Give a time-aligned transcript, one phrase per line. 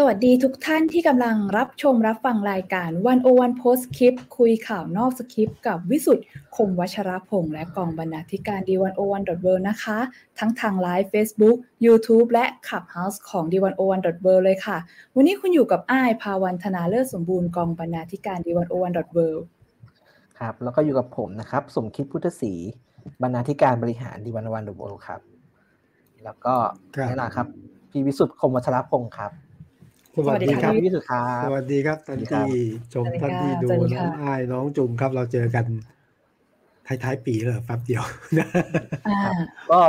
[0.00, 6.24] สวัสดีทุกท่านที่กำลังรับชมรับฟังรายการ101 Postscript คุยข่าวนอกสคริปต์กับวิสุทธิ์
[6.56, 9.98] คมวัชรพงศ์และกองบรรณาธิการ The101.world นะคะ
[10.38, 14.78] ทั้งทาง live Facebook YouTube และ Clubhouse ของ The101.world เลยค่ะ
[15.14, 19.18] วันนี้คุณอยู่กับไอซ์ ภาวรรณ ธนาเลิศสมบูรณ์กองบรรณาธิการ The101.world
[20.38, 22.52] ครับ แล้วก็อยู่กับผมนะครับ สมคิดพุทธศรี
[23.22, 25.20] บรรณาธิการบริหาร The101.world ครับ
[26.24, 26.54] แล้วก็
[27.08, 27.46] นี่แหละครับ
[27.90, 29.32] พี่วิสุทธ์คมวัชรพงษ์ครับ
[30.26, 32.50] สวัสดีครับพี่สุดท้ายสวัสดีครับท่านที่
[32.94, 33.68] ชมท่านที่ดู
[33.98, 35.64] น้องอ้ายน้องจุงครับ เราเจอกัน
[36.86, 38.02] ท้ายๆปีเลยแป๊บเดียว
[39.72, 39.80] ก็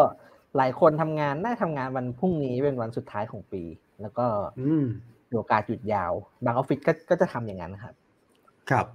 [0.58, 3.64] หลายคนทำงานได้ทำงานวันพรุ่งนี้เป็นวันสุดท้ายของปี
[4.02, 4.26] แล้วก็
[5.30, 6.12] มีโอกาสหยุดยาว
[6.46, 7.94] บางออฟฟิศก็จะทำอย่างนั้นครับ
[8.72, 8.86] ครับ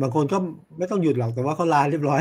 [0.00, 0.38] บางคนก็
[0.78, 2.20] ไม่ต้องหยุดหรอกแต่ว่าเขาลาเรียบร้อย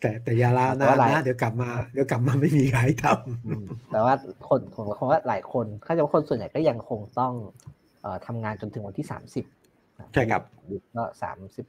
[0.00, 4.14] แล้วแต่แต่ยาลานะนะเดี๋ยวกลับมาเดี๋ยวกลับมาไม่มีใครทำแต่ว่า
[4.48, 7.32] คนผมว่าหลายคนถ้าจะว่าคนส่วนใหญ่ก็ยังคงต้อง
[8.02, 9.44] เอ่อทำงานจนถึงวันที่สามสิบ
[10.12, 11.66] ใช่ครับหยุดก็สามสิบ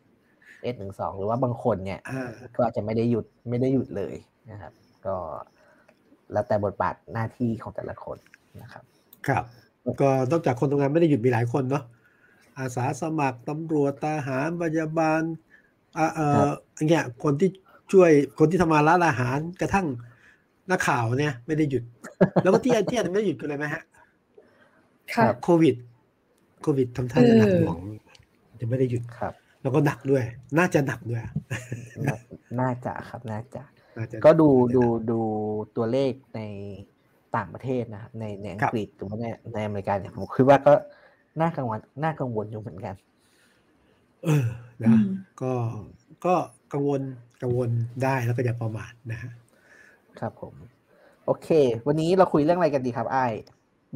[0.64, 2.00] เอ็ดหนึ่งสองหรือว่าบางคนเนี่ย
[2.56, 4.16] ก็อาจจะไม่ได้หยุดไม่ได้หยุดเลย
[4.52, 4.74] นะครับ
[5.06, 5.16] ก็
[6.32, 8.18] แล้วแต่บทบาทหน้าที่ของแต่ละคน
[8.62, 8.84] นะครับ
[9.28, 9.44] ครับ
[10.02, 11.84] ก็นอกจากคนทำงานไม่ได้หยุดมีหลายคนเนาะ
[12.58, 15.22] อาสาสมัครตำรวจทหารพยาบาล
[15.98, 16.50] อ่าเออ
[16.88, 17.50] เงี้ยคนที่
[17.92, 19.88] ช่วยคนที่ทำงานร้านอาหารกระทั่ง
[20.72, 21.84] นักข่าวเนี่ย ไม่ได้หยุด
[22.44, 23.84] แล้วก็ที่ที่อาจจะไม่ได้หยุดกันเลยไหมฮะ
[25.14, 25.76] ค่ะโควิด
[26.62, 27.78] โควิดทำท่าจะหนักหน่วง
[28.60, 30.24] จะไม่ได้หยุดครับ แล้วก็หนักด้วย
[30.58, 31.22] น่าจะหนักด้วย
[32.60, 33.64] น่าจะครับน่าจะ
[34.26, 35.20] ก็ดูดูดู
[35.76, 36.42] ตัวเลขใน
[37.36, 40.74] ต่างประเทศนะครับในในอังกฤษหรือว่าในในอเมริกาเนี่ยผมคิดว่าก็
[41.42, 42.96] น่ากังวลน่ากังวลอยู่เหมือนกัน
[44.26, 44.48] เออ
[44.84, 44.96] นะ
[45.42, 45.54] ก็
[46.26, 46.36] ก็
[46.74, 47.02] กังวล
[47.42, 47.70] กังวล
[48.04, 49.32] ได้แล้วก็อย่าประมาทนะฮะ
[50.20, 50.54] ครับผม
[51.26, 51.48] โอเค
[51.88, 53.26] วันนี้เราคุยเรื่องอะไรกันดีครับไอ้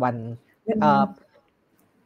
[0.03, 0.15] วัน
[0.81, 1.03] เอ่อ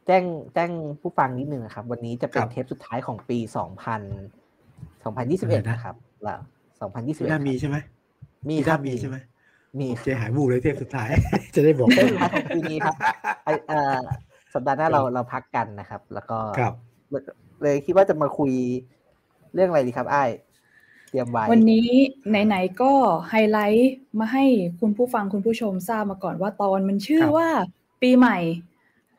[0.06, 0.24] แจ้ง
[0.54, 0.70] แจ้ง
[1.00, 4.02] ผู้ฟังนิดนึงนะครับ วันนี้จะเป็นเทปสุดท้ายของปีสองพัน
[5.04, 6.40] สองพันยี่สิบเอ็ดนะครับแล้ว
[6.80, 7.76] สองพันยี่สิบเอ็ดมีใช่ไหม
[8.48, 9.16] มีครับมีใช่ไหม
[9.78, 11.08] มีเจหายบูเลยเทปสุดท้าย
[11.54, 12.96] จะได้บอกเทปสุดท้ายของปีนี้ครับ
[13.68, 13.98] เอ่อ
[14.54, 16.38] สัปดาห์หน้าเราเราพักกันนะครับ แล้วก็
[17.62, 18.52] เลยคิดว่าจะมาคุย
[19.54, 20.24] เรื่องอะไรดีครับไอ้
[21.10, 21.88] เตรียมไว้วันนี้
[22.46, 22.92] ไหนๆก็
[23.28, 24.44] ไฮไลท์มาให้
[24.80, 27.48] คุณผู้ฟังคุณผู้ชมทราบมาก่อนว่าตอนมันชื่อว่า
[28.02, 28.38] ปีใหม่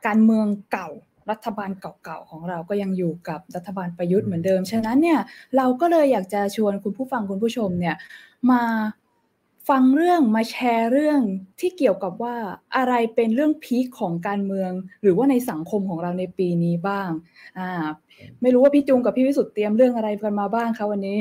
[0.06, 0.90] การเมืองเก่า
[1.32, 5.20] รัฐบาลเก่าๆของเราก็ยังอยู่กับรัฐบาลประยุทธ์เหมือนเดิม ฉะนั้นเนี่ย
[5.58, 7.96] เราก็เลยอยากจะชวนคุณผู้ฟังคุณผู้ชมเนี่ย
[8.52, 8.62] มา
[9.70, 11.22] ฟังเรื่องมาแชร์เรื่อง
[11.60, 12.36] ที่เกี่ยวกับว่า
[12.78, 14.72] อะไรเป็นเรื่องพีคของการเมือง
[15.02, 17.10] หรือว่าในสังคมของเราในปีนี้บ้าง
[17.58, 17.86] อ่า
[18.42, 21.20] ไม่รู้ว่าพี่จุงกับพี่วิสุทธ์เตรียมเรื่องอะไรกันมาบ้างคะวันนี้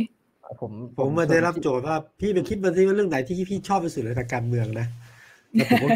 [0.60, 4.86] ผมผมมาได้รับโจทย์ว่าพี่ไปคิดมาที่ว่าเรื่องไหนที่พี่ชอบที่สุดเลยทางการเมืองนะ
[5.54, 5.88] แล้วผม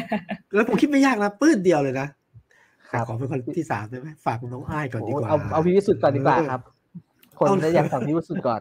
[0.55, 2.09] แล้วผมคิดไม่ยากนะปื้ดเดียวเลยนะ
[3.07, 6.63] ขอเป็นคนที่สามได้ไหมฝากน้องอ้ายก่อนดีกว่าเอาเอาพี่วิสุทธ์ก่อนดีกว่าครับ
[7.39, 8.61] คนจะอยากฟังพี่วิสุทธ์ก่อน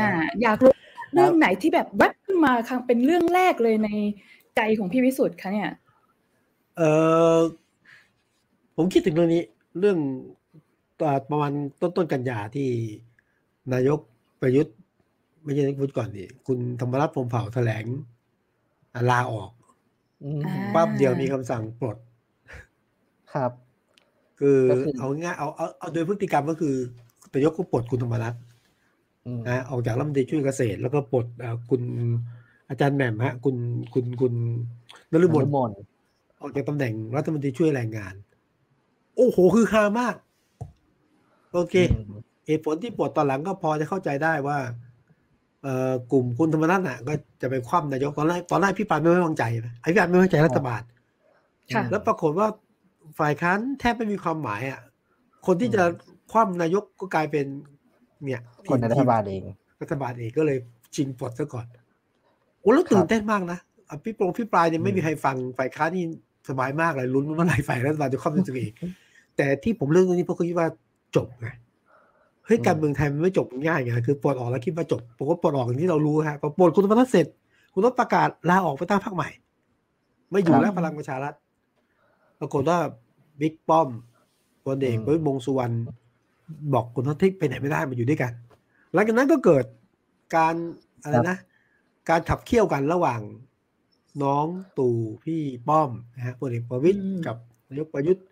[0.00, 0.10] อ่า
[0.42, 0.72] อยากรู้
[1.14, 3.88] เรื่องไหนที่แบบแวบขึ้นมาครั้งเป็นเรื่องแรกเลยใน
[4.56, 5.70] ใจของพี่วิสุทธ์คะเนี่ย
[6.76, 6.82] เอ
[7.34, 7.36] อ
[8.76, 9.42] ผมคิดถึงเรื่องนี้
[9.78, 9.98] เรื่อง
[11.30, 12.68] ประมาณต้นต้นกันยาที่
[13.72, 13.98] นายก
[14.40, 14.74] ประยุทธ์
[15.48, 17.84] ไม่ใช่พูดก่อนดิคุณธรรมรัฐพรมเผ่าแถลง
[19.10, 19.50] ลาออก
[20.74, 21.96] ปั๊บเดียวมีคำสั่งปลด
[23.34, 23.52] ครับ
[24.40, 24.58] คือ
[24.98, 26.74] เอาง่ายเอาเอาเอาโดยพฤติกรรมก็คือ
[27.32, 28.34] ประยุทธ์ก็ปลดคุณธรรมรัฐ
[29.48, 31.26] นะออกจากรัฐมนตรีช่วยเกษตร แล้วก็ปลด
[31.70, 31.82] คุณ
[32.68, 33.56] อาจารย์แหม่มฮะ คุณ
[33.94, 34.32] คุณคุณ
[35.12, 35.36] นฤม
[35.68, 35.70] ล
[36.40, 38.14] ออกจากตำแหน่งรัฐมนตรีช่วยแรงงาน
[39.16, 40.14] โอ้โหคือคามาก
[41.52, 41.74] โอเค
[42.46, 44.87] เหตุผลที่ปวดตอนหลังก็พอจะเข้าใจได้ว่าเอ่อ
[46.12, 50.82] กลุ่มคุณธรรมนัฐน่ะ ก็จะไปคว่ำนายกตอนแรกตอนแรกพี่ปานไม่ไว้วางใจนะไอ้พี่ปานไม่ไว้วางใจรัฐบาล
[51.90, 52.46] แล้วปรากฏว่า
[53.18, 54.80] ฝ่ายค้านแทบไม่มีความหมายอะ
[55.46, 55.82] คนที่จะ
[56.32, 57.46] คว่ำนายกก็กลายเป็น
[58.24, 59.42] เนี่ยคนรัฐบาลเอง
[59.82, 60.58] รัฐบาลเองก็เลย
[60.94, 61.66] ชิงปลดซะก่อน
[62.60, 63.58] โอ้แล้วตื่นเต้นมากนะ
[64.04, 66.04] พี่ปรงพี่ปลายเนี่ยไม่มีใครฟังฝ่ายค้านนี่
[66.48, 68.72] สบายมากเลยลุ้นเมื่อไหร่ฝ่ายรัฐบาลจะคว่ำตัวเอง
[69.36, 70.68] แต่ที่ผมเรื่องนี้เพราะคิดว่า
[71.16, 71.48] จบไง
[72.48, 77.26] เฮ้ยการเมืองไทยมันไม่จบง่ายไงคือปลดออกแล้วคิดว่าจบผมก็ปลดออกอย่างที่เรารู้ฮะพอปลดคุณธรรมนัฐเสร็จ
[77.72, 79.28] คุณต้องประกาศลาออกไปตั้งพรรคใหม่
[80.30, 81.34] ไม่อยู่แล้วพลังประชารัฐ
[82.40, 82.78] ปรากฏว่า
[83.40, 83.88] บิ๊กป้อม
[84.64, 85.74] พลเอกประวิตรวงสุวรรณ
[86.72, 88.32] บอกคุณทัทิไปไหนไม่ได้มาอยู่ด้วยกัน
[88.92, 89.64] หลังจากนั้นก็เกิด
[90.36, 90.54] การ
[91.02, 91.38] อะไรนะ
[92.08, 93.20] การขับเคี่ยวกันระหว่าง
[94.22, 94.46] น้อง
[94.78, 97.36] ตู่พี่ป้อมนะฮะพลเอกประวิตรกับ
[97.68, 98.24] นายกประยุทธ์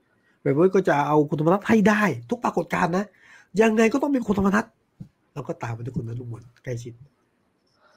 [0.42, 3.06] ประวิตรก็จะเอาคุณธรรมนัฐให้ได้ ทุกปรากฏการณ์นะ
[3.60, 4.64] ยังไงก็ต้องมีคุณธรรมนัฐ
[5.34, 6.92] เราก็ตามไปด้วยคุณนรุมนใกล้ชิด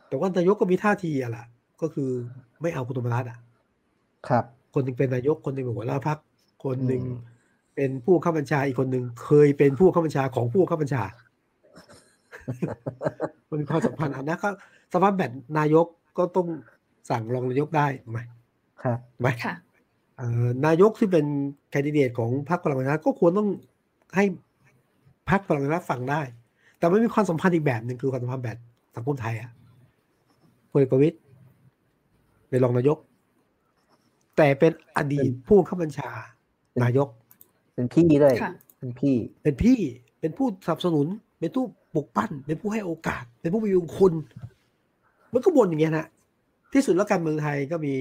[0.08, 1.46] แต่ว่านายกก็มีท่าทีอะล่ะ
[1.82, 2.10] ก็คือ
[2.62, 3.38] ไม่เอาคุณธรรมนัฐอะ
[4.28, 6.18] ครับ คนนึงเป็นนายกคนนึงเป็นหัวหน้าพัก
[6.64, 7.04] คนหนึ่ง
[7.76, 11.04] เป็นผู้ข้าบัญชาอีกคนหนึ่งเคยเป็นผู้ข้าบัญชาของผู้ข้าบัญชา
[13.50, 14.50] มันมีความสัมพันธ์อันนั้นก็
[14.94, 15.86] สภาพแบบนายก
[16.18, 16.48] ก็ต้อง
[17.10, 18.20] สั่งรองนายกได้ถูกไหม
[18.84, 19.54] ครับถูกไหมค่ะ
[20.18, 21.26] เอ่อนายกที่เป็น
[21.70, 23.50] แคนดิเดตของพรรคพลังประชารัฐก็ควรต้อง
[24.16, 24.26] ให้
[25.30, 26.22] พรรคพลังประชารัฐฟังได้
[26.78, 28.58] แต่ไม่มีความสัมพันธ์อีกแบบหนึ่งคือความสัมพันธ์แบบ
[28.96, 29.52] สังคมไทยอะ
[30.72, 31.18] พลเอกประวิตย
[32.50, 32.98] เป็นรองนายก
[34.38, 36.10] แต่เป็นอดีตผู้ข้าบัญชา
[36.84, 37.08] นายก
[37.76, 39.80] เป็นพี่ด้วยค่ะเป็นพี่ เป็นพี่
[40.20, 41.08] เป็นผู้สนับสนุน
[41.40, 44.14] เป็นผู้ปลุกปั้น เป็นผู้ให้โอกาส เป็นผู้มีบุญคุณ
[45.34, 46.08] มันก็บนอย่างเงี้ยนะ
[46.74, 47.94] ที่สุดแล้วการเมืองไทยก็มี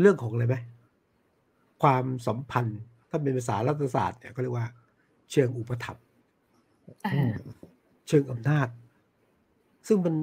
[0.00, 0.56] เรื่องของอะไรไหม
[1.82, 4.66] ความสัมพันธ์ ถ้าเป็นภาษารัฐศาสตร์เนี่ยก็เรียกว่า
[5.32, 6.04] เชิงอุปถัมภ์
[7.04, 7.32] อ่าอืม
[8.08, 8.68] เชิงอำนาจ
[9.88, 10.14] ซึ่งมัน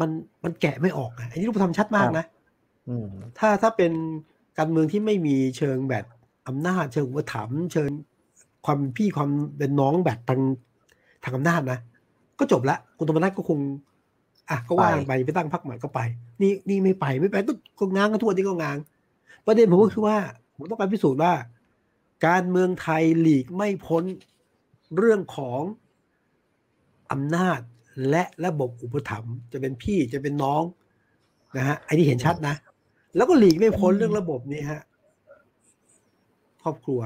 [0.00, 0.10] มัน
[0.44, 2.24] มันแกะไม่ออกนะอันนี้รูปธรรมชัดมากนะ
[2.88, 3.08] อืม
[3.38, 3.92] ถ้าถ้าเป็น
[4.58, 6.04] การเมืองที่ไม่มีเชิงแบบ
[6.48, 7.90] อำนาจ เชิงอุปถัมภ์เชิง
[8.66, 10.40] ความพี่ความเป็นน้องแบบทาง
[11.24, 11.78] ทางอำนาจนะ
[12.38, 13.58] ก็จบละคุณธรรมนัฐก็คง
[14.50, 16.00] อะก็ว่างไปไปตั้งพรรคใหม่ก็ไป
[16.42, 18.78] นี่นี่ไม่ไปไม่ไปก็ก็ง้างกันทั่วที่ก็ง้าง
[19.46, 20.18] ประเด็นผมก็คือว่า
[20.56, 21.32] ผมต้องการพิสูจน์ว่า
[22.26, 24.04] การเมืองไทยหลีกไม่พ้น
[24.96, 25.60] เรื่องของ
[27.12, 27.60] อำนาจ
[28.10, 30.62] และระบบอุปถัมภ์จะเป็นพี่จะเป็นน้อง
[31.56, 32.54] นะฮะอันนี้เห็นชัดนะ
[33.16, 34.80] แล้วก็หลีกไม่พ้นเรื่องระบบนี้ฮะ
[36.62, 37.00] ครอบครัว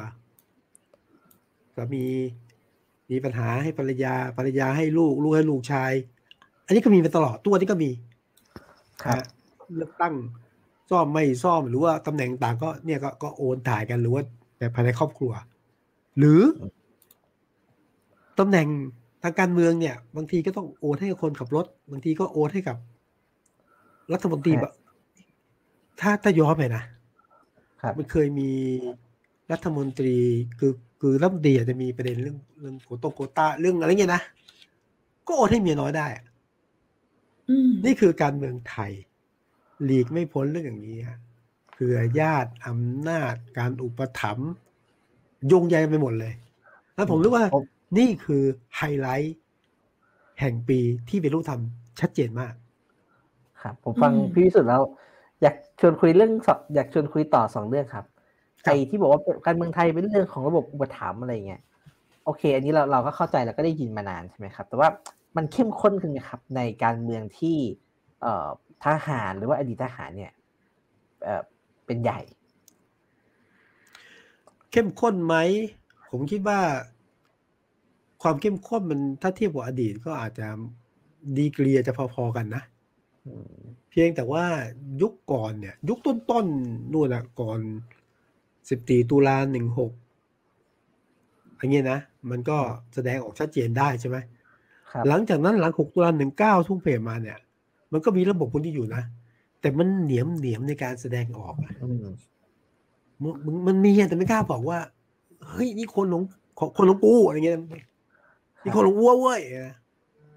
[1.74, 2.06] สามี
[3.10, 5.92] มีปัญหาให้ภรรยาภรรยาให้ลูกลูกให้ลูกชาย
[6.66, 7.90] อันนี้ก็มีมาตลอดตัวนี้ก็มี
[9.02, 9.26] ครับนะฮะ
[9.76, 10.14] เลือกตั้ง
[10.90, 14.22] ซ่อมไม่ซ่อมหรือว่าตำแหน่งต่างก็เนี่ยก็ก็โอนถ่ายกันหรือว่า
[14.58, 15.32] แบบภายในครอบครัว
[16.18, 16.40] หรือ
[18.38, 18.68] ตำแหน่ง
[19.22, 22.76] ทางการเมืองเนี่ย บางทีก็ต้องโอนให้กับคนขับรถ บางทีก็โอนให้กับ
[24.12, 24.74] รัฐมนตรีครับแบบ
[26.00, 26.82] ถ้าถ้าย้อนไปนะ
[27.82, 28.50] ครับมันเคยมี
[29.52, 30.16] รัฐมนตรี
[30.58, 34.22] คือคือรัฐมนตรีอาจจะมีประเด็นเรื่องเรื่องโคโตโกต้าเรื่องอะไรเงี้ยนะ
[35.26, 36.24] ก็โอนให้เมียน้อยได้อะ
[37.48, 38.92] อืมนี่คือการเมืองไทย
[39.84, 41.18] หลีกไม่พ้นเรื่องอย่างนี้ฮะ
[41.72, 44.50] เครือญาติอำนาจการอุปถัมภ์
[45.48, 46.32] โยงใยไปหมดเลย
[46.94, 47.64] แล้วผมรู้ว่าผม
[47.98, 48.42] นี่คือ
[48.76, 49.38] ไฮไลท์
[50.40, 50.78] แห่งปี
[51.08, 51.62] ที่เป็นรูปธรรม
[52.00, 52.54] ชัดเจนมาก
[53.62, 54.82] ครับผมฟังพี่วิสุทธ์แล้ว
[55.42, 58.04] อยากชวนคุยเรื่องสองอยากชวนคุยต่อสองเรื่องครับ
[58.64, 61.62] ครับไอ้ที่บอกว่าการเมืองไทยเป็นเรื่องของระบบอุปถัมภ์อะไรเงี้ย
[62.24, 64.88] โอเค อันนี้เราเราก็เข้าใจแล้วก็ได้ยินมานานใช่ไหมครับ แต่ว่า
[65.36, 67.56] มันเข้มข้นขึ้นไหมครับ ในการเมืองที่
[68.22, 68.48] เอ่อ
[68.84, 70.32] ทหารหรือว่าอดีตทหารเนี่ย
[71.24, 71.42] เอ่อ
[71.86, 72.20] เป็นใหญ่
[74.70, 75.36] เข้มข้นไหม
[76.10, 76.60] ผมคิดว่า
[78.24, 80.46] ความเข้มข้นมันถ้าเทียบกับอดีตก็อาจจะ
[81.38, 82.62] ดีกรีอาจจะพอๆกันนะ
[83.26, 83.56] อืม
[83.90, 84.44] เพียงแต่ว่า
[85.02, 87.60] ยุคก่อนเนี่ย ยุคต้นๆนู่นน่ะก่อน
[88.68, 89.92] สิบตีตุลาหนึ่งหก
[91.58, 91.98] อันนี้นะ
[92.30, 92.56] มันก็
[92.94, 94.16] แสดงออกชัดเจนได้ใช่ไหม
[94.90, 97.38] ครับหลังจากนั้นหลังหกตุลาหนึ่งเก้าทุ่งเพมาเนี่ย
[97.92, 99.02] มันก็มีระบบพวกนี้อยู่นะ
[99.60, 102.06] แต่มันเหนียมเหนียมในการแสดงออกอะอืม
[103.22, 104.78] มันมันมันมีอะแต่ไม่กล้าบอกว่า
[105.48, 106.24] เฮ้ย นี่คนของ
[106.58, 107.58] ของคนของกูอะไรเงี้ย
[108.64, 109.40] นี่คนของวัวเว้ย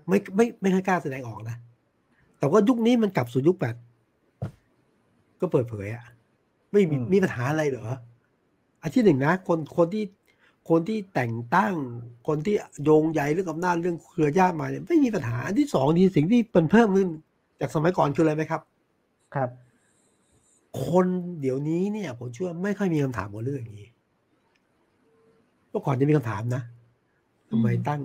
[0.08, 1.58] ไม่ไม่ไม่ค่อยกล้าแสดงออกนะ
[2.40, 3.76] แต่ว่ายุคนี้มันกลับสู่ยุคแบบ
[5.42, 6.04] ก็เปิดเผยอะ
[6.72, 7.88] ไม่มีอืมมีปัญหาอะไรเหรอ
[8.82, 10.06] อันที่หนึ่งนะ คนคนที่
[10.70, 11.74] คนที่แต่งตั้ง
[12.28, 17.10] คนที่โยงใยเรื่องอำนาจเรื่องเครือญาติมาเนี่ยไม่มีปัญหาอันที่สองที่สิ่งที่เป็นเพิ่มขึ้น
[17.62, 18.62] จากสมัยก่อนคืออะไรไหมครับ
[19.36, 19.50] ครับ
[20.88, 21.06] คน
[21.42, 23.90] เดี๋ยวนี้เนี่ย ผมเชื่อไม่ค่อยมีคำถามกับเรื่องอย่างนี้
[25.70, 26.64] เมื่อก่อนจะมีคำถามนะ
[27.50, 28.02] ทำไมตั้ง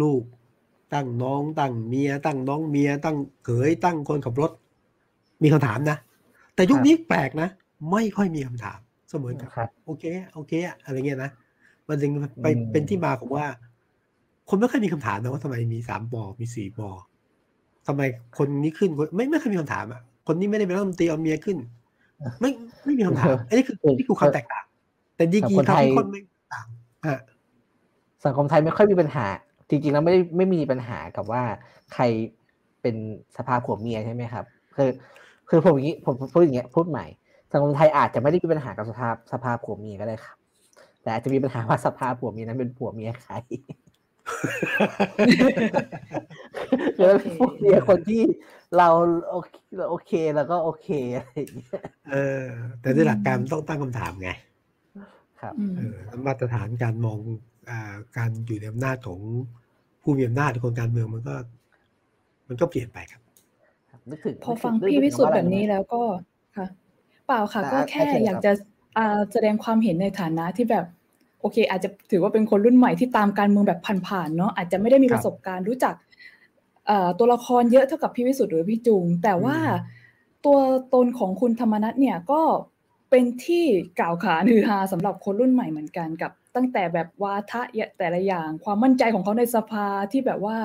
[0.00, 0.22] ลูก
[0.94, 4.50] ตั้งน้อง ตั้งเมีย ตั้งน้องเมีย ตั้งเขยตั้งคนขับรถ
[5.42, 5.96] มีคำถามนะ
[6.54, 7.48] แต่ยุคนี้แปลกนะ
[7.92, 8.78] ไม่ค่อยมีคำถาม
[9.10, 10.04] เสมอกับครับโอเค
[10.34, 11.30] โอเคอะอะไรเงี้ยนะ
[11.88, 12.10] มันจึง
[12.42, 13.46] ไปอืมเป็นที่มาของว่า
[14.48, 16.88] คนไม่ค่อยมีคำถามนะว่าทำไมมีสามปอมีสี่ปอ
[17.86, 18.02] ทำไม
[18.38, 21.56] คนนี้ขึ้นคนไม่ไม่เคยมีคำถามอะคนนี้ไม่ได้เป็นรัฐมนตรีเอาเมียขึ้น
[22.40, 22.50] ไม่
[22.84, 24.64] ไม่มีคำถามอันนี้คือนี่คือความแตกต่าง
[25.16, 26.20] แต่ดีกรีคนไททำยให้คนไม่
[26.52, 26.66] ต่าง
[27.06, 27.20] ฮะ
[28.24, 29.26] สังคมไทยไม่ค่อยมีปัญหา
[29.68, 31.42] จริงๆแล้วไม่ได้ไม่มีปัญหากับว่า
[31.94, 32.02] ใคร
[32.82, 32.96] เป็น
[33.36, 34.44] สภาผัวเมียใช่ไหมครับ
[34.76, 34.90] คือ
[35.48, 37.06] คือผมอย่างนี้ผมพูดอย่างเงี้ยพูดใหม่
[37.52, 40.36] สังคมไทยอาจจะไม่ได้มีปัญหากับสภาสภาผัวเมียก็ได้ครับ
[41.02, 43.34] แต่อาจจะมีปัญหาว่าสภาผัวเมียนั้นเป็นผัวเมียใคร
[46.96, 48.22] คือเราเป็นผัวเมียคนที่
[48.78, 48.88] เรา
[49.30, 52.46] โอเคเราโอเคแล้วก็โอเคอะไรอย่างเงี้ยเออ
[52.80, 54.30] แต่ด้วยหลักการมันต้องตั้งคำถามไง
[55.40, 57.51] ครับอืมเออมาตรฐานการมองอ่า
[58.16, 59.20] การอยู่ในอำนาจของ
[60.02, 61.34] ผู้มีอำนาจคนการเมืองมันก็
[62.48, 63.20] มันก็เปลี่ยนไปครับ
[64.10, 66.02] นึกถึงพอฟังนึกถึพี่นึกวิถึสุทธ์ว่าแบบนี้อะไรรู้ไหมแล้วก็
[66.56, 66.66] ค่ะ
[67.26, 68.52] เปล่าค่ะแต่ก็อะแค่โอเคอยากครับจะ
[68.98, 70.86] อ่าแสดงความเห็นในฐานะที่แบบ
[71.40, 75.94] โอเค อาจจะถือว่าเป็นคนรุ่นใหม่ที่ตามการเมืองแบบผ่านๆเนาะอาจจะไม่ได้มีประสบการณ์รู้จัก
[77.18, 79.56] ตัวละครเยอะเท่ากับพี่วิสุทธ์หรือพี่จุง แต่ว่า
[80.44, 80.58] ตัว
[80.94, 82.40] ตนของคุณธรรมนัทเนี่ยก็
[83.10, 83.64] เป็นที่
[84.00, 87.60] กล่าวขานฮือฮาสำหรับคนรุ่นใหม่เหมือนกันกับ ตั้งแต่แบบวาทะ
[87.98, 90.58] แต่ละอย่าง ความมั่นใจของเขาในสภาที่แบบว่า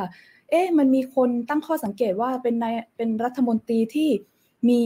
[0.49, 4.09] เอ๊ะมันมีคนตั้งข้อสังเกตว่าเป็นนายเป็นรัฐมนตรีที่
[4.69, 4.83] มี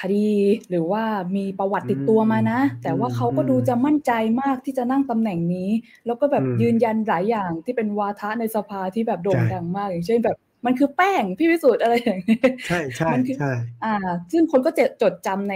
[0.00, 0.30] คดี
[0.70, 1.04] หรือว่า
[1.36, 5.70] มีประวัติติดตัวมานะ แต่ว่าเขาก็ดูจะมั่นใจมากที่จะนั่งตำแหน่งนี้
[6.06, 13.52] แล้วก็แบบยืนยันหลายอย่างที่เป็นวาทะในสภาที่แบบโด่งดังมาก อย่างเช่นแบบมันคือแป้งพี่วิสุทธ์อะไรอย่างนี้ใช่ใช่ใช่
[13.84, 13.94] อ่า
[14.32, 15.54] ซึ่งคนก็จะจดจำใน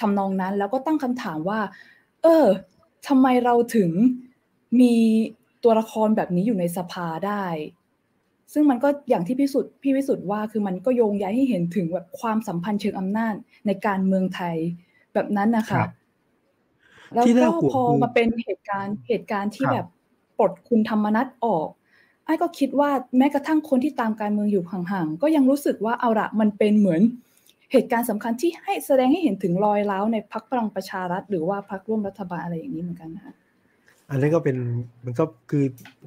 [0.00, 1.60] ทำนองนั้น แล้วก็ตั้งคำถามว่า
[2.22, 2.46] เออ
[3.08, 3.90] ทำไมเราถึง
[4.80, 4.94] มี
[5.64, 7.44] ตัวละครแบบนี้อยู่ในสภาได้
[8.52, 13.34] ซึ่งมันก็อย่างที่พิสุทธิ์พี่วิสุทธ์ว่าคือมันก็โยงย้ายให้เห็นถึงแบบความสัมพันธ์เชิงอำนาจ
[13.66, 14.56] ในการเมืองไทย
[15.14, 15.82] แบบนั้นนะคะ
[17.14, 19.86] แล้วก็พอมาเป็นเหตุการณ์เหตุการณ์ที่แบบ
[20.38, 21.68] ปลดคุณธรรมนัฐออก
[22.24, 27.02] ไอ้ก็คิดว่าแม้กระทั่งคนที่ตามการเมืองอยู่ห่างๆก็ยังรู้สึกว่าเอาละมันเป็นเหมือน
[27.72, 33.34] เหตุการณ์สำคัญที่ให้แสดงให้เห็นถึงรอยร้าวในพักพลังประชารัฐ หรือว่าพักร่วมรัฐบาลอะไรอย่างนี้เหมือนกันนะคะ
[34.10, 34.56] อันนี้ก็เป็น
[35.04, 35.64] มันก็คือ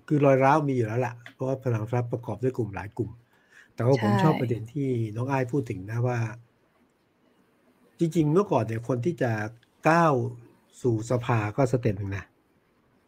[0.07, 3.11] คือรอยร้าวมีอยู่แล้วแหละเพราะว่าพลังรับประกอบด้วยกลุ่มหลายกลุ่ม
[3.75, 6.17] แต่ว่าผมชอบประเด็นที่น้องไอซ์พูดถึงนะว่า
[7.99, 9.31] จริงๆเมื่อก่อนเนี่ยคนที่จะ
[9.89, 10.13] ก้าว
[10.81, 12.25] สู่สภาก็ step หนึ่งนะ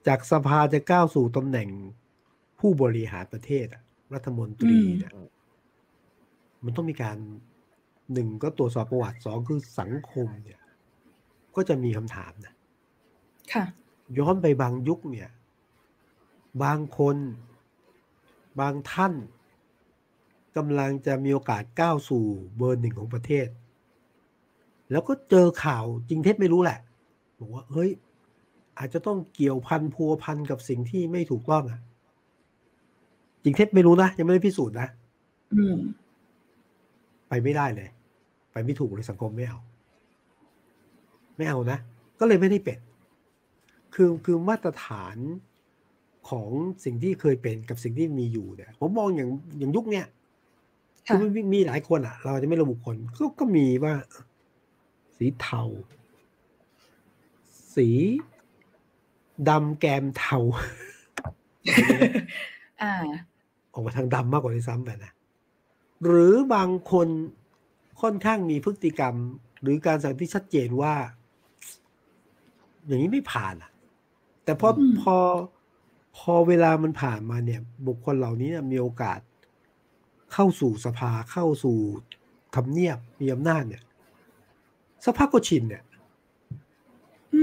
[0.08, 1.70] จากสภาจะก้าวสู่ตำแหน่ง
[2.60, 3.66] ผู้บริหารประเทศ
[4.14, 5.12] รัฐมนตรีเนี่ย
[6.64, 7.18] มันต้องมีการ
[8.14, 10.60] หนึ่งก็ตรวจสอบประวัติสองคือสังคมเนี่ย
[11.56, 12.54] ก็จะมีคำถามนะ
[13.54, 13.66] ค่ะ
[14.18, 15.30] ย้อนไปบางยุคเนี่ย
[16.64, 17.18] บางคน
[18.60, 19.14] บางท่าน
[20.56, 22.26] กำลังจะมีโอกาสก้าวสู่
[22.58, 23.48] เบอร์หนึ่งของประเทศ
[24.92, 26.80] แล้วก็เจอข่าวจริงเท็จไม่รู้แหละ
[27.40, 27.90] บอกว่าเฮ้ย
[28.78, 31.80] อาจจะต้องเกี่ยวพันพัวพันกับสิ่งที่ไม่ถูกต้องอะ
[33.44, 34.88] จริงเท็จไม่รู้นะยังไม่ได้พิสูจน์นะ
[37.30, 37.90] ไปไม่ได้เลย
[38.52, 39.60] ไปไม่ถูกเลยสังคมไม่เอา
[41.38, 41.78] ไม่เอานะ
[42.20, 42.80] ก็เลยไม่ได้เป็น
[43.94, 45.18] คือคือมาตรฐาน
[46.30, 46.50] ของ
[46.86, 50.06] สิ่งที่เคยเป็นกับสิ่งที่มีอยู่เนี่ยผมมองอย่างอย่างยุคเนี้ย
[51.06, 53.94] คือมันมีหลายคนอะ เราจะไม่ระบุคนก็ก็มีว่า
[55.18, 55.64] สีเทา
[57.76, 57.90] สี
[59.50, 60.38] ดำแกมเทา
[62.84, 62.94] อ่า
[63.74, 65.12] ออกมาทางดำมากกว่าที่ซ้ำไปนะ
[66.04, 67.08] หรือบางคน
[68.02, 69.16] ค่อนข้างมีพฤติกรรม
[69.62, 70.96] หรือการสั่งที่ชัดเจนว่า
[72.86, 73.72] อย่างนี้ไม่ผ่านอะ
[74.44, 74.70] แต่พอ
[75.02, 75.16] พอ
[76.18, 79.20] พอเวลามันผ่านมาเนี่ย บุคคลเหล่านี้มีโอกาส
[80.34, 81.78] เข้าสู่สภาเข้าสู่
[82.56, 83.84] ทำเนียบมีอำนาจเนี่ย
[85.04, 85.84] สักพักก็ชินเนี่ย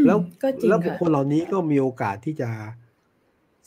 [0.06, 0.18] แล้ว
[0.68, 2.50] แล้วบุคคลเหล่านี้ก็มีโอกาสที่จะ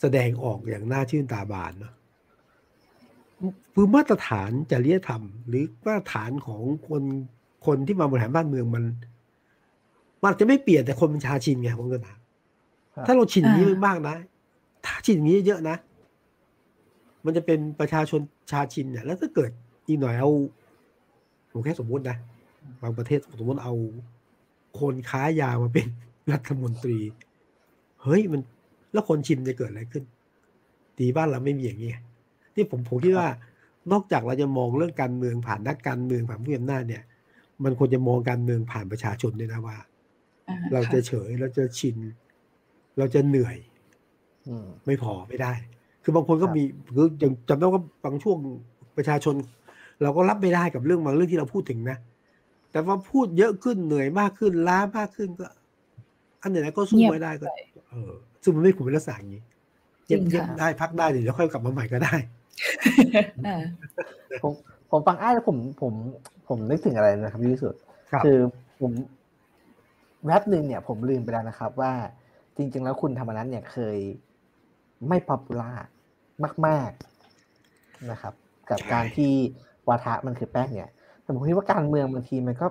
[0.00, 1.94] แสดงออกอย่างน่าชื่นตาบานเนาะ
[3.74, 7.02] คือมาตรฐานจริยธรรม หรือมาตรฐานของคน
[7.66, 8.84] คนที่มาบริหารบ้านเมืองมัน
[10.22, 12.18] มันจะไม่เปลี่ยนแต่คนมันชาชินไงผมก็ถาม
[13.06, 14.16] ถ้าเราชินนี้มากนะ
[14.84, 15.76] ถ้าชินนี้เยอะนะ
[17.24, 18.20] มันจะเป็นประชาชน
[18.50, 19.50] ชาชินเนี่ยแล้วถ้าเกิด
[19.86, 20.30] อีกหน่อยเอา
[21.52, 22.16] ผมแค่สมมุตินะ
[22.82, 23.74] บางประเทศสมมติเอา
[24.80, 25.86] คนค้ายามาเป็น
[26.32, 26.98] รัฐมนตรี
[28.02, 28.40] เฮ้ยมัน
[28.92, 30.04] แล้วคนชินจะเกิดอะไรขึ้น
[30.98, 31.90] ตีบ้านเราไม่มีอย่างนี้
[32.54, 33.28] ที่ผมผมคิดว่า
[33.92, 37.02] นอกจากเราจะมองเรื่องการเมืองผ่านนักการเมืองผ่านผู้มีอำนาจเนี่ย
[37.64, 39.76] มันควรจะมองการเมืองผ่านประชาชนด้วยนะว่า
[40.72, 41.96] เราจะเฉยเราจะชิน
[42.98, 43.56] เราจะเหนื่อย
[44.86, 45.52] ไม่พอไม่ได้
[46.02, 46.62] คือบางคนก็มี
[46.96, 48.38] คืออย่างจำได้ว่าบางช่วง
[48.96, 49.34] ประชาชน
[50.02, 51.98] เราก็รับไม่ได้กับเรื่องบางเรื่องที่เราพูดถึงนะ
[52.70, 55.46] แต่ว่าพูดเยอะขึ้นเหนื่อยมากขึ้นล้ามากขึ้นก็
[56.42, 57.46] อันไหนก็สู้ไม่ได้ก็
[57.88, 59.42] เออซึ่งมันไม่ควรเป็นลักษณะอย่างนี้
[60.06, 62.14] เย็บเย็บได้พักได้เดี๋ยวค่อยกลับมาใหม่ก็ได้
[64.42, 64.52] ผม
[64.90, 65.92] ผมฟังอ้ายแล้วผมผม
[66.48, 67.74] ผมนึกถึงอะไรนะครับที่สุด
[68.24, 68.38] คือ
[68.80, 68.92] ผม
[70.26, 71.92] แวบหนึ่งเนี่ย ผมลืมไปแล้วนะครับ ว่า
[72.56, 73.98] จริง ๆ แล้วคุณธรรมนัฐเนี่ยเคย
[75.08, 75.72] ไม่ป๊อปปูล่า
[76.66, 76.90] มาก
[77.50, 78.34] ๆนะครับ
[78.70, 79.32] กับการที่
[79.88, 80.90] วาทะมันคือแป้งเนี่ย
[81.22, 82.66] แต่ผมคิดว่าการเมืองบางทีมันก็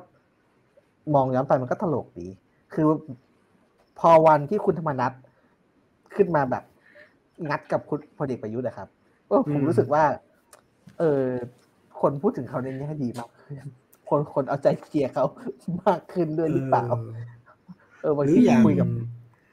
[1.15, 2.27] มองย้อนไปมันก็ตลกดี
[2.73, 2.85] คือ
[3.99, 5.11] พอวันที่คุณธรรมนัฐ
[6.15, 6.63] ขึ้นมาแบบ
[7.49, 8.89] งัดกับคุณพลเอกประยุทธ์นะครับ
[9.33, 10.03] ก็ผมรู้สึกว่า
[10.99, 11.25] เออ
[12.01, 13.55] คนพูดถึงเขาในแง่ดีมากขึ้น
[14.09, 15.25] คนคนเอาใจเคลียร์เขา
[15.85, 16.85] มากขึ้นด้วยหรือเปล่า
[18.01, 18.35] เออบางที
[18.65, 18.87] คุยกับ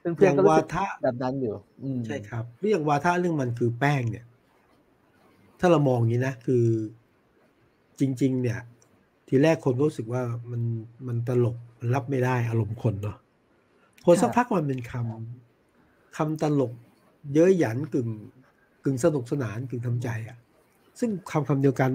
[0.00, 1.54] เพื่อนๆวาทะแบบนั้นอยู่
[2.06, 4.26] ใช่ครับเรื่องวาทะเรื่องมันคือแป้งเนี่ย
[5.60, 6.64] ถ้าเรามองอย่างนี้นะคือ
[8.00, 8.60] จริง ๆ เนี่ย
[9.28, 10.62] จทีแรกคนก็รู้สึกว่ามัน
[11.06, 13.16] มันตลกมันรับไม่ได้อารมณ์คนเนาะ
[14.02, 16.72] พอสักพักมันเป็นคำคำตลก
[17.32, 18.08] เย้ยหยันกึ่ง
[18.84, 20.36] กึ่งสนุกสนานกึ่งทำใจอะ่ะ
[21.00, 21.90] ซึ่งคำคำเดียวกัน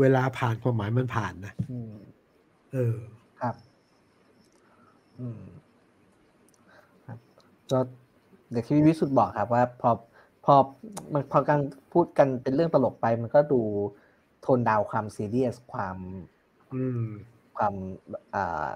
[0.00, 1.94] เวลาผ่านความหมายมันผ่านนะอืม
[2.72, 2.96] เออ
[3.40, 3.54] ครับ
[5.20, 5.42] อืม
[7.06, 7.18] ครับ
[7.70, 7.78] ก็
[8.50, 9.90] อย่างที่วิสุทธ์บอกครับว่า พอ
[10.44, 10.54] พอ
[11.12, 11.60] มันพอการ
[11.92, 13.60] พูดกันเป็นเรื่องตลกไปมันก็ดู
[14.42, 15.96] โทนดาวความซีเรียสความ
[16.74, 17.04] อืม
[17.56, 17.74] ความ
[18.34, 18.68] อ่า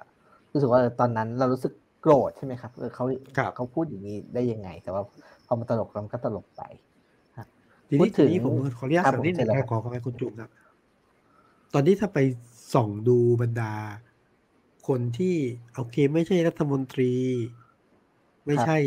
[0.52, 3.04] รู้สึกว่าตอนนั้นเรารู้สึกโกรธใช่ไหมครับเออเขา
[3.36, 5.02] ครับเขาพูดอย่างนี้ได้ยังไง แต่ว่า
[5.46, 6.62] พอมันตลกแล้วมันก็ตลกไป
[7.90, 10.50] ทีพูนี้ดถึทีงนี้ผมขออนุญาตครับสักนิดหนึงผมเชิญเลยนะครับขอขอให้คุณจุ๊บครับ
[11.74, 12.18] ตอนนี้ถ้าไป
[12.74, 13.72] ส่องดูบรรดา
[14.88, 15.36] คนที่
[15.74, 17.12] โอเคไม่ใช่รัฐมนตรี
[18.46, 18.78] ไม่ใช่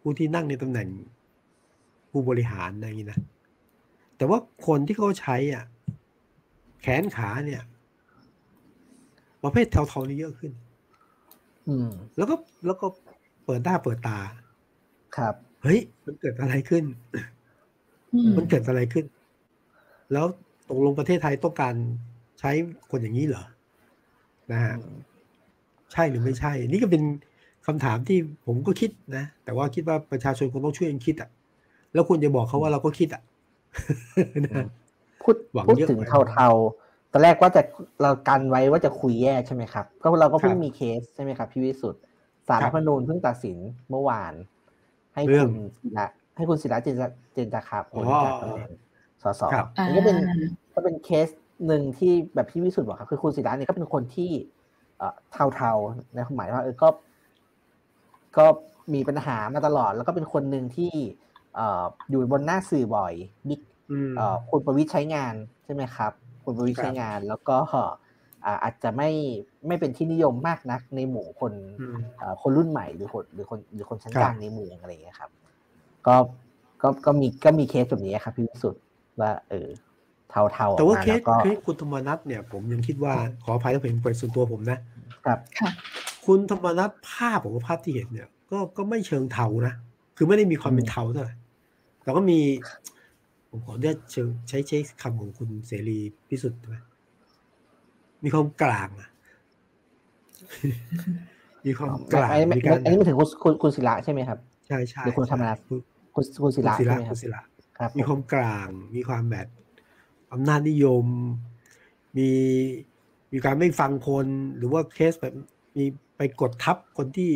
[0.00, 0.88] ผู้ที่นั่งในตำแหน่ง
[2.10, 3.20] ผู้บริหารอะไรอย่างนี้นะ
[4.16, 5.64] แต่ว่าคนที่เขาใช้อะ
[6.82, 7.62] แขนขาเนี่ย
[9.42, 10.52] ประเภทเทาๆนี่เยอะขึ้น
[11.68, 12.34] อืม แล้วก็
[12.66, 12.86] แล้วก็
[13.44, 14.18] เปิดหน้าเปิดตา
[15.16, 17.20] ครับ เฮ้ย มันเกิดอะไรขึ้นอื
[18.28, 19.04] มมันเกิดอะไรขึ้น
[20.12, 20.26] แล้ว
[20.68, 21.74] ตกลงประเทศไทยต้องการ
[22.40, 22.50] ใช้
[22.90, 23.44] คนอย่างนี้เหรอ
[24.52, 24.74] นะฮะ
[25.92, 27.02] ใช่หรือไม่ใช่ นี่ก็เป็น
[27.66, 31.30] คำถามที่ผมก็คิดนะ แต่ว่าคิดว่าประชาชนคงต้องช่วยกันคิดอะ
[31.92, 33.22] แล้วควรจะบอกเขาว่าเราก็คิดอะ
[34.46, 34.66] นะ
[35.22, 37.62] พูดหวังพูดเยอะถึงไปเทาๆตอนแรกว่าจะ
[38.02, 42.02] เรากันไว้ว่าจะคุยแยกใช่ไหมครับ ก็เราก็เพิ่งครับมีเคสใช่ไหมครับพี่วิสุทธ์
[42.48, 43.58] สารครัรับฐธรรมนูญเพิ่งตัดสิน
[43.90, 44.32] เมื่อวาน
[45.14, 48.70] ให้เรื่คุองณศิระ ให้คุณศิระเจนจาเจนจาคาผลอ๋อจากตำแหน่ง
[49.22, 50.16] สสครับอ่าอันนี้ก็เป็น
[50.74, 51.28] ก็เป็นเคส
[51.66, 54.30] หนึ่งที่แบบพี่วิสุทธ์บอกครับคือคุณศิระเนี่ยก็เป็นคนที่
[54.98, 55.14] เอ่อ
[55.54, 56.88] เทาๆในความหมายว่าเออก็
[58.36, 58.46] ก็
[58.94, 60.92] มีปัญหามาตลอด แล้วก็เป็นคนหนึ่งที่
[61.54, 63.14] เอ่ออยู่บนหน้าสื่อบ่อย
[63.48, 63.60] บิ๊ก
[63.90, 65.34] อืมเอ่อคุณประวิตรใช้งาน
[65.64, 66.12] ใช่ไหมครับ
[66.44, 67.56] คุณประวิตรครับใช้งาน แล้วก็
[68.46, 69.10] อ่าอาจจะไม่
[69.66, 75.30] ไม่เป็นที่นิยมมากนักในหมู่คนอืมเอ่อคนรุ่นใหม่หรือคนหรือคนหรือคนชั้นครับกลางในเมืองอะไรอย่างเงี้ยครับ
[76.06, 76.16] ก็
[76.82, 78.82] ก็ก็มีก็มีเคสแบบนี้ครับพี่วิสุทธ์
[79.20, 79.68] ว่า เออ
[80.30, 84.78] เทาเทาๆอแต่อกว่ามาเคแล้สวก็เคสคุณธรรมนัทเนี่ย ผมยังคิดว่าขออภัยถ้าเป็นเป็นส่วนตัวผมนะ
[85.26, 85.70] ครับค่ะ
[86.26, 89.74] คุณธรรมนัทภาพผมว่าภาพที่เห็นเนี่ย ก็ก็ไม่เชิงเทานะ
[90.16, 91.34] คือไม่ได้มีความเป็นเทาเท่าไหร่
[92.02, 92.38] แต่ก็มี
[93.48, 96.76] ผมขอเรียกเชิงใช้ใช้คำของคุณเสรีพิสุทธิ์ไหม
[98.24, 99.08] มีความกลางอะ
[101.66, 105.58] มีความกลางอันนี้ไม่มีการอันนี้ไม่ถึงคุณคุณคุณศิระใช่ไหมครับใช่ใช่หรือคุณธรรมนัส
[106.14, 107.40] คุณคุณคุณศิคุณระศิใช่ระไหมคคุรับณศิระ
[107.78, 109.48] ครับ มีความกลาง มีความแบบ
[110.32, 111.06] อำนาจนิยม
[112.16, 112.30] มี
[113.32, 115.34] มีการไม่ฟังคน หรือว่าเคสแบบ
[115.76, 115.84] มี
[116.16, 117.30] ไปกดทับคนที่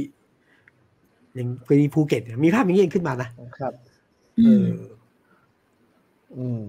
[1.35, 3.75] อย่างกรณีภูเก็ตเนี่ยมีภาพอย่างนี้ขึ้นมานะครับ
[4.39, 4.71] อืเอมอ
[6.37, 6.62] อืม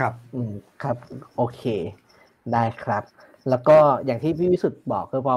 [0.00, 0.52] ครับ อืม
[0.82, 0.96] ครับ
[1.36, 1.62] โอเค
[2.52, 3.02] ได้ครับ
[3.48, 5.34] แล้วก็อย่างที่พี่วิสุทธ์บอกคือพอ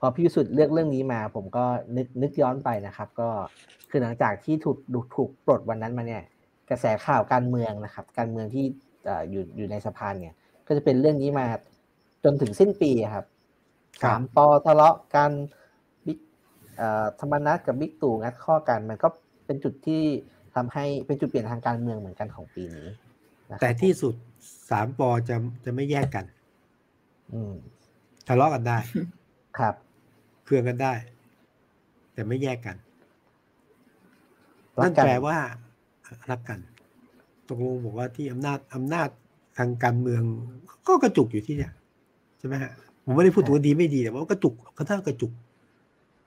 [0.00, 1.64] พอพี่วิสุทธ์เลือกเรื่องนี้มา ผมก็
[1.96, 3.28] นึกนึกย้อนไปนะครับ ก็
[3.90, 6.22] คือหลังจากที่ถูกถูกถูกปลดวันนั้นมาเนี่ย
[6.70, 8.64] กระแสข่าวการเมืองนะครับ การเมืองที่
[9.04, 10.34] เอ่ออยู่อยู่ในสภาเนี่ย
[10.66, 11.46] ก็จะเป็นเรื่องนี้มา
[12.24, 13.26] จนถึงสิ้นปีอะครับ
[14.02, 15.30] ครับสามปอทะเลาะกัน
[16.06, 16.18] บิ๊ก
[16.76, 19.08] เอ่อธรรมนัฐกับบิ๊กตู่งัดข้อกัน มันก็
[19.46, 20.02] เป็นจุดที่
[20.54, 22.88] ทำให้เป็นจุดเปลี่ยนทางการเมืองเหมือนกันของปีนี้
[23.50, 24.14] นะครับแต่ที่สุด
[24.70, 26.24] สามปอจะจะไม่แยกกัน
[27.32, 27.54] อืม
[28.28, 28.78] ทะเลาะกันได้
[29.58, 29.74] ครับ
[30.46, 30.94] เคืองกันได้
[32.12, 32.76] แต่ไม่แยกกัน
[34.78, 35.36] รันั่กนกันแปลว่า
[36.30, 36.58] รักกัน
[37.48, 39.08] ตกลงบอกว่าที่อำนาจอำนาจ
[39.58, 40.22] ทางการเมือง
[40.88, 41.72] ก็กระจุกอยู่ที่เนี่ย
[42.38, 42.72] ใช่ไหมฮะ
[43.04, 45.32] ผมไม่ได้พูดถึงว่าดีไม่ดีแต่ว่ากระจุกก็ถ้ากระจุก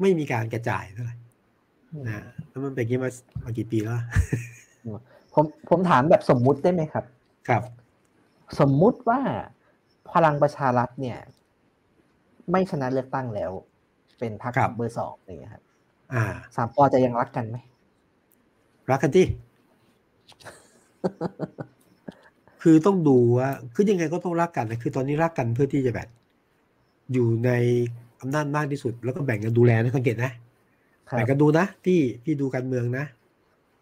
[0.01, 1.15] ไม่มีการกระจายเท่าไหร่
[2.05, 3.10] นะฮะแล้วมันเป็นอย่างนี้มา
[3.43, 3.95] มากี่ปีแล้ว
[5.34, 7.05] ผมผมถามแบบสมมุติได้ไหมครับ
[7.47, 7.62] ครับ
[8.60, 9.19] สมมุติว่า
[10.13, 11.17] พลังประชารัฐเนี่ย
[12.51, 13.51] ไม่ชนะเลือกตั้งแล้ว
[14.19, 15.63] เป็นพรรคครับเบอร์สองอย่างเงี้ยครับ
[16.13, 16.23] อ่า
[16.55, 17.58] สามปอจะยังรักกันไหม
[18.91, 19.25] รักกันที่
[22.62, 26.08] คือต้องดูว่าคือยังไงก็ต้องรักกันนะคือตอนนี้รักกันเพื่อที่จะแบบ
[27.13, 27.51] อยู่ใน
[28.21, 30.32] อำนาจมากที่สุด แล้วก็แบ่งกันดูแลนะสังเกตนะ
[31.10, 33.05] ครัแบ่บงกันดูนะพี่พี่ดูการเมืองนะ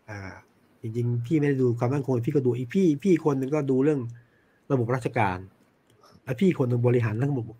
[0.09, 0.19] อ่า
[0.81, 3.99] จริง ๆ พี่ไม่ได้ดูความมั่นคงพี่ก็ดูอีกพี่ พี่คนหนึ่งก็ดูเรื่อง
[4.71, 5.37] ระบบราชการ
[6.23, 7.57] และพี่คนหนึ่งบริหารเรื่องระบบ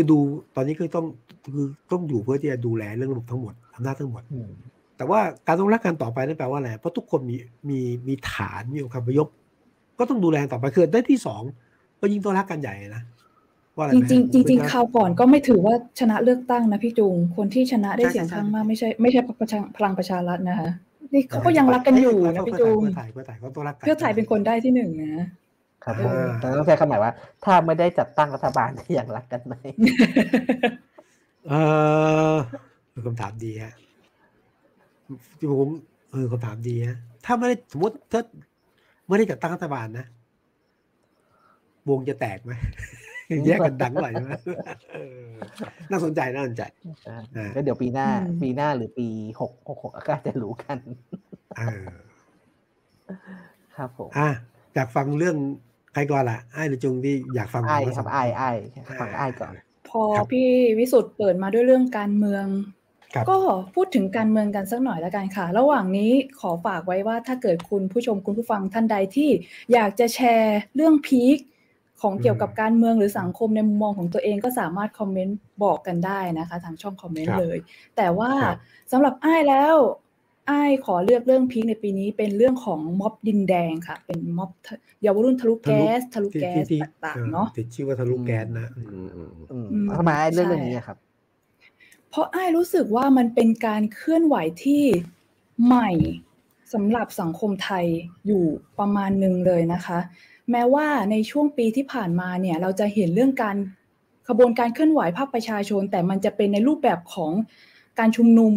[0.00, 0.20] คือดู
[0.56, 1.06] ตอนนี้คือต้อง
[1.54, 4.50] คือต้องอยู่เพื่อที่จะดูแลเรื่องระบบทั้งหมดอำนาจทั้งหมดอืม
[4.96, 7.36] แต่ว่าการต้องรักกันต่อไปนั่นแปลว่าอะไรเพราะทุกคนมี
[7.68, 9.28] มีมีฐานมีองค์คาพยพ
[9.98, 11.42] ก็ต้องดูแลต่อไปคือได้ที่สอง
[12.00, 13.02] ก็ยิ่งต้องรักกันใหญ่นะ
[13.76, 20.70] ว่าอะไรจไหมริงๆจริงคือๆคราวก่อนก็ไม่ถือว่าชนะเลือกตั้งนะพี่จุง คนที่ชนะได้ใช่เสียงใช่ข้างมากไม่ใช่ไม่ใช่ประชาพลังประชารัฐนะคะ
[21.14, 25.26] นี่เขาก็ยังรักกันอยู่นะพี่จุงเพื่อไทยเพื่อไทยเพื่อไทยเขาต้องรักกันเพื่อไทยเป็นคนได้ที่หนึ่งนะ
[25.84, 27.12] ครับผมอ่าแต่ต้องใช้คำหมายว่า
[27.44, 29.54] ถ้าไม่ได้จัดตั้งรัฐบาลจะยังรักกันไหม
[31.48, 31.54] เอ
[32.32, 32.34] อ
[32.90, 33.74] เป็นคำถามดีฮะ
[35.38, 35.68] ที่ผม
[36.12, 38.22] เออคำถามดีฮะถ้าไม่ได้สมมติถ้า
[39.08, 40.06] ไม่ได้จัดตั้งรัฐบาลนะ
[41.88, 42.52] วงจะแตกไหม
[43.46, 44.32] แยกกันดังหน่อยใช่ไหม
[44.94, 45.26] เออ
[45.90, 46.62] น่าสนใจน่าสนใจ
[47.36, 49.06] อ่าก็เดี๋ยวปีหน้าอืมปีหน้าหรือปี
[49.40, 50.78] หกหกหกก็จะรู้กัน
[51.56, 51.86] เออ
[53.76, 54.28] ครับผมอะ
[54.74, 55.36] อยากฟังเรื่อง
[55.67, 55.67] ใค
[55.98, 58.50] รก่อนล่ะไอ้หรือจุงที่อยากฟังไอ้ผมว่าครับสงไอ้ไอ้
[59.00, 59.52] ฟังไอ้ก่อน
[59.88, 62.46] พอครับพี่วิสุทธ์เปิดมาด้วยเรื่องการเมือง
[63.14, 63.38] ครับก็
[63.74, 69.30] พูดถึงการเมืองกันสักหน่อยแล้วกันค่ะ ระหว่างนี้ขอฝากไว้ว่าถ้าเกิดคุณผู้ชมคุณผู้ฟังท่านใดที่
[69.72, 71.38] อยากจะแชร์เรื่องพีค
[72.02, 77.58] ของเกี่ยวกับการเมืองหรือสังคมในมุมมองของตัวเองก็สามารถคอมเมนต์บอกกันได้นะคะ ทางช่องคอมเมนครัต์บเลย
[77.96, 78.58] แต่ว่าครับ
[78.92, 79.74] สำหรับอ้ายแล้ว
[80.50, 84.50] อ้ายขอเลือกเรื่องพีคในปีนี้เป็นเรื่องของม็อบดินแดงค่ะ เป็นม็อบ
[85.02, 90.96] เยาวรุ่นทะลุแก๊สทะลุที่แก๊ที่สที่ต่างออๆเนาะติดชื่อว่าทะลุแก๊สนะอืมอืมอืมอืมอืมทำไมไอ้เรื่องใช่เรื่องนี้อะครับ
[92.10, 94.82] เพราะอ้ายรู้สึกว่ามันเป็นการเคลื่อนไหวที่
[95.66, 95.90] ใหม่
[96.72, 97.86] สำหรับสังคมไทย
[98.26, 98.44] อยู่
[98.78, 99.98] ประมาณหนึ่งเลยนะคะ
[100.50, 103.56] แม้ว่าในช่วงปีที่ผ่านมาเนี่ย เราจะเห็นเรื่องการ
[104.28, 107.32] ขบวนการเคลื่อนไหวภาคประชาชน แต่มันจะเป็นในรูปแบบของ
[107.98, 108.54] การชุมนุม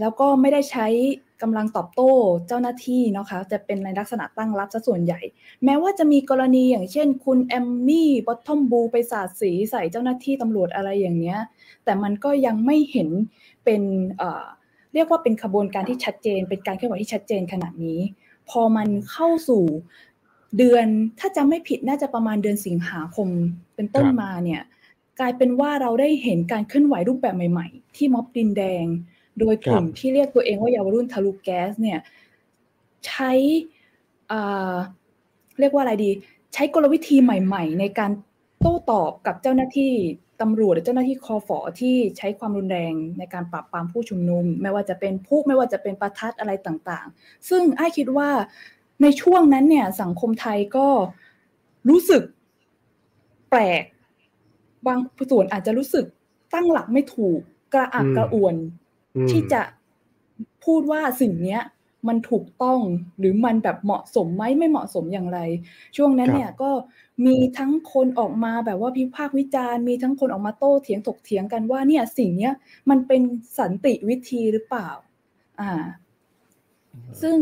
[0.00, 0.86] แล้วก็ไม่ได้ใช้
[1.42, 2.12] กำลังตอบโต้
[2.48, 5.20] เจ้าหน้าที่นะคะ จะเป็นในลักษณะตั้งรับซะส่วนใหญ่
[5.64, 11.38] แม้ว่าจะมีกรณีอย่างเช่น คุณแอมมี่บอททอมบูไปสาดสีใส่เจ้าหน้าที่ตำรวจอะไรอย่างเนี้ย
[11.84, 13.08] แต่มันก็ยังไม่เห็น
[13.64, 13.82] เป็น
[14.94, 18.00] เรียกว่าเป็นขบวนการที่ชัดเจน เป็นการเคลื่อนไหวที่ชัดเจนขนาดนี้
[18.50, 19.62] พอมันเข้าสู่
[20.58, 20.86] เดือน
[21.18, 23.28] ถ้าจำไม่ผิดน่าจะประมาณเดือนสิงหาคม
[23.74, 24.62] เป็นต้นมาเนี่ย
[25.20, 28.84] กลายเป็นว่าเราได้เห็นการเคลื่อนไหวรูปแบบใหม่ ๆ ที่ม็อบดินแดง
[29.38, 32.00] โดยกลุ่มที่เรียกตัวเองว่าเยาวรุ่นทะลุแก๊สเนี่ย
[33.06, 33.32] ใช้
[34.30, 34.74] อ่า
[35.60, 36.10] เรียกว่าอะไรดี
[36.54, 38.10] ใช้กลวิธีใหม่ ๆ ในการ
[38.60, 39.92] โต้ตอบกับเจ้าหน้าที่
[40.40, 48.30] ตำรวจหรือเจ้าหน้าที่คอฟอที่ใช้ความรุนแรงในการปราบปรามผู้ชุมนุม ไม่ว่าจะเป็นผู้ไม่ว่าจะเป็นประทัดอะไรต่างๆ ซึ่งอ้ายคิดว่า
[49.02, 50.88] ในช่วงนั้นเนี่ยสังคมไทยก็
[51.88, 52.22] รู้สึก
[53.50, 53.82] แปลก
[54.86, 54.98] บาง
[55.30, 56.04] ส่วนอาจจะรู้สึก
[56.54, 57.40] ตั้งหลักไม่ถูก
[57.74, 58.79] กระอักอืมกระอ่วนอืม
[59.30, 59.62] ที่จะ
[60.64, 61.62] พูดว่าสิ่งเนี้ย
[62.08, 62.80] มันถูกต้อง
[63.18, 65.40] หรือมันแบบเหมาะสมไหมไม่เหมาะสมอย่างไร
[65.96, 66.70] ช่วงนั้นครับเนี่ยก็
[67.26, 72.52] มีทั้งคนออกมาแบบว่าพิพากษ์วิจารณ์มีทั้งคนออกมาโต้เถียงถกเถียงกันว่าเนี่ยสิ่งเนี้ย
[72.90, 73.22] มันเป็น
[73.58, 74.88] สันติวิธีหรือเปล่า
[75.60, 75.72] อ่า
[77.22, 77.38] ซึ่ง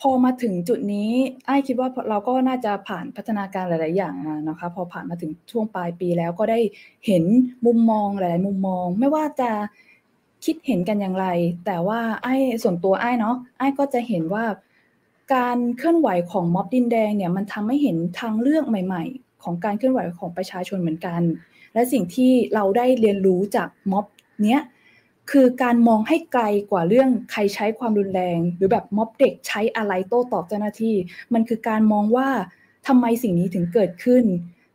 [0.00, 1.10] พอมาถึงจุดนี้
[1.46, 6.60] ไอ้ายคิดว่าเราก็น่าจะผ่านพัฒนาการหลาย ๆ อย่างมานะคะ พอผ่านมาถึงช่วงปลายปีแล้วก็ได้
[7.06, 7.24] เห็น
[7.66, 9.50] มุมมองหลาย ๆ มุมมอง ไม่ว่าจะ
[10.44, 11.26] คิดเห็นกันอย่างไร
[11.66, 14.44] แต่ว่าไอ้ส่วนตัวไอ้เนาะไอ้ก็จะเห็นว่า
[15.34, 21.20] การเคลื่อนไหวของม็อบดินแดงเนี่ยมันทำให้เห็นทางเลือกใหม่ ๆ ของการเคลื่อนไหวของประชาชนเหมือนกัน
[21.74, 24.04] และสิ่งที่เราได้เรียนรู้จากม็อบ
[24.44, 24.60] เนี้ย
[25.30, 30.94] คือการมองให้ไกลกว่าเรื่องใครใช้ความรุนแรง หรือแบบม็อบเด็กใช้อะไรโต้ตอบเจ้าหน้าที่
[31.34, 32.28] มันคือการมองว่า
[32.86, 34.24] ทำไมสิ่งนี้ถึงเกิดขึ้น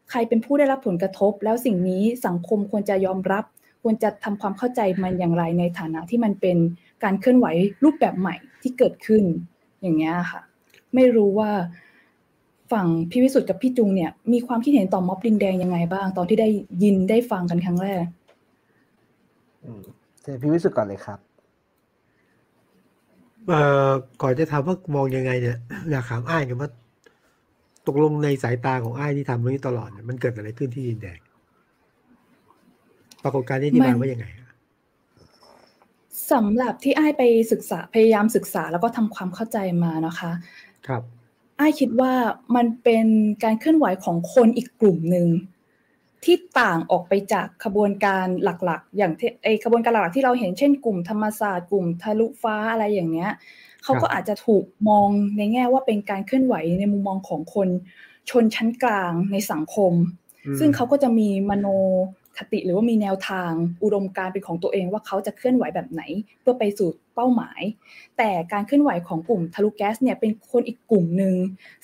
[0.09, 3.43] ใครเป็นผู้ได้รับผลกระทบ แล้วสิ่งนี้สังคมควรจะยอมรับ
[3.87, 6.57] ควรจะทำความเข้าใจมันอย่างไรในฐานะที่มันเป็น
[7.03, 7.47] การเคลื่อนไหว
[7.83, 9.23] รูปแบบใหม่ที่เกิดขึ้น
[9.81, 10.41] อย่างเงี้ยค่ะ
[10.95, 11.51] ไม่รู้ว่า
[12.71, 16.49] ฝั่งพี่วิสุทธ์กับพี่จุงเนี่ย มีความคิดเห็นต่อม็อบดินแดงยังไงบ้าง ตอนที่ได้
[16.83, 18.05] ยินได้ฟังกันครั้งแรก
[19.63, 19.81] อืม
[20.21, 21.19] เชิญพี่วิสุทธ์ก่อนเลยครับ
[23.47, 25.57] เอ่อก่อนจะถามว่ามองยังไงเนี่ย
[25.91, 26.69] อยากถามอ้ายกันว่า
[27.87, 31.19] ตกลงในสายตาของอ้ายที่ทำเรื่องนี้ตลอดเนี่ยมันเกิดอะไรขึ้นที่ดินแดง
[33.25, 34.45] ปรากฏการณ์นี้ที่มัมานว่ายังไงอะ
[36.31, 40.31] สำหรับที่อ้ายไปศึกษาพยายามศึกษาแล้วก็ทำความเข้าใจมานะคะ
[40.87, 41.01] ครับ
[41.59, 42.13] อ้ายคิดว่า
[42.55, 43.05] มันเป็น
[43.43, 45.27] การเคลื่อนไหวของคนอีกกลุ่มหนึ่ง
[46.23, 53.31] ที่ต่างออกไปจากขบวนการหลักๆ อย่างที่ไอขบวนการหลักๆที่เราเห็นเช่นกลุ่มธรรมศาสตร์กลุ่มทะลุฟ้าอะไรอย่างเนี้ย
[53.83, 57.69] เขาก็อาจจะถูกมองในแง่ว่าเป็นการเคลื่อนไหวในมุมมองของคน
[58.29, 59.93] ชนชั้นกลางในสังคม
[60.45, 61.67] อืมซึ่งเขาก็จะมีมโน
[62.37, 63.51] คติหรือว่ามีแนวทาง
[63.83, 66.01] อุดมการณ์เป็นของตัวเองว่าเขาจะเคลื่อนไหวแบบไหน
[66.41, 67.61] เพื่อไปสู่เป้าหมาย
[68.17, 71.35] แต่การเคลื่อนไหวของกลุ่มทะลุแก๊สเนี่ยเป็นคนอีกกลุ่มหนึ่ง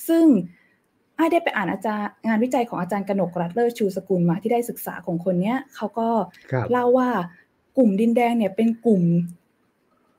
[0.08, 0.26] ซึ่ง
[1.18, 6.08] อ้ายได้ไปอ่านอาจารย์งานวิจัยของอาจารย์กนกรัตน์เลิศชูสกุลมาที่ได้ศึกษาของคนเนี้ยเขาก็
[6.52, 7.10] ครับเล่าว่า
[7.78, 9.04] กลุ่มดินแดงเนี่ยเป็นกลุ่ม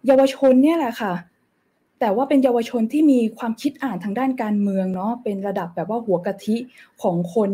[0.06, 1.14] เยาวชนเนี่ยแหละค่ะ
[2.00, 6.56] แต่ว่าเป็นเยาวชนที่มีความคิดอ่านทางด้านการเมืองเนาะเป็นระดับแบบว่าหัวกะทิ
[7.02, 7.50] ของคน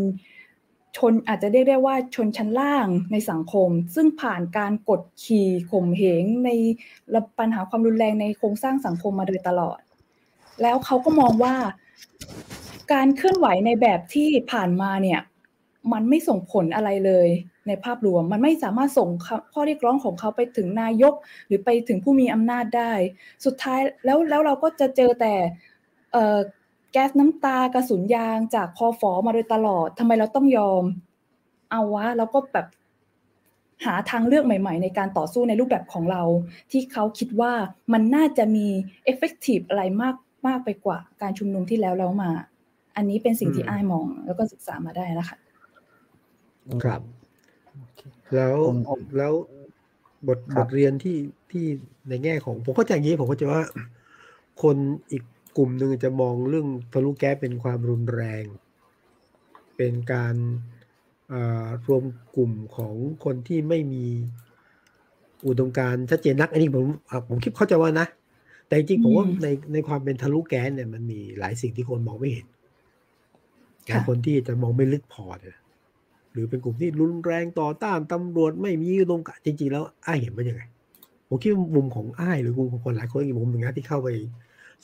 [0.98, 6.50] ชนอาจจะเรียกได้ว่าชนชั้นล่างในสังคม ซึ่งผ่านการกดขี่ข่มเหงใน
[7.38, 9.80] ปัญหาความรุนแรงในโครงสร้างสังคมมาโดยตลอด
[10.62, 11.54] แล้วเขาก็มองว่า
[12.92, 15.20] การเคลื่อนไหวในแบบที่ผ่านมาเนี่ย
[15.92, 17.28] มันไม่ส่งผลอะไรเลย
[17.66, 19.08] ในภาพรวม มันไม่สามารถส่ง
[19.52, 21.14] ข้อเรียกร้องของเขาไปถึงนายก
[21.46, 22.92] หรือไปถึงผู้มีอำนาจได้
[23.44, 25.34] สุดท้ายแล้วแล้วเราก็จะเจอแต่
[26.92, 30.83] แก๊สน้ำตากระสุนยางจากคอฟอมาโดยตลอดทำไมเราต้องยอม
[31.70, 32.66] เอาวะแล้วก็แบบ
[33.85, 36.22] หาทางเลือกใหม่ ๆ ในการต่อสู้ในรูปแบบของเรา
[36.70, 37.53] ที่เขาคิดว่า
[37.92, 38.66] มันน่าจะมี
[39.04, 42.31] effective อะไรมากมากไปกว่าการชุมนุมที่แล้วแล้วมา
[42.96, 45.38] อันนี้เป็นสิ่งที่อ้ายมอง แล้วก็ศึกษามาได้นะคะ
[46.85, 47.03] ครับ
[48.35, 48.57] แล้ว
[49.16, 49.33] แล้ว
[50.29, 51.16] บทบทเรียนที่
[51.51, 51.64] ที่
[52.09, 53.62] ในแง่ของ ผมเข้าใจอย่างนี้ผมก็จะว่า
[54.62, 54.77] คน
[55.11, 55.22] อีก
[55.56, 58.44] กลุ่มหนึ่งจะมองเรื่องทะลุแก๊สเป็นความรุนแรง
[59.76, 60.34] เป็นการ
[61.88, 62.04] รวม
[62.37, 64.06] กลุ่มของคนที่ไม่มี
[65.46, 66.87] อุดมการชัดเจนนัก อันนี้ผม
[67.28, 68.06] ผมคิดเข้าใจว่านะ
[68.66, 72.46] แต่จริงผมว่าในในความเป็นทะลุแก๊สเนี่ยมันมีหลายสิ่งที่คนมองไม่เห็น
[73.90, 75.58] บางคนที่จะมองไม่ลึกพอเนี่ย
[76.32, 80.62] หรือเป็นกลุ่มที่รุนแรงต่อต้านตำรวจไม่มีอุดมการจริง ๆ แล้วอ้ายเห็นมันยังไง
[81.28, 84.08] ผมคิดว่ามุมของอ้ายหรือมุมของคนหลายคนอีกมุมหนึ่งนะที่เข้าไป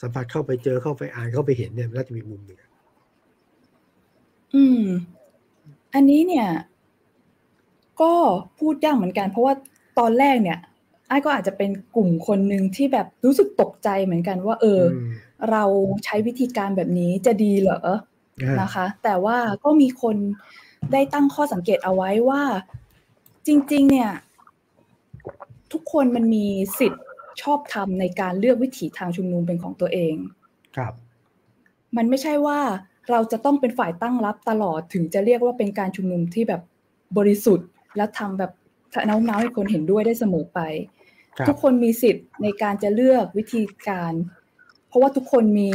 [0.00, 2.58] สัมผัสเข้าไปเจอเข้าไปอ่านเข้าไปเห็นเนี่ยน่าจะมีมุมหนึ่ง
[4.54, 4.82] อืม
[5.94, 6.48] อันนี้เนี่ย
[8.00, 8.12] ก็
[8.58, 9.54] พูดยากเหมือนกัน เพราะว่า
[9.98, 10.58] ตอนแรกเนี่ย
[11.08, 14.82] ไอ้ก็อาจจะเป็นกลุ่มคนหนึ่งที่แบบรู้สึกตกใจเหมือนกันว่า เออ
[15.50, 15.64] เรา
[16.04, 17.78] ใช้วิธีการแบบนี้จะดีเหรอ
[18.62, 20.16] นะคะ แต่ว่าก็มีคน
[20.92, 22.42] ได้ตั้งข้อสังเกตเอาไว้ว่า
[23.46, 24.10] จริง ๆ เนี่ย
[25.72, 26.46] ทุกคนมันมี
[26.78, 27.04] สิทธิ์
[27.42, 30.14] ชอบทำในการเลือกวิถีทางชุมนุมเป็นของตัวเอง
[30.76, 30.92] ครับ
[31.96, 32.60] มันไม่ใช่ว่า
[33.10, 36.62] เราจะต้องเป็นฝ่ายตั้งรับตลอดถึงจะเรียกว่าเป็นการชุมนุมที่แบบ
[37.18, 38.52] บริสุทธิ์ และทำแบบ
[39.08, 40.60] น้ำน้าให้คนเห็นด้วยได้เสมอไป
[41.48, 44.12] ทุกคนมีสิทธิ์ในการจะเลือกวิธีการ
[44.88, 45.70] เพราะว่าทุกคนมี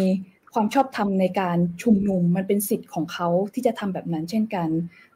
[0.54, 4.70] ความชอบธรรมในการชุมนุมมันเป็นสิทธิ์ของเขาที่จะทำแบบนั้นเช่นกัน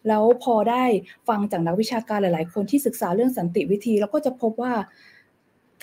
[0.08, 0.84] แล้วพอได้
[1.27, 4.73] ฟังจากนักวิชาการหลาย ๆ คนที่ศึกษาเรื่องสันติวิธี เราก็จะพบว่า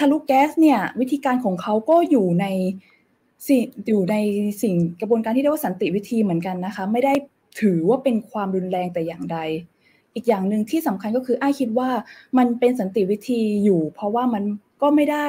[0.00, 2.46] ทะลุแก๊สเนี่ยวิธีการของเขาก็อยู่ใน
[3.48, 4.16] สิ่งอยู่ใน
[4.62, 7.14] สิ่งกระบวนการที่เรียกว่าสันติวิธีเหมือนกันนะคะ ไม่ได้
[7.60, 9.38] ถือว่าเป็นความรุนแรงแต่อย่างใด
[10.14, 11.90] อีกอย่างหนึ่งที่สำคัญก็คือไอ้คิดว่า
[12.38, 14.42] มันเป็นสันติวิธีอยู่ เพราะว่ามัน
[14.82, 15.26] ก็ไม่ได้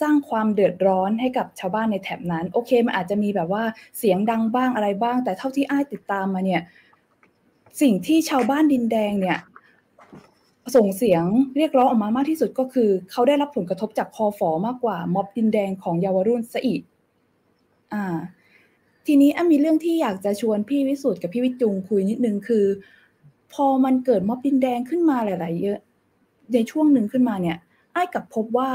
[0.00, 3.64] สร้างความเดือดร้อนให้กับชาวบ้านในแถบนั้น โอเคมันอาจจะมีแบบว่า
[3.98, 6.62] เสียงดังบ้างอะไรบ้าง แต่เท่าที่อ้ายติดตามมาเนี่ย
[7.80, 9.38] สิ่งที่ชาวบ้านดินแดงเนี่ย
[10.76, 11.24] ส่งเสียง
[11.56, 16.82] เรียกร้องออกมามากที่สุดก็คือ เขาได้รับผลกระทบจากคอฟอมากกว่าม็อบดินแดงของเยาวรุ่นซะอีก
[17.92, 18.04] อ่า
[19.06, 22.66] ทีนี้มีเรื่องที่อยากจะชวนพี่วิสุทธ์กับพี่วิจุงคุยนิดนึงคือ
[23.52, 25.78] พอมันเกิดม็อบดินแดงขึ้นมาหลาย ๆ เยอะ
[26.52, 27.58] ในช่วงหนึ่งขึ้นมาเนี่ย
[27.92, 28.70] ไอ้กับพบว่า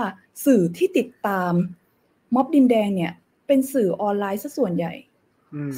[0.46, 1.54] สื่อที่ติดตาม
[2.36, 3.14] ม็อบดินแดงเนี่ย
[3.48, 4.94] เป็นสื่อออนไลน์ซะส่วนใหญ่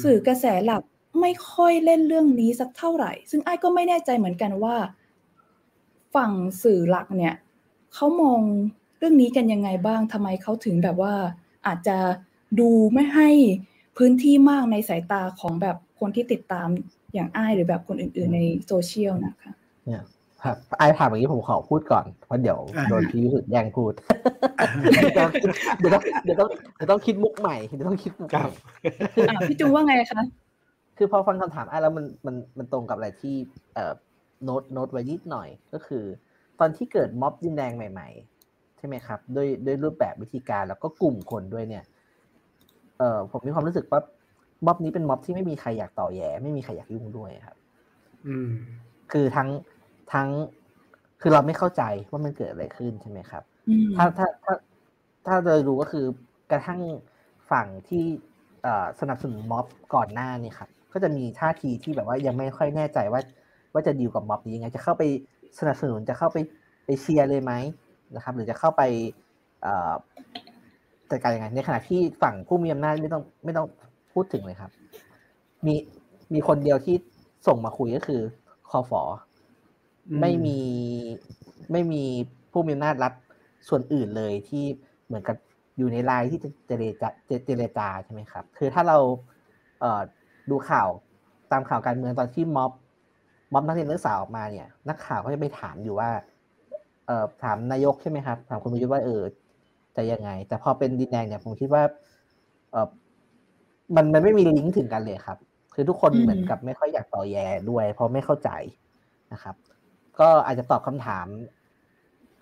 [0.02, 0.82] สื่อกระแสหลัก
[1.20, 4.76] ไม่ค่อยเล่นเรื่องนี้สักเท่าไหร่ ซึ่งไอ้ก็ไม่แน่ใจเหมือนกันว่า
[6.14, 7.34] ฝั่งสื่อหลักเนี่ย
[7.94, 8.40] เขามอง
[8.98, 11.14] เรื่องนี้กันยังไงบ้างทำไมเขาถึงแบบว่า
[11.66, 11.98] อาจจะ
[12.60, 13.28] ดูไม่ให้
[13.98, 16.68] พื้นที่มากในสายตาของแบบคนที่ติดตาม
[17.14, 19.52] อย่างอ้ายหรือแบบคนอื่น ๆ ในโซเชียลนะคะ
[19.86, 20.02] เนี่ย
[20.42, 23.92] ครับไอ้ถามอย่างนี้ผมขอพูดก่อนเพราะเดี๋ยวโดนพี่สุดแย่งพูด
[25.78, 28.50] เดี๋ยวต้องเดี๋ยวต้องเดี๋ยวต้องคิดมุกใหม่เดี๋ยวต้องคิดมุกใหม่
[29.48, 30.22] พี่จูว่าไงคะ
[30.98, 33.34] คือพอฟังคำถามไอ้แล้วมันมันมันตรงกับอะไรที่
[33.74, 33.92] เอ่อ
[34.44, 36.04] โน้ตโน้ตไว้นิดหน่อยก็คือ
[36.60, 38.08] ตอนที่เกิดม็อบดินแดงใหม่
[38.44, 41.84] ๆ ใช่ไหมครับด้วยด้วยรูปแบบวิธีการแล้วก็กลุ่มคนด้วยเนี่ย
[42.98, 44.00] เอ่อผมมีความรู้สึกว่า
[44.66, 47.56] ม็อบนี้เป็นม็อบที่ไม่มีใครอยากต่อแย่ไม่มีใครอยากยุ่งด้วยครับ
[48.26, 48.50] อืม
[49.12, 49.48] คือทั้ง
[50.12, 50.28] ทั้ง
[51.20, 53.42] คือเราไม่เข้าใจว่ามันเกิดอะไรขึ้นใช่ไหมครับ
[53.96, 54.54] ถ้าถ้าถ้า
[55.26, 56.04] ถ้าเรารู้ก็คือ
[56.50, 56.80] กระทั่ง
[57.50, 58.04] ฝั่งที่
[59.00, 63.20] สนับสนุนม็อบก่อนหน้านี่ครับก็จะมีท่าทีที่แบบว่ายังไม่ค่อยแน่ใจว่า
[63.72, 65.02] ว่าจะดีลกับม็อบนี้ยังไง จะเข้าไป
[65.58, 66.38] สนับสนุนจะเข้าไป
[66.84, 67.52] ไปเชียร์เลยไหม
[68.14, 68.82] นะครับ หรือจะเข้าไป
[71.10, 73.66] จัดการยังไงในขณะที่ฝั่งผู้มีอำนาจไม่ต้องไม่ต้อง
[74.12, 74.70] พูดถึงเลยครับ
[75.66, 75.74] มี
[76.34, 76.96] มีคนเดียวที่
[77.46, 78.20] ส่งมาคุยก็คือ
[78.70, 79.02] คอฟอ
[80.20, 80.58] ไม่มี
[81.72, 82.02] ไม่มี
[82.52, 83.12] ผู้มีอำนาจรัฐ
[83.68, 84.64] ส่วนอื่นเลยที่
[85.06, 85.36] เหมือนกับ
[85.78, 87.08] อยู่ในไลน์ที่จะเจรจา
[87.46, 88.98] เจรจาใช่ไหมครับ คือถ้าเรา
[89.80, 90.88] เดูข่าว
[91.52, 92.72] ตามข่าวการเมืองตอนที่ม็อบ
[93.52, 96.10] ม็อบนักเรียนนักศึกษาออกมาเนี่ย นักข่าวก็จะไปถามอยู่ว่า
[97.06, 99.22] เอ่อถามนายกใช่ไหมครับ ถามคุณประยุทธ์ว่าเออ
[99.96, 101.82] จะยังไง แต่พอเป็นดินแดงเนี่ยผมคิดว่า
[102.70, 102.88] เออ
[103.96, 105.38] มันมันไม่มีลิงก์ถึงกันเลยครับ
[105.74, 108.50] คือทุกคนเหมือนกับไม่ค่อยอยากต่อแย่ด้วย เพราะไม่เข้าใจ
[109.32, 109.54] นะครับ
[110.20, 111.26] ก็อาจจะตอบคำถาม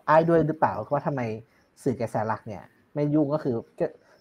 [0.08, 1.20] อ้ายด้วยหรือเปล่าว่าทำไม
[1.82, 2.62] สื่อแกแสลักเนี่ย
[2.94, 3.54] ไม่ยุ่งก็คือ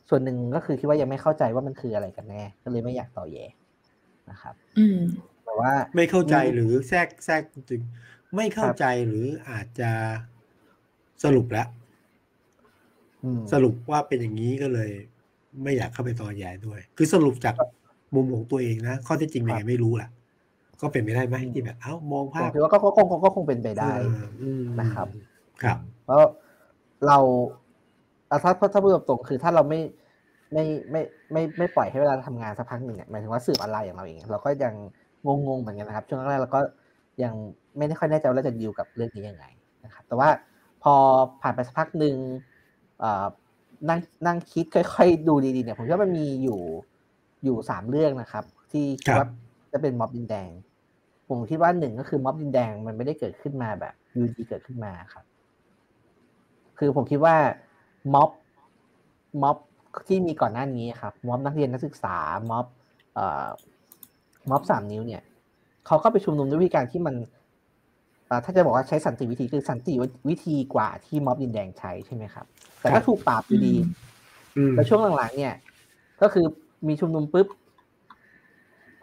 [0.09, 3.45] ส่วนหนึ่งก็คือคิดว่ายังไม่เข้าใจว่ามันคืออะไรกันแน่ ก็เลยไม่อยากต่อแย่
[4.31, 4.99] นะครับ อืม
[5.49, 7.81] แต่ว่า ไม่เข้าใจหรือแทรกแทรกจริง
[8.35, 9.91] ไม่เข้าใจหรืออาจจะ
[11.23, 11.67] สรุปแล้ว
[13.23, 14.91] อืมสรุปว่าเป็นอย่างนี้ก็เลย
[15.63, 17.55] ไม่อยากเข้าไปต่อแย่ด้วย คือสรุปจาก
[18.15, 20.09] มุมของตัวเองนะข้อเท็จจริงเป็นไงไม่รู้แหละ
[20.81, 25.07] ก็เป็นไปได้ไหมที่แบบเอ้ามองผมภาพคิดว่าก็ก็คงก็ก็คงเป็นไปได้เอออืมนะครับ
[25.63, 26.23] ครับเพราะ
[27.07, 27.17] เรา
[28.29, 29.79] อะถ้าถ้าพูดตรงๆคือถ้าเราไม่
[30.53, 34.73] ไม่ไม่ไม่ไม่ปล่อยให้เวลาทำงานสักพักหนึ่งเนี่ยหมายถึงว่าสืบออนไลน์อย่างเราเองเราก็ยัง
[35.25, 36.61] งงๆเหมือนกันนะครับ ช่วงแรกๆเราก็
[37.23, 37.33] ยัง
[37.77, 39.45] ไม่ได้ค่อยแน่ใจว่าเราจะดีลกับเรื่องนี้ยังไง
[39.85, 40.29] นะครับ แต่ว่า
[40.83, 40.93] พอ
[41.41, 42.15] ผ่านไปสักพักหนึ่ง
[42.99, 43.25] เอ่อ
[43.89, 46.59] นั่งนั่งคิดค่อย ๆ ดูดีๆเนี่ยผมคิดว่ามันมีอยู่
[47.43, 49.27] อยู่สามเรื่องนะครับ ที่คิดว่า
[49.73, 50.49] จะเป็นม็อบดินแดง
[51.27, 55.25] ผมคิดว่าหนึ่งก็คือม็อบดินแดงมันไม่ได้เกิดขึ้นมาแบบอยูดีเกิดขึ้นมาครับ
[56.79, 57.35] คือผมคิดว่า
[58.13, 58.29] ม็อบ
[59.41, 59.57] ม็อบ
[60.07, 62.17] ที่มีก่อนหน้านี้ครับม็อบนักเรียนนักศึกษา
[62.49, 62.65] ม็อบ
[63.13, 63.47] เอ่อ
[64.49, 65.21] ม็อบสามนิ้วเนี่ย
[65.87, 67.15] เขาก็ไปชุมนุมด้วยวิธีการที่มัน
[68.27, 69.93] เอ่อถ้าจะบอกว่าใช้สันติวิธีคือสันติ
[70.29, 72.45] วิธีกว่าที่ม็อบดินแดงใช้ใช่ไหมครับ
[72.81, 73.75] แต่ก็ถูกปราบอยู่ดี
[74.57, 75.55] อืมแล้วช่วงหลังๆเนี่ย
[76.21, 76.45] ก็คือ
[76.87, 77.47] มีชุมนุมปุ๊บ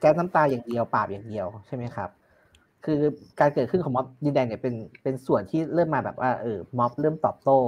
[0.01, 2.11] แก๊สน้ำตาอย่างเดียวปราบอย่างเดียวใช่ไหมครับ
[2.85, 3.01] คือ
[3.41, 7.59] การเกิดขึ้นของม็อบดินแดงเนี่ยเป็นเป็นส่วนที่เริ่มมาแบบว่าเออม็อบเริ่มตอบโต้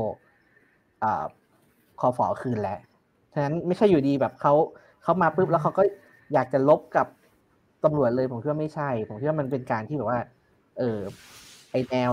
[1.02, 1.24] อ่า
[2.00, 2.78] คอฟอคืนแล้ว
[3.32, 4.52] ฉะนั้นไม่ใช่อยู่ดีแบบเขา
[5.02, 5.82] เขามาปุ๊บแล้วเขาก็
[6.32, 7.06] อยากจะลบกับ
[7.84, 10.20] ตำรวจเลยผมคิดว่าไม่ใช่ ผมคิดว่ามันเป็นการที่แบบว่า
[10.78, 10.98] เออ
[11.70, 12.10] ไอแนว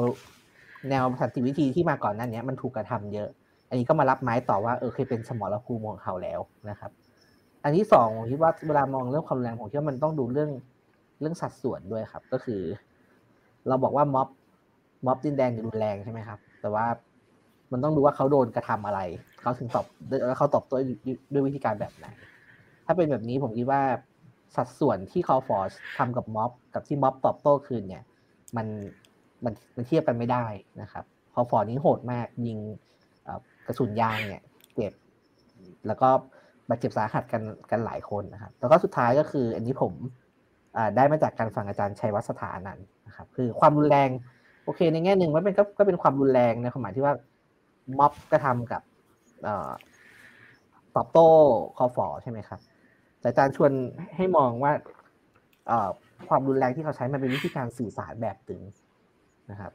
[0.89, 3.29] แนวสันติวิธีที่มาก่อนนั้นเนี้ยมันถูกกระทำเยอะ
[3.69, 6.91] อันนี้ก็มารับไม้ต่อว่าเออเคยเป็นสมรภูมิของเขาแล้วนะครับ
[7.63, 10.49] อันที่สองผมคิดว่าเวลามองเรื่องความรุนแรงผมคิดว่ามันต้องดูเรื่อง
[11.19, 12.61] เรื่องสัดส่วนด้วยครับ ก็คือ
[13.67, 14.27] เราบอกว่าม็อบ
[15.05, 16.85] ม็อบดินแดงรุนแรงใช่ไหมครับ แต่ว่า
[17.71, 18.99] มันต้องดูว่าเขาโดนกระทำอะไร
[19.41, 19.85] เขาถึงตอบ
[20.27, 20.77] แล้วเขาตอบโต้
[21.33, 22.07] ด้วยวิธีการแบบไหน
[22.85, 23.81] ถ้าเป็นแบบนี้ผมคิดว่า
[24.57, 28.03] สัดส่วนที่คอฟอร์ทำกับม็อบกับที่ม็อบตอบโต้คืนเนี่ย
[28.57, 28.67] มัน
[29.45, 30.45] มันมันเทียบกันไม่ได้
[30.81, 32.57] นะครับคอฟอร์นี้โหดมากยิง
[33.67, 34.43] กระสุนยางเนี่ย
[34.75, 34.93] เจ็บ
[35.87, 36.09] แล้วก็
[36.69, 37.41] บาดเจ็บสาหัสกัน
[37.71, 39.93] กันหลายคนนะครับ แล้วก็สุดท้ายก็คือ อันนี้ผม
[40.95, 44.09] ได้มาจากการฟังอาจารย์ชัยวัฒน์สถานันนะครับ คือความรุนแรง
[44.63, 47.13] โอเคในแง่หนึ่งมันเป็นก็ก็เป็นความรุนแรงในความหมายที่ว่า
[47.99, 48.81] ม็อบกระทำกับ
[50.95, 51.27] ตอบโต้
[51.77, 52.59] คอฟอใช่ไหมครับ
[53.25, 53.71] แต่อาจารย์ชวน
[54.15, 54.73] ให้มองว่า
[55.67, 55.89] เอ่อ
[56.29, 58.61] ความรุนแรงที่เขาใช้มันเป็นวิธีการสื่อสารแบบตึง
[59.51, 59.71] นะครับ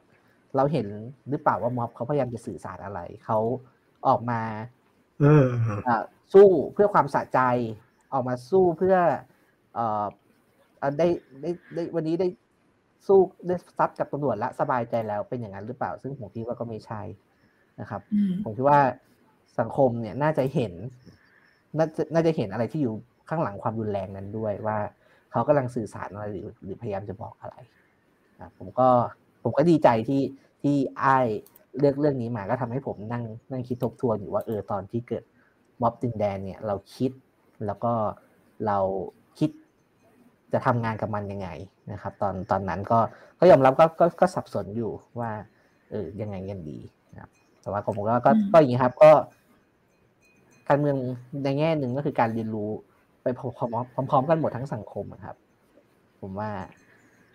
[0.57, 0.87] เราเห็น
[1.31, 3.39] หรือเปล่าว่าม็อบเขาพยายามจะสื่อสารอะไร เขา
[4.09, 4.41] ออกมา
[5.21, 5.47] เออ
[5.87, 6.03] อ่า
[6.35, 7.41] สู้เพื่อความสะใจ
[8.13, 8.97] ออกมาสู้เพื่อ
[9.75, 10.05] เอ่อ
[10.81, 11.09] อ่าได้
[11.43, 12.29] ได้ได้วันนี้ได้
[13.07, 17.03] สู้ได้ซัดกับตำรวจและสบายใจแล้วเป็นอย่างนั้นหรือเปล่า ซึ่งผมคิดว่าก็ไม่ใช่
[17.81, 18.81] นะครับอืมผมคิดว่า
[19.61, 20.73] สังคมเนี่ยน่าจะเห็น
[21.79, 22.95] น่าจะน่าจะเห็นอะไรที่อยู่
[23.31, 24.79] ข้างหลังความรุนแรงนั้นด้วยว่า
[25.31, 27.57] เขากำลังสื่อสารอะไรหรือหรือพยายามจะบอกอะไร
[28.41, 28.89] นะผมก็
[29.43, 30.23] ผมก็ดีใจที่
[30.63, 31.17] ที่ไอ้
[31.79, 35.25] เลือกเรื่องนี้มาก็ทำให้ผมนั่งนั่งคิดทบทวนอยู่ว่าเออตอนที่เกิด
[35.83, 37.11] ม็อบดินแดนเนี่ยเราคิด
[37.67, 37.93] แล้วก็
[38.67, 38.79] เรา
[39.39, 39.51] คิด
[40.53, 41.49] จะทำงานกับมันยังไง
[41.93, 42.99] นะครับ ตอนตอนนั้นก็
[43.39, 44.91] ก็ยอมรับก็ก็ก็สับสนอยู่
[45.21, 45.31] ว่า
[45.91, 46.79] เออยังไงกันดี
[47.13, 47.31] นะครับ
[47.63, 49.13] แต่ว่าผมก็ก็อืมก็อย่างนี้ครับก็
[50.69, 50.97] การเมือง
[51.45, 52.71] ในแง่หนึ่งก็คือการเรียนรู้
[53.23, 55.37] ไปพร้อมๆพร้อมๆกันหมดทั้งสังคมอะครับ
[56.21, 56.51] ผมว่า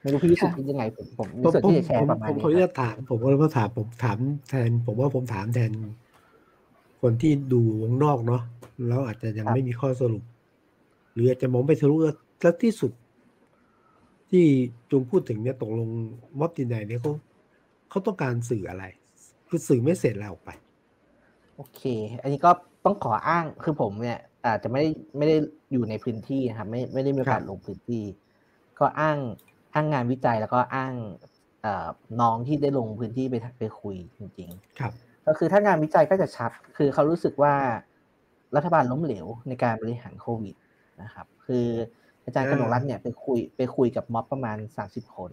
[0.01, 4.17] ไม่รู้พี่วิสุทธิ์คิดยังไงผมผมมีผมส่วนผมที่จะแชผมร์ประมาณผมนี้ขออนุคญารับตถามผมก็เลยมาถามผมถาม
[4.49, 5.71] แทน ผมว่าผมถามแทน
[7.01, 8.41] คนที่ดูวงนอกเนาะ
[8.87, 10.23] แล้วอาจจะยังไม่มีข้อสรุป
[11.13, 12.91] หรืออาจจะมองไปทะลุแล้วที่สุด
[14.29, 14.45] ที่
[14.89, 15.89] จุงพูดถึงเนี่ยตกลง
[16.39, 17.11] ม็อบดินแดนเนี่ยเขา
[17.89, 18.85] เขาต้องการสื่ออะไร
[19.49, 20.51] คือสื่อไม่เสร็จแล้วออกไป
[21.55, 21.81] โอเค
[22.21, 22.51] อันนี้ก็
[22.85, 25.35] ต้องขออ้างคือผมเนี่ย อาจจะไม่ได้ไม่ได้
[25.75, 28.03] อยู่ในพื้นที่นะครับ ไม่ไม่ได้มีโอกาสครับลงพื้นที่
[28.79, 29.17] ก็อ้าง
[29.73, 30.93] อ้างงานวิจัยแล้วก็อ้าง
[31.61, 31.87] เอ่อ
[32.21, 34.93] น้องที่ได้ลงพื้นที่ไปไปคุยจริง ๆ ครับ
[35.27, 37.53] ก็คือถ้างานวิจัยก็จะชัด คือเขารู้สึกว่า
[38.55, 40.55] รัฐบาลล้มเหลวในการบริหารโควิด
[41.03, 41.65] นะครับ คือ
[42.25, 45.31] อาจารย์อ่ากนกรัตน์เนี่ยไปคุยไปคุยกับม็อบประมาณสามสิบคน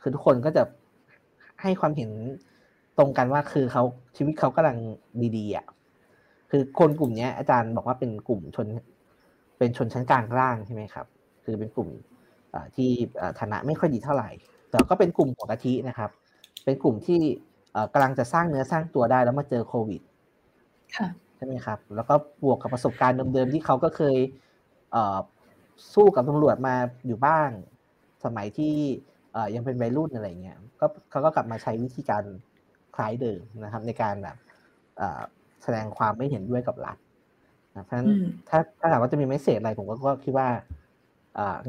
[0.00, 0.62] คือทุกคนก็จะ
[1.62, 2.10] ให้ความเห็น
[2.98, 3.82] ตรงกันว่าคือเขา
[4.16, 4.78] ชีวิตเขากำลัง
[5.36, 5.66] ดีๆอะ
[6.50, 8.66] คือคนกลุ่มเนี้ยอาจารย์บอกว่าเป็นกลุ่มชน
[9.62, 11.06] เป็นชนชั้นกลางล่างใช่ไหมครับ
[11.44, 11.88] คือเป็นกลุ่ม
[12.50, 14.30] เอ่อที่เอ่อฐานะไม่ค่อยดีเท่าไหร่
[14.70, 16.10] แต่ก็เป็นกลุ่มหัวกะทินะครับ
[16.64, 17.20] เป็นกลุ่มที่
[17.72, 20.00] เอ่อกำลังจะสร้างเนื้อสร้างตัวได้แล้วมาเจอโควิด
[20.96, 24.16] ค่ะใช่ไหมครับ แล้วก็บวกกับประสบการณ์เดิมๆที่เขาก็เคย
[24.92, 25.18] เอ่อ
[25.94, 26.74] สู้กับตำรวจมา
[27.06, 27.48] อยู่บ้าง
[28.24, 28.74] สมัยที่
[29.32, 32.24] เอ่อยังเป็นวัยรุ่นอะไรเงี้ยก็เขาก็กลับมาใช้วิธีการ
[32.96, 34.36] คล้ายเดิมนะครับ ในการแบบ
[34.98, 35.20] เอ่อ
[35.62, 36.96] แสดงความไม่เห็นด้วยกับรัฐ
[37.76, 40.48] นะเพราะฉะนั้นอืมถ้าถ้าถามว่าจะมีเมสเซจอะไรผมก็ก็คิดว่า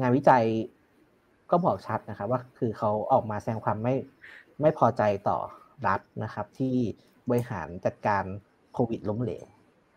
[0.00, 0.44] งานวิจัย
[1.50, 3.94] ก็บอกชัดนะครับ ว่าคือเขาออกมาแสดงความไม่
[4.60, 5.38] ไม่พอใจต่อ
[5.86, 6.74] รัฐนะครับ ที่
[7.28, 8.24] บริหารจัดการ
[8.74, 9.44] โควิดล้มเหลว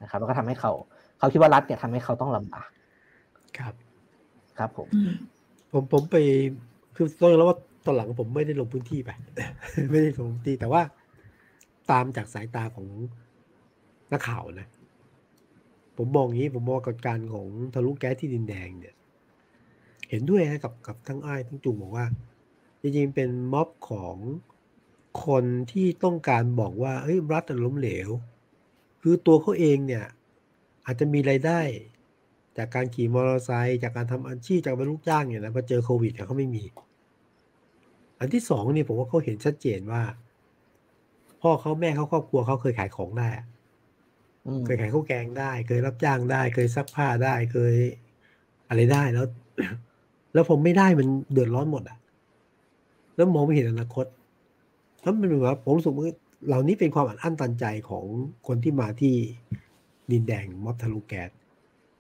[0.02, 0.72] นะครับแล้วก็ทำให้เขา
[1.20, 2.70] เขาคิดว่ารัฐเนี่ยทำให้เขาต้องลำบาก
[3.60, 3.74] ครับ
[4.58, 4.88] ครับผม
[5.72, 6.16] ผมผมไป
[6.96, 9.10] คือต้องแล้วว่าตอนหลังผมไม่ได้ลงพื้นที่ไป
[9.92, 10.82] ไม่ได้ลงพื้นที่แต่ว่า
[11.92, 12.88] ตามจากสายตาของ
[14.12, 14.68] นักข่าวนะ
[15.98, 18.96] ผมมองอย่างนี้ผมมองกับการของทะลุแก๊สที่ดินแดงเนี่ย
[20.10, 22.06] เห็นด้วยนะกับกับทั้งอ้ายทั้งจุงบอกว่า
[22.82, 24.18] จริงๆเป็นม็อบของ
[25.26, 28.10] คนที่ต้องการบอกว่าเฮ้ยรัฐล้มเหลว
[29.02, 30.06] คือตัวเขาเองเนี่ย
[30.86, 31.62] อาจจะมีไรายได้
[32.58, 36.64] จากการขี่มอเตอร์ไซค์จากการทำอาชีพจากเป็นลูกจ้างเนี่ยนะพอเจอโควิดเขาไม่มี
[38.20, 40.04] อันที่สองนี่ผมว่าเขาเห็นชัดเจนว่า
[41.42, 43.30] พ่อเขาแม่เขาครอบครัวเขาเคยขายของได้
[44.66, 47.76] เคยขายข้าวแกงได้ เคยรับจ้างได้ เคยซักผ้าได้ เคย
[48.70, 49.26] อะไรได้แล้ว
[50.34, 51.98] แล้วผมไม่ได้มันเดือดร้อนหมดอะ
[53.16, 54.06] แล้วมองไม่เห็นอนาคต
[55.02, 56.06] แล้วมันเหมือนว่าผมรู้สึกว่า
[56.48, 58.06] เหล่านี้เป็นความอัดอั้นตันใจของ
[58.48, 59.16] คนที่มาที่
[60.12, 61.30] ดินแดงม็อบทะลุแก๊ส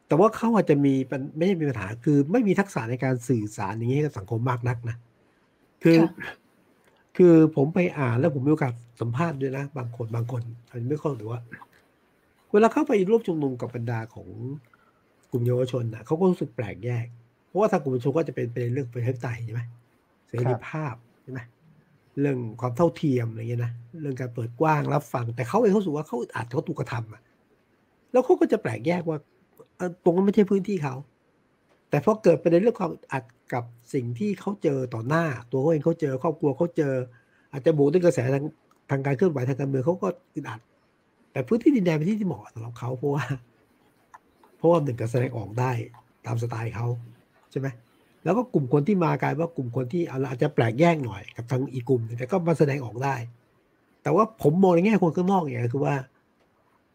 [0.08, 0.93] แต่ว่าเขาอาจจะมี
[1.38, 4.95] ไม่ใช่มีปัญหาคือไม่มีทักษะในการสื่อสารอย่างนี้กับสังคมมากนักนะ
[5.84, 5.98] คือ
[7.18, 14.28] คือผมไปอ่านแล้วผมมีโอกาสสัมภาษณ์ด้วยนะ บางคนบางคนอาจจะไม่เข้าหรือว่าเวลาเข้าไปร่วมชุมนุมกับบรรดาของ
[15.32, 17.05] กลุ่มเยาวชนนะเขาก็รู้สึกแปลกแยก
[17.47, 19.62] เพราะว่าทางกลุ่มเยาวชนก็จะเป็นเป็นเรื่องประชาธิปไตยใช่ไหม
[20.28, 21.39] เสรีภาพใช่ไหม
[22.20, 27.22] เรื่องความเท่าเทียมอะไรเงี้ยนะเรื่องการเปิดกว้างรับฟัง แต่เขาเองเขาสูว่าเขาอาจเขาถูกกระทำอะ
[28.12, 29.18] แล้วเขาก็จะแปลกแยกว่า
[30.03, 30.95] ตรงนั้นไม่ใช่พื้นที่เขา
[31.89, 36.93] แต่พอเกิดประเด็นเรื่องความอัดกับสิ่งที่เขาเจอต่อหน้า ตัวเขาเองเขาเจอครอบครัวเขาเจอ
[37.51, 38.45] อาจจะบวกด้วยกระแสทาง
[38.89, 40.60] ทางการเคลื่อนไหวทางการเมืองเขาก็อึดอัด
[41.38, 43.23] แต่พื้นที่ดินแดนเป็นที่ที่เหมาะสำหรับเขาเพราะว่า
[44.57, 45.71] เพราะว่าหนึ่งก็แสดงออกได้
[46.25, 46.88] ตามสไตล์เขา
[47.51, 47.67] ใช่ไหม
[48.23, 53.15] แล้วก็กลุ่มคนที่มากลายว่ากลุ่มคนที่อาจจะแปลกแยกหน่อยกับทางอีกกลุ่มแต่ก็มาแสดงออกได้
[54.03, 55.95] แต่ว่าผมมองในแง่คนข้างนอกอย่างคือว่า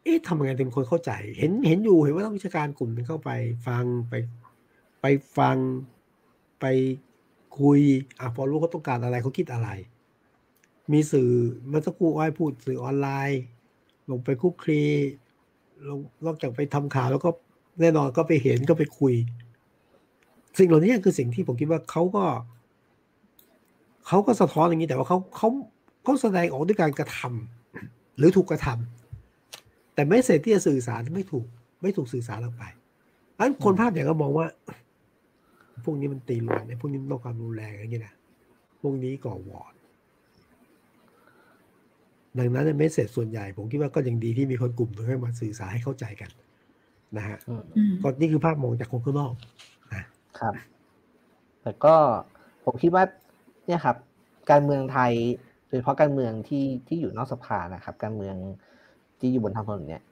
[0.03, 3.31] เอ๊ะทำยังไงถึงคนเข้าใจ เห็นเห็นอยู่เห็นว่าต้องวิชาการกลุ่มนึงเข้าไป
[3.67, 4.15] ฟังไป
[5.01, 5.07] ไป
[5.39, 5.57] ฟัง
[6.61, 6.65] ไป
[7.59, 7.81] คุย
[8.19, 9.69] อะพอรู้เขาต้องการอะไรเขาคิดอะไร
[10.93, 11.31] มีสื่อ
[11.71, 13.43] มื่อสักครู่อ้อยพูดสื่อออนไลน์
[14.11, 14.83] ลงไปคุกคลี
[15.89, 17.31] ลงนอกจากไปทำข่าวแล้วก็
[17.81, 19.15] แน่นอนก็ไปเห็นก็ไปคุย
[20.59, 22.25] สิ่งเหล่านี้คือสิ่งที่ผมคิดว่าเขาก็
[24.07, 25.49] เขาก็สะท้อนอย่างนี้แต่ว่าเขาเขา
[26.03, 31.47] เขาแสดงออกด้วยการกระทำหรือถูกกระทำแต่ไม่เสร็จที่จะสื่อสารไม่ถูก
[31.83, 32.65] ไม่ถูกสื่อสารออกไป
[33.39, 34.47] อันคนภาพอย่างก็มองว่า
[35.85, 38.15] พวกนี้มันตีรวนในพวกนี้มันต้องความรุนแรงอย่างนี้นะ
[38.81, 39.73] พวกนี้ก่อวอด
[42.39, 46.31] ดังนั้นในเมสเซจส่วนใหญ่ ผมคิดว่าก็ยังดีที่มีคนกลุ่มนึงให้มาสื่อสารให้เข้าใจกัน
[47.17, 47.37] นะฮะ
[48.03, 49.33] ก็นี่คือภาพมองจากคนข้างนอก
[49.95, 50.05] นะ
[50.39, 50.55] ครับ
[51.63, 51.95] แต่ก็
[52.65, 53.05] ผมคิดว่า
[53.67, 53.97] เนี่ยครับ
[54.51, 55.13] การเมืองไทย
[55.69, 58.37] โดยเฉพาะการเมืองที่ที่อยู่นอกสภานะครับ การเมือง
[59.21, 60.03] ที่อยู่บนทางถนนเนี่ย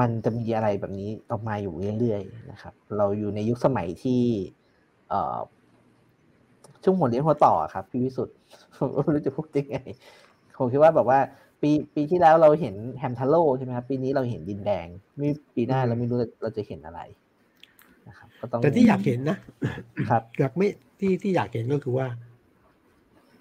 [0.00, 4.22] มันจะมีอะไรแบบนี้ออกมาอยู่เรื่อยๆนะครับ เราอยู่ในยุคสมัยที่
[5.08, 5.38] เอ่อ
[6.84, 8.36] ช่วงหัวเลี้ยงหัวต่อครับ พี่วิสุทธ์
[9.02, 9.76] ไม่รู้จะพูดยังไง
[10.58, 11.18] ผมคิดว่าแบบว่า
[11.62, 14.86] ปีปีที่แล้วเราเห็นแฮมทาโร่ใช่ไหมครับปีนี้เราเห็นดินแดง
[15.20, 17.00] มีปีหน้าเราไม่รู้เราจะเห็นอะไร
[18.08, 19.38] นะครับก็ต้องแต่ที่อยากเห็นนะ
[20.10, 20.68] ครับอยากไม่
[21.00, 22.06] ที่ที่อยากเห็นก็คือว่า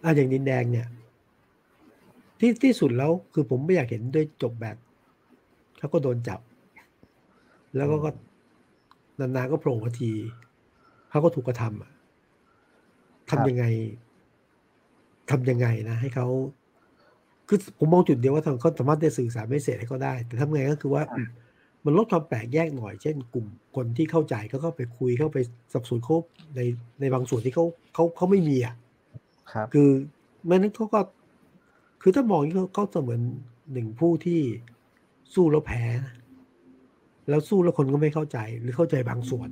[0.03, 0.87] อ่าอย่างดินแดงเนี่ย
[2.39, 4.77] ที่ที่สุดแล้วคือผมไม่อยากเห็นด้วยจบแบบ
[5.77, 6.39] เขาก็โดนจับ
[7.75, 8.09] แล้วก็ก็
[9.19, 10.11] นานๆก็โผล่มาที
[11.09, 11.91] เขาก็ถูกกระทำอะ
[13.29, 13.65] ทำยังไง
[15.29, 16.27] ทำยังไงนะ ให้เขา
[17.53, 21.03] คือผมมองจุดเดียวว่าทางเขาสามารถได้สื่อสารไม่เสร็จให้เขาได้ แต่ทำไงก็คือว่า
[21.85, 23.45] มันลดความแปลกแยกหน่อย เช่น กลุ่ม
[23.75, 25.37] คนที่เข้าใจก็เข้าไปคุยเข้าไป
[25.73, 26.17] สับสนเขา
[26.55, 26.61] ใน
[26.99, 28.75] ในบางส่วนที่เขาเขาเขาไม่มีอะ
[29.51, 29.89] ครับ คือ
[30.47, 31.01] แม้นั้นเขาก็
[32.01, 33.21] คือถ้ามองเขาเขาเสมือน
[33.73, 34.41] หนึ่งผู้ที่
[35.33, 35.83] สู้แล้วแพ้
[37.29, 39.49] แล้วสู้แล้วคนก็ไม่เข้าใจหรือเข้าใจบางส่วน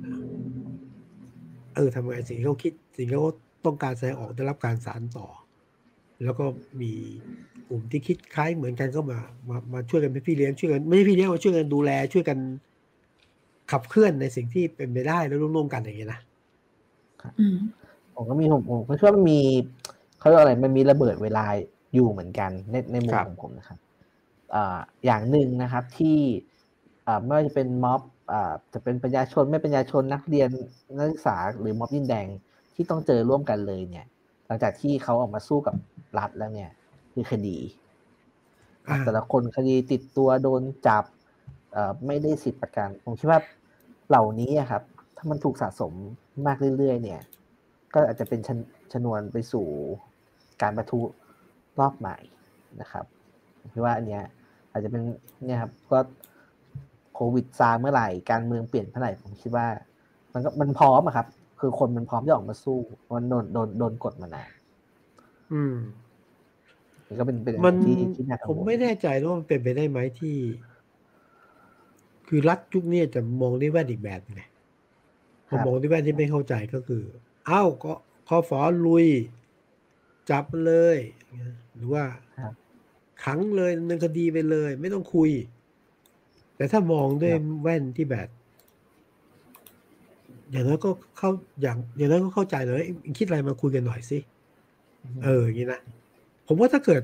[1.74, 3.30] เออทำไงสิ่งที่เขาคิด สิ่งที่เขา
[3.64, 5.26] ต้องการแสดงออกได้รับการสารต่อ
[6.24, 6.44] แล้วก็
[6.80, 9.18] มีก ลุ่มที่คิดคล้ายเหมือนกันก็มา
[9.48, 12.38] มามาช่วยกันเป็นพี่เลี้ยงช่วยกันไม่ใช่พี่เลี้ยงมาช่วยกันดูแล ช่วยกัน
[13.70, 16.20] ขับเคลื่อนในสิ่งที่เป็นไปได้แล้วร่วมกันอย่างเงี้ยนะ
[18.14, 19.40] ผมก็มีผมผมก็เชื่อว่ามันมี
[20.18, 21.44] เขาเรียกอะไรมันมีระเบิดเวลา
[21.94, 23.78] อยู่เหมือนกันในในมุมของผมนะครับ
[24.54, 26.18] อ่าอย่างหนึ่งนะครับที่
[27.06, 28.00] อ่าไม่ว่าจะเป็นม็อบ
[28.32, 30.48] อ่าจะเป็นประชาชนไม่ประชาชนนักเรียน
[30.96, 32.26] นักศึกษาหรือม็อบยินแดง
[32.74, 34.06] ที่ต้องเจอร่วมกันเลยเนี่ย
[34.48, 35.74] ลังจากที่เขาออกมาสู้กับ
[36.18, 36.70] รัฐแล้วเนี่ย
[37.12, 37.58] คือคดี
[39.04, 41.04] แต่ละคนคดีติดตัวโดนจับ
[42.06, 43.40] ไม่ได้สิทธิประกัน ผมคิดว่า
[44.08, 44.82] เหล่านี้ครับ
[45.16, 45.92] ถ้ามันถูกสะสม
[46.46, 47.20] มากเรื่อยๆ เนี่ย
[47.94, 48.50] ก็อาจจะเป็นช
[48.92, 49.66] ชนวนไปสู่
[50.62, 51.00] การประทุ
[51.78, 52.16] รอบใหม่
[52.80, 53.04] นะครับ
[53.72, 54.22] คิดว่าอันเนี้ย
[54.72, 55.02] อาจจะเป็น
[55.44, 55.98] เนี่ยครับก็
[57.14, 59.66] โควิดซาเมื่อไหร่การเมืองเปลี่ยนเมื่อไหร่ ผมคิดว่า
[60.32, 61.26] มันก็มันพร้อมอะครับ
[61.60, 62.78] คือคนมันพร้อมจะออกมาสู้
[63.14, 64.50] มันโดนโดนโดนกดมานาน
[65.52, 66.11] อืมนี่
[67.18, 70.36] ก็เป็นเป็นมันที่ที่น่ากังผมวลไม่แน่ใจว่ามันเป็นไปได้ไหมที่
[72.28, 74.42] คือรัฐยุคนี้จะมองด้วยแว่นอีกแบบไง
[75.48, 77.02] พอมองด้วยแว่นที่ไม่เข้าใจก็คือ
[77.46, 77.92] เอ้าก็
[78.28, 79.06] คอฟอลุย
[80.30, 80.98] จับเลย
[81.74, 82.04] หรือว่า
[82.38, 82.52] ครับ
[83.24, 85.30] ขังเลยดำเนินคดีไปเลย ไม่ต้องคุย
[86.56, 88.28] แต่ถ้ามองด้วยแว่นที่แบบ
[90.50, 91.30] อย่างนั้นก็เข้า
[91.62, 94.18] อย่าง อย่างนั้นก็เข้าใจเลยเอ้ยคิดอะไรมาคุยกันหน่อยสิ
[95.24, 95.80] เอออย่างนี้นะ
[96.52, 97.02] ผมว่าถ้าเกิด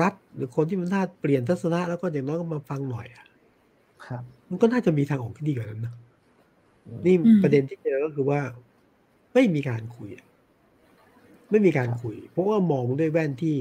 [0.00, 3.26] รัฐหรือคนที่มันน่าเปลี่ยนทัศนะแล้วก็อย่างน้อยก็มาฟังหน่อยอะ
[4.06, 5.94] ครับ มันก็น่าจะมีทางออกที่ดีกว่านั้นนะ
[6.86, 8.40] อืมนี่อืมประเด็นที่เจอก็คือว่า
[9.34, 10.26] ไม่มีการคุยอะ
[11.50, 13.56] ไม่มีการคุย เพราะว่ามองด้วยแว่นที่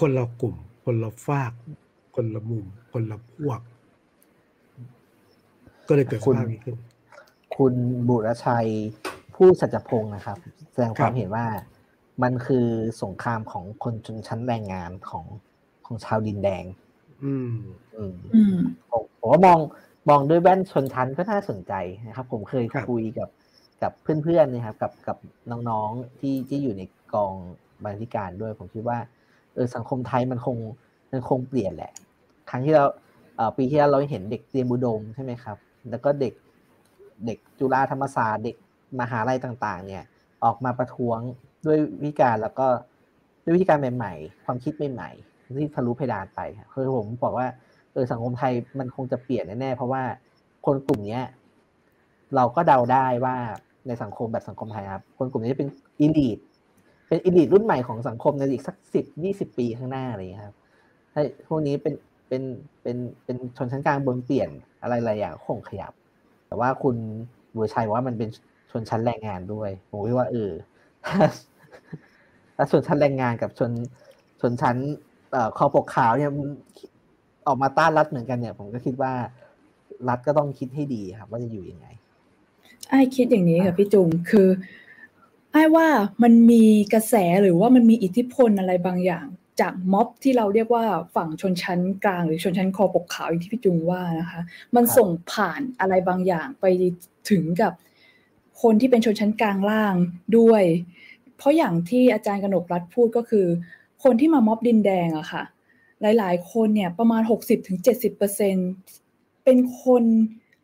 [0.00, 1.52] คนละกลุ่ม คนละฝาก
[2.16, 3.60] คนละมุม คนละพวก
[5.88, 6.76] ก็เลยเกิดสคุณภาพนี้ขึ้น
[7.56, 7.74] คุณ
[8.08, 8.68] บุรชัย
[9.36, 10.38] ผู้สัจพงศ์นะครับ
[10.72, 11.46] แสดงความครับเห็นว่า
[12.22, 12.66] มันคือ
[13.02, 15.24] สงครามของคนชนชั้นแรงงานของ
[15.86, 16.64] ของชาวดินแดง
[17.24, 17.50] อืม
[17.96, 18.56] อืมอืม
[18.90, 19.58] ผมผมว่ามอง
[20.08, 21.72] มองด้วยแว่นชนชั้นก็น่าสนใจ
[22.06, 23.28] นะครับ ผมเคยครับคุยกับ
[23.82, 25.16] กับเพื่อนๆนะครับ กับกับ
[25.50, 26.82] น้องๆที่ที่อยู่ใน
[27.14, 27.34] กอง
[27.82, 28.98] บรรณาธิการด้วย ผมคิดว่า
[29.54, 30.56] เออสังคมไทยมันคง
[31.10, 31.92] มันคงเปลี่ยนแหละ
[32.50, 32.84] ครั้งที่เรา
[33.36, 35.56] เอ่อปีที่แล้วเราเห็นเด็กเตรียมอุดมใช่ไหมครับ
[35.90, 36.34] แล้วก็เด็ก
[37.26, 38.56] เด็กจุฬาธรรมศาสตร์เด็ก
[39.00, 40.02] มหาลัยต่างๆ เนี่ย
[40.44, 41.18] ออกมาประท้วง
[41.66, 42.66] ด้วยวิธีการแล้วก็
[43.44, 47.46] ด้วยวิธีการใหม่ๆ ความคิดใหม่ๆที่ทะลุเพดานไปครับคือผมบอกว่า
[47.92, 50.02] เออสังคมไทยมันคงจะเปลี่ยนแน่ๆเพราะว่า
[50.66, 51.24] คนกลุ่มเนี้ย
[52.36, 53.36] เราก็เดาได้ว่า
[53.86, 55.68] ในสังคมแบบสังคมไทยครับ คนกลุ่มนี้จะเป็น
[56.00, 56.38] อีลีท
[57.08, 60.56] เป็นอีลีทรุ่นใหม่ของสังคมในอีกสักสิบยี่สิบปีข้างหน้าอะไรอย่างเงี้ยครับ
[61.12, 61.94] ให้พวกนี้เป็น
[62.28, 62.42] เป็น
[62.82, 64.50] เป็นเป็นชนชั้นกลางบนเปลี่ยน
[64.82, 65.92] อะไรหลายอย่างคงขยับ
[66.46, 66.96] แต่ว่าคุณ
[67.56, 68.28] บัวชัยว่ามันเป็น
[68.70, 70.50] ชนชั้นแรงงานด้วยผมคิดว่าเออ
[72.56, 73.70] ถ้าชนชั้นแรงงานกับชน
[74.40, 74.76] ชนชั้น
[75.32, 76.48] เอ่อคอปกขาวเนี่ยมัน
[77.46, 79.12] ออกมาต้านรัฐเหมือนกันเนี่ย ผมก็คิดว่า
[80.08, 81.86] รัฐก็ต้องคิดให้ดีครับ ว่าจะอยู่ยังไง
[82.88, 84.48] ไอ้คิดอย่างนี้ค่ะพี่จุงคือ
[85.52, 85.88] ไอ้ว่า
[86.22, 86.64] มันมี
[86.94, 89.26] กระแสหรือว่ามันมีอิทธิพลอะไรบางอย่าง
[89.60, 90.84] จากม็อบที่เราเรียกว่า
[91.16, 94.40] ฝั่งชนชั้นกลางหรือชนชั้นคอปกขาวอย่างที่พี่จุงว่านะคะ
[94.74, 96.66] มันครับส่งผ่านอะไรบางอย่างไป
[97.30, 97.72] ถึงกับ
[98.62, 99.94] คนที่เป็นชนชั้นกลางล่าง
[100.38, 100.64] ด้วย
[101.36, 103.46] เพราะอย่างที่อาจารย์กนกรัฐพูดก็คือ
[104.04, 105.42] คนที่มาม็อบดินแดงอะค่ะ
[106.02, 107.22] หลายๆ คนเนี่ยประมาณ
[107.92, 110.04] 60-70%เป็นคน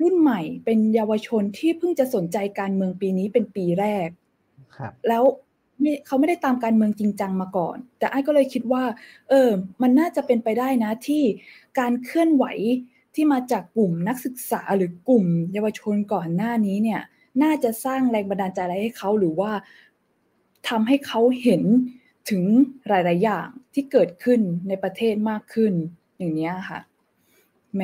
[0.03, 4.09] รุ่นใหม่ เป็นเยาวชนที่เพิ่งจะสนใจการเมืองปีนี้เป็นปีแรก
[4.77, 5.25] ครับแล้ว
[5.81, 8.85] ไม่เขาไม่ได้ตามการเมืองจริงจังมาก่อน แต่ไอ้ก็เลยคิดว่า
[9.29, 9.51] เออ
[9.83, 11.23] มันน่าจะเป็นไปได้นะที่
[11.79, 12.45] การเคลื่อนไหว
[13.15, 17.01] ที่มาจากกลุ่มนักศึกษาหรือกลุ่มเยาวชนก่อนหน้านี้เนี่ย
[17.43, 19.53] น่าจะสร้างแรงบันดาลใจอะไรให้เขาหรือว่า
[20.69, 21.63] ทำให้เขาเห็น
[22.31, 22.43] ถึง
[22.89, 25.73] หลาย ๆ อย่างที่เกิดขึ้นในประเทศมากขึ้น
[26.19, 26.81] อย่างนี้ค่ะ
[27.75, 27.83] แหม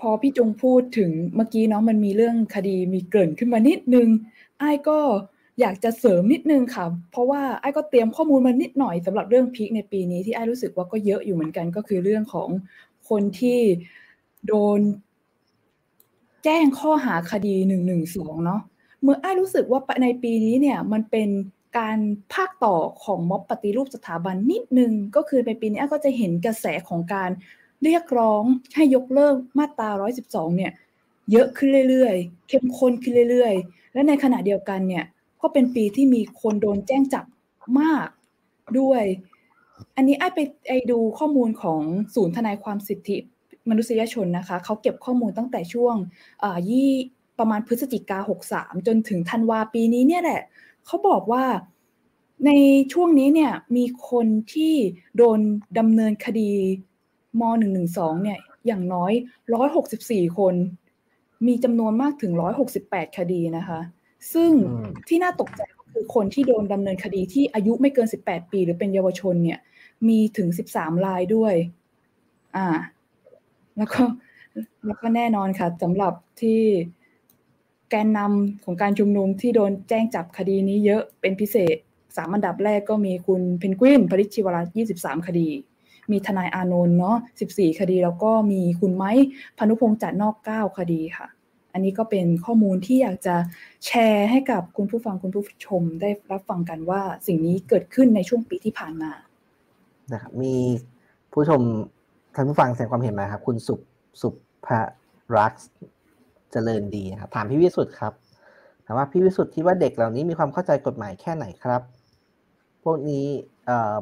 [0.00, 4.08] พอพี่จงพูดถึงเมื่อกี้เนาะมันมีเรื่องคดีมีเกินขึ้นมานิดนึง
[4.58, 4.98] ไอ้ก็
[5.60, 12.48] อยากจะเสริมนิดนึงค่ะ เพราะว่าไอ้ก็เตรียมข้อมูลมานิดหน่อยสำหรับเรื่องพีคในปีนี้ที่ไอ้รู้สึกว่าก็เยอะอยู่เหมือนกันก็คือเรื่องของ
[13.08, 13.60] คนที่
[14.46, 14.80] โดน
[16.44, 18.60] แจ้งข้อหาคดีหนึ่งหนึ่งสองเนาะ
[19.02, 21.28] เมื่อไอ้รู้สึกว่าในปีนี้เนี่ยมันเป็น
[21.78, 21.98] การ
[22.34, 27.30] ภาคต่อของม็อบปฏิรูปสถาบันนิดนึง ก็คือในปีนี้ก็จะเห็นกระแสของการ
[27.82, 28.42] เรียกร้อง
[28.74, 29.90] ให้ยกเลิกมาตรา
[30.24, 30.72] 112 เนี่ย
[31.32, 35.04] เยอะขึ้นเรื่อยๆ เข้มข้นขึ้นเรื่อยๆ และในขณะเดียวกันเนี่ย
[35.40, 37.24] ก็เป็นปีที่มีคนโดนแจ้งจับ
[37.80, 38.08] มาก
[38.78, 39.02] ด้วย
[39.96, 40.38] อันนี้ไอ้ไป
[40.68, 41.80] ไอดูข้อมูลของ
[42.14, 43.18] ศูนย์ทนายความสิทธิ
[43.70, 45.94] มนุษยชนนะคะเขาเก็บข้อมูลตั้งแต่ช่วง
[46.42, 46.90] อ่ายี่
[47.38, 50.42] ประมาณพฤศจิกาหกสามจนถึงธันวาปีนี้เนี่ยแหละ
[50.86, 51.44] เขาบอกว่า
[52.46, 52.50] ใน
[52.92, 54.74] ช่วงนี้เนี่ยมีคนที่
[55.16, 55.38] โดน
[55.78, 56.50] ดำเนินคดี
[57.40, 57.42] ม
[57.82, 59.12] .112 เนี่ยอย่างน้อย
[59.74, 60.54] 164 คน
[61.46, 62.32] มีจำนวนมากถึง
[62.74, 63.80] 168 คดีนะคะ
[64.32, 69.58] ซึ่งอืมที่น่าตกใจก็คือคนที่โดนดำเนินคดีที่อายุไม่เกิน 18 ปี หรือเป็นเยาวชนเนี่ย
[70.08, 71.54] มีถึง 13 รายด้วย
[72.56, 72.66] อ่า
[73.76, 74.02] แล้วก็
[74.86, 76.60] แล้วก็แน่นอนค่ะสำหรับที่
[77.90, 81.76] แกนนำของการชุมนุมที่โดนแจ้งจับคดีนี้เยอะเป็นพิเศษ
[82.16, 85.48] สามอันดับแรกก็มีคุณเพนกวินพริชชิวรัตน์23 คดี
[86.10, 87.16] มีทนายอานนท์เนาะ
[87.48, 89.10] 14 คดี แล้วก็มีคุณไม้
[89.58, 91.26] พนุพงษ์จัดนอก 9 คดีค่ะ
[91.72, 93.36] อันนี้ก็เป็นข้อมูลที่อยากจะ
[93.86, 99.12] แชร์ให้กับคุณผู้ฟังคุณผู้ชมได้รับฟังกันว่าสิ่งนี้เกิดขึ้นในช่วงปีที่ผ่านมา
[100.12, 100.54] นะครับมี
[101.32, 101.62] ผู้ชม
[102.34, 103.74] ท่านผู้ฟังแสดงความเห็นมาครับ คุณสุ
[104.22, 104.28] สุ
[104.66, 104.68] ภ
[105.36, 105.66] รักษ์
[106.52, 108.12] เจริญดีครับถามพี่วิสุทธ์ครับ
[108.86, 111.82] ถามว่าพี่วิสุทธ์คิดว่าเด็กเหล่านี้มีความเข้าใจกฎหมายแค่ไหนครับ
[112.84, 113.26] พวกนี้
[113.66, 113.94] เอ่อ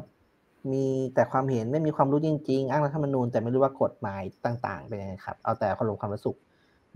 [0.71, 6.35] มีแต่ความเห็นไม่มีความรู้จริง ๆ อ้างรัฐธรรมนูญแต่ไม่รู้ว่ากฎหมายต่าง ๆ เป็นยังไงครับ เอาแต่ความรู้ความรู้สึก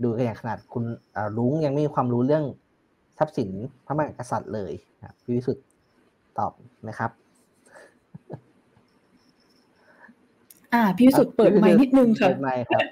[0.02, 0.84] ดูกันอย่างขนาดคุณ
[1.38, 2.44] ลุงยังไม่มีความรู้เรื่อง
[3.18, 3.50] ทรัพย์สิน
[3.86, 4.72] พระมหากษัตริย์เลย
[5.22, 5.64] พี่วิสุทธ์
[6.38, 6.52] ตอบ
[6.88, 7.10] นะครับ
[10.74, 12.82] อ่า พี่สุดเปิดไมค์นิดนึงค่ะเปิดไมค์ครับ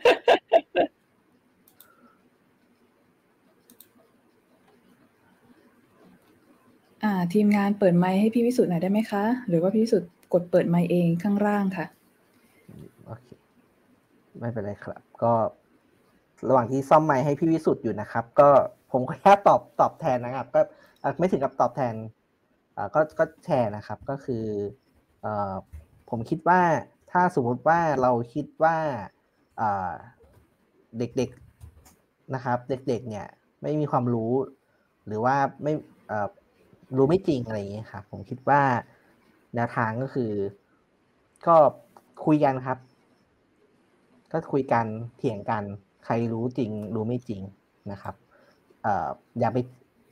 [7.05, 11.87] อ่าทีมงานเปิดไมค์ให้พี่วิสุทธ์หน่อยได้ไหมคะ หรือว่าพี่วิสุทธ์กดเปิดไมค์เองข้างล่างค่ะ
[13.07, 13.27] โอเค
[14.39, 15.33] ไม่เป็นไรครับ ก็
[16.49, 18.49] ระหว่างที่ซ่อมไมค์ให้พี่วิสุทธ์อยู่นะครับ ก็
[18.93, 20.61] ผมก็แค่ตอบตอบแทนนะครับ ก็
[21.19, 21.95] ไม่ถึงกับตอบแทน
[22.77, 24.45] อ่าก็ก็แชร์นะครับ ก็คือ
[25.23, 25.55] เอ่อ
[26.11, 26.61] ผมคิดว่า
[27.17, 28.77] ถ้าสมมติว่าเราคิดว่า
[30.99, 33.27] เด็กๆนะครับ เด็กๆเนี่ย
[33.63, 34.33] ไม่มีความรู้
[35.07, 35.73] หรือว่าไม่
[36.97, 38.61] รู้ไม่จริงอะไรอย่างเงี้ยครับผมคิดว่า
[39.55, 40.33] แนวทางก็คือ
[41.47, 41.57] ก็
[42.27, 42.79] คุยกันครับ
[44.33, 44.87] ก็คุยกัน
[45.17, 45.63] เถียงกัน
[46.05, 47.43] ใครรู้จริง รู้ไม่จริง
[47.93, 48.15] นะครับ
[49.41, 49.59] อย่าไป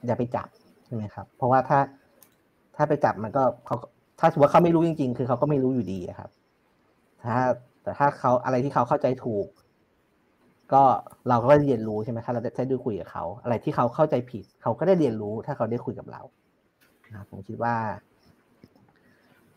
[0.07, 0.49] อย่าไปจับ
[0.85, 1.79] ใช่ไหมครับ เพราะว่าถ้า
[2.77, 3.77] ถ้าไปจับมันก็เขา
[4.21, 6.31] ถ้าสมมติว่าเขาไม่รู้จริง ๆ คือเขาก็ไม่รู้อยู่ดีครับ
[7.25, 7.39] ถ้า
[7.83, 9.47] แต่ถ้าเขาอะไรที่เขาเข้าใจถูก
[10.73, 10.83] ก็
[11.29, 16.23] เราก็เรียนรู้ใช่ไหมถ้าเราได้ได้คุยกับเขา อะไรที่เขาเข้าใจผิด เขาก็ได้เรียนรู้ ถ้าเขาได้คุยกับเรา
[17.15, 17.75] นะผมคิดว่า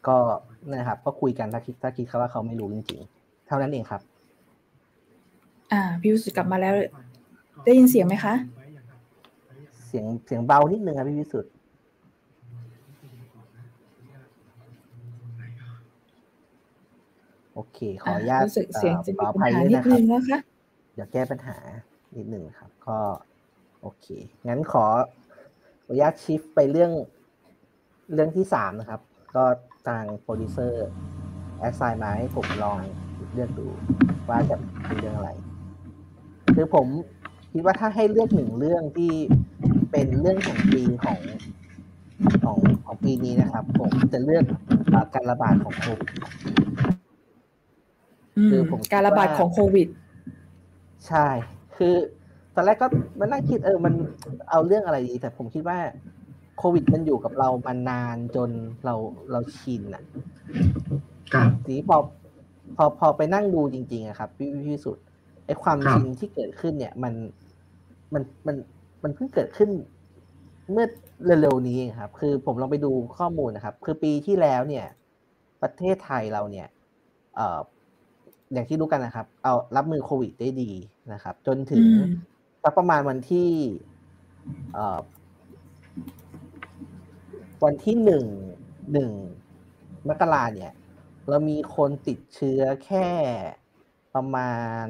[0.08, 0.18] ก็
[0.72, 4.02] นะครับ ก็คุยกันถ้าคิดถ้าคิดเขาว่าเขาไม่รู้จริงๆ เท่านั้นเองครับ
[5.72, 6.74] อ่าพี่วิสุทธ์กลับมาแล้ว
[7.66, 8.34] ได้ยินเสียงไหมคะ
[9.86, 11.52] เสียงเสียงเบานิดนึงครับพี่วิสุทธ์
[17.56, 18.42] โอเค ขออนุญาต
[18.78, 20.40] เสียงจะมีปัญหานิดนึงนะคะ
[20.94, 21.58] เดี๋ยวแก้ปัญหา
[22.18, 22.98] นิดหนึ่งครับ ก็
[23.82, 24.06] โอเค
[24.48, 24.86] งั้นขอ
[25.86, 26.92] อนุญาต shift ไปเรื่อง
[28.14, 29.02] เรื่องที่สามนะครับ
[29.36, 29.44] ก็
[29.88, 30.88] ทางโปรดิวเซอร์
[31.60, 32.80] assign มาให้ผมลอง
[33.34, 33.68] เลือกดู
[34.30, 35.30] ว่าจะเป็นเรื่องอะไร
[36.56, 36.88] คือผม
[37.52, 39.12] คิดว่าถ้าให้เลือกหนึ่งเรื่องที่
[39.92, 41.20] เป็นเรื่องของปีของ
[42.44, 44.46] ของของปีนี้นะครับ ผมจะเลือก
[45.14, 46.10] การระบาดของโควิด
[48.50, 49.88] คือผมการระบาดของโควิด
[51.08, 51.28] ใช่
[51.78, 51.96] คือ
[52.56, 52.88] ตอนแรกก็
[53.20, 53.94] มันนั่งคิดเออมัน
[54.50, 55.80] เอาเรื่องอะไรดี แต่ผมคิดว่า
[56.58, 58.50] โควิดมันอยู่กับเรามานานจน
[58.86, 58.96] เรา
[59.32, 60.04] เราชินอะ
[61.66, 61.98] ทีพอ
[62.76, 64.98] พอพอไปนั่งดูจริงๆอะครับพี่พี่สุด
[65.46, 67.14] ไอ้ความชินที่เกิดขึ้นเนี่ย มัน
[68.14, 68.56] มันมัน
[69.04, 69.70] มันเพิ่งเกิดขึ้น
[70.72, 70.88] เมื่อ
[71.42, 74.86] เร็วๆนี้ครับ คือผมลองไปดูข้อมูลนะครับ คือปีที่แล้วเนี่ย
[75.62, 76.68] ประเทศไทยเราเนี่ย
[77.36, 77.60] เอ่อ
[78.54, 80.72] อย่างที่รู้กันนะครับ เอารับมือโควิดได้ดี
[81.14, 81.84] นะครับ จนถึง
[82.64, 83.50] สักประมาณวันที่
[87.64, 88.26] วันที่หนึ่ง
[88.94, 89.12] หนึ่ง
[90.10, 90.74] มกราเนี่ย
[91.28, 93.08] เรามีคนติดเชื้อแค่
[94.16, 94.86] ประมาณ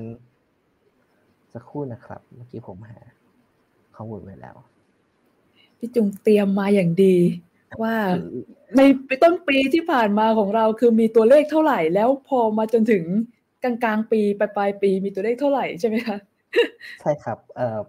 [1.53, 2.99] สักครู่นะครับ เมื่อกี้ผมหา
[3.95, 4.55] ข้อมูลไว้แล้ว
[5.77, 7.15] พี่จุงเตรียมมาอย่างดี
[7.81, 7.95] ว่า
[8.75, 8.81] ใน
[9.23, 13.03] ต้นปีที่ผ่านมาของเราคือมีตัวเลขเท่าไหร่ แล้วพอมาจนถึง
[13.65, 16.17] กลางกลางปีปลายปลายปีมีตัวเลขเท่าไหร่ใช่ไหมคะ
[17.01, 17.79] ใช่ครับ เอ่อ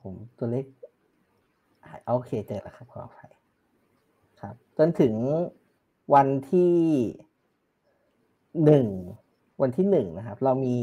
[0.00, 0.64] ผมตัวเลข
[2.06, 3.32] โอเคเจอแล้วครับขออภัย
[4.40, 5.14] ครับ จนถึง
[6.14, 6.76] วันที่
[8.64, 8.86] หนึ่ง
[9.62, 10.76] วันที่หนึ่งนะครับ เรามี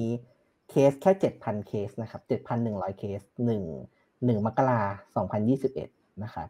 [0.69, 3.63] เคสแค่เจ็ดพันเคสนะครับเจ็ดพันหนึ่งร้อยเคสหนึ่ง
[4.25, 4.81] หนึ่งมกรา
[5.15, 5.89] สองพันยี่สิบเอ็ด
[6.23, 6.47] นะครับ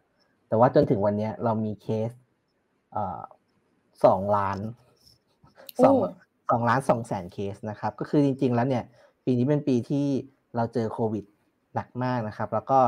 [0.48, 2.10] แต่ว่าจนถึงวันนี้เรามีเคส
[2.92, 3.22] เอ่อ
[4.04, 4.58] สองล้าน
[5.84, 5.94] สอง
[6.50, 8.84] สองล้านสองแสนเคสนะครับ ก็คือจริง ๆ แล้วเนี่ย
[9.24, 10.06] ปีนี้เป็นปีที่
[10.56, 11.24] เราเจอโควิด
[11.74, 12.80] หนักมากนะครับ แล้วก็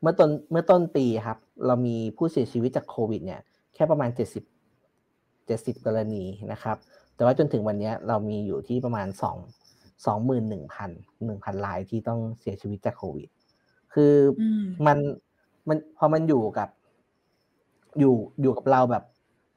[0.00, 3.40] เมื่อต้นเมื่อต้นปีครับ เรามีผู้เสียชีวิตจากโควิด เนี่ย
[3.74, 4.44] แค่ประมาณเจ็ดสิบ
[5.46, 6.76] เจ็ดสิบกรณีนะครับ
[7.14, 9.36] แต่ว่าจนถึงวันนี้เรามีอยู่ที่ประมาณสอง
[10.06, 10.90] สองหมื่นหนึ่งพัน
[11.26, 13.28] หนึ่งพันรายที่ต้องเสียชีวิตจากโควิด
[13.94, 14.14] คือ
[14.86, 14.98] มัน
[15.68, 16.68] มันพอมันอยู่กับ
[17.98, 19.04] อยู่อยู่กับเราแบบ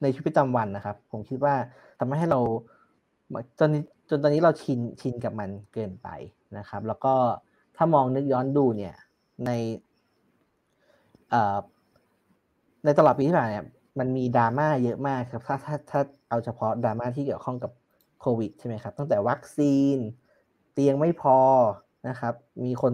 [0.02, 1.54] ในชีวิตประจำวันนะครับ ผมคิดว่า
[1.98, 2.40] ทำให้เรา
[3.58, 3.70] จน
[4.08, 6.08] จนตอนนี้เราชินชินกับมันเกินไป
[6.58, 7.14] นะครับ แล้วก็
[7.76, 8.94] ถ้ามองนึกย้อนดูเนี่ย
[9.46, 9.50] ใน
[12.84, 13.66] ในตลอดปีที่ผ่านเนี่ย
[13.98, 17.72] มันมีดราม่าเยอะมากครับถ้าถ้าถ้าเอาเฉพาะดราม่าที่เกี่ยวข้องกับ
[18.20, 19.96] โควิดใช่ไหมครับตั้งแต่วัคซีน
[20.72, 21.38] เตียงไม่พอ
[22.08, 22.92] นะครับ มีคน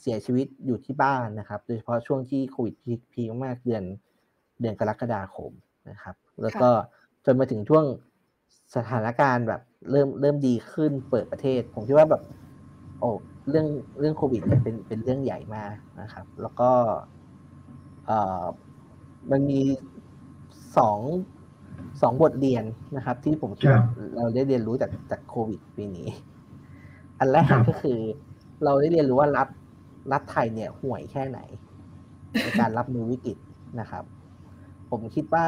[0.00, 2.74] เสียชีวิตอยู่ที่บ้านนะครับ โดยเฉพาะช่วงที่โควิด
[3.12, 3.84] พีคมากเดือน
[4.60, 5.52] เดือนกรกฎาคม
[5.90, 6.68] นะครับ แล้วก็
[7.24, 7.84] จนมาถึงช่วง
[8.76, 9.60] สถานการณ์แบบ
[9.90, 12.22] เริ่มเริ่มดีขึ้นเปิดประเทศ ผมคิดว่าแบบ
[13.00, 13.10] โอ้
[13.48, 13.66] เรื่อง
[13.98, 16.70] เรื่องโควิดเนี่ยเป็นเป็นเรื่องใหญ่มากนะครับ แล้วก็
[18.06, 18.44] เอ่อ
[19.30, 19.60] มันมี
[20.78, 20.98] สอง
[22.02, 22.64] สองบทเรียน
[22.96, 23.82] นะครับ ที่ผมคิดว่า
[24.16, 26.08] เราได้เรียนรู้จากจากโควิดปีนี้
[27.18, 27.98] อันแรกก็คือ
[28.64, 29.48] เราได้เรียนรู้ว่ารัฐ
[30.12, 31.40] รัฐไทยเนี่ยห่วยแค่ไหน
[32.42, 33.36] ในการรับมือวิกฤต
[33.80, 34.04] นะครับ
[34.90, 35.46] ผมคิดว่า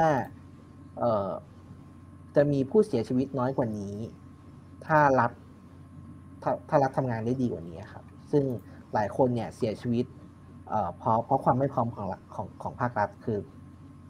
[0.99, 1.31] เอ่อ
[2.37, 3.95] จะมีผู้เสียชีวิตน้อยกว่านี้
[4.87, 5.33] ถ้ารัฐ
[6.43, 8.45] ถ้าถ้ารัฐทำงานได้ดีกว่านี้ครับ ซึ่ง
[8.95, 10.05] หลายคนเนี่ยเสียชีวิต
[10.68, 13.39] เอ่อเพราะเพราะความไม่พร้อมของของของภาครัฐคือ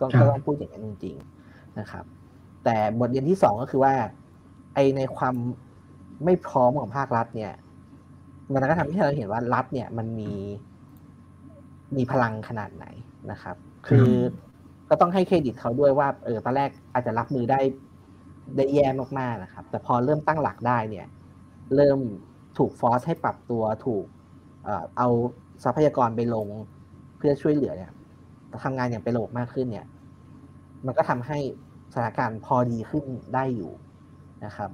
[0.00, 2.04] ต้องต้องพูดอย่างนั้นจริงๆนะครับ
[2.64, 3.94] แต่บทเรียนที่สองก็คือว่า
[4.74, 5.34] ไอในความ
[6.24, 7.52] ไม่พร้อมของภาครัฐเนี่ย
[8.52, 10.30] มันก็ทำให้เราเห็นว่ารัฐเนี่ยมันมี
[11.96, 12.86] มีพลังขนาดไหน
[13.30, 13.56] นะครับ
[13.88, 14.08] คือ
[14.88, 17.60] ก็ต้องให้เครดิตเขาด้วยว่าเออตอนแรกอาจจะรับมือได้
[18.57, 18.86] ได้แย่
[19.18, 21.07] มากๆนะครับ แต่พอเริ่มตั้งหลักได้เนี่ย
[21.76, 21.99] เริ่ม
[22.59, 24.05] ถูกฟอสให้ปรับตัวถูก
[24.99, 25.09] เอา
[25.64, 26.47] ทรัพยากรไปลง
[27.18, 27.90] เพื่อช่วยเหลือเนี่ย
[28.64, 29.86] ทำงานอย่างเป็นระบบมากขึ้นเนี่ย
[30.86, 31.38] มันก็ทำให้
[31.93, 33.72] สถานการณ์พอดีขึ้นได้อยู่
[34.45, 34.70] นะครับ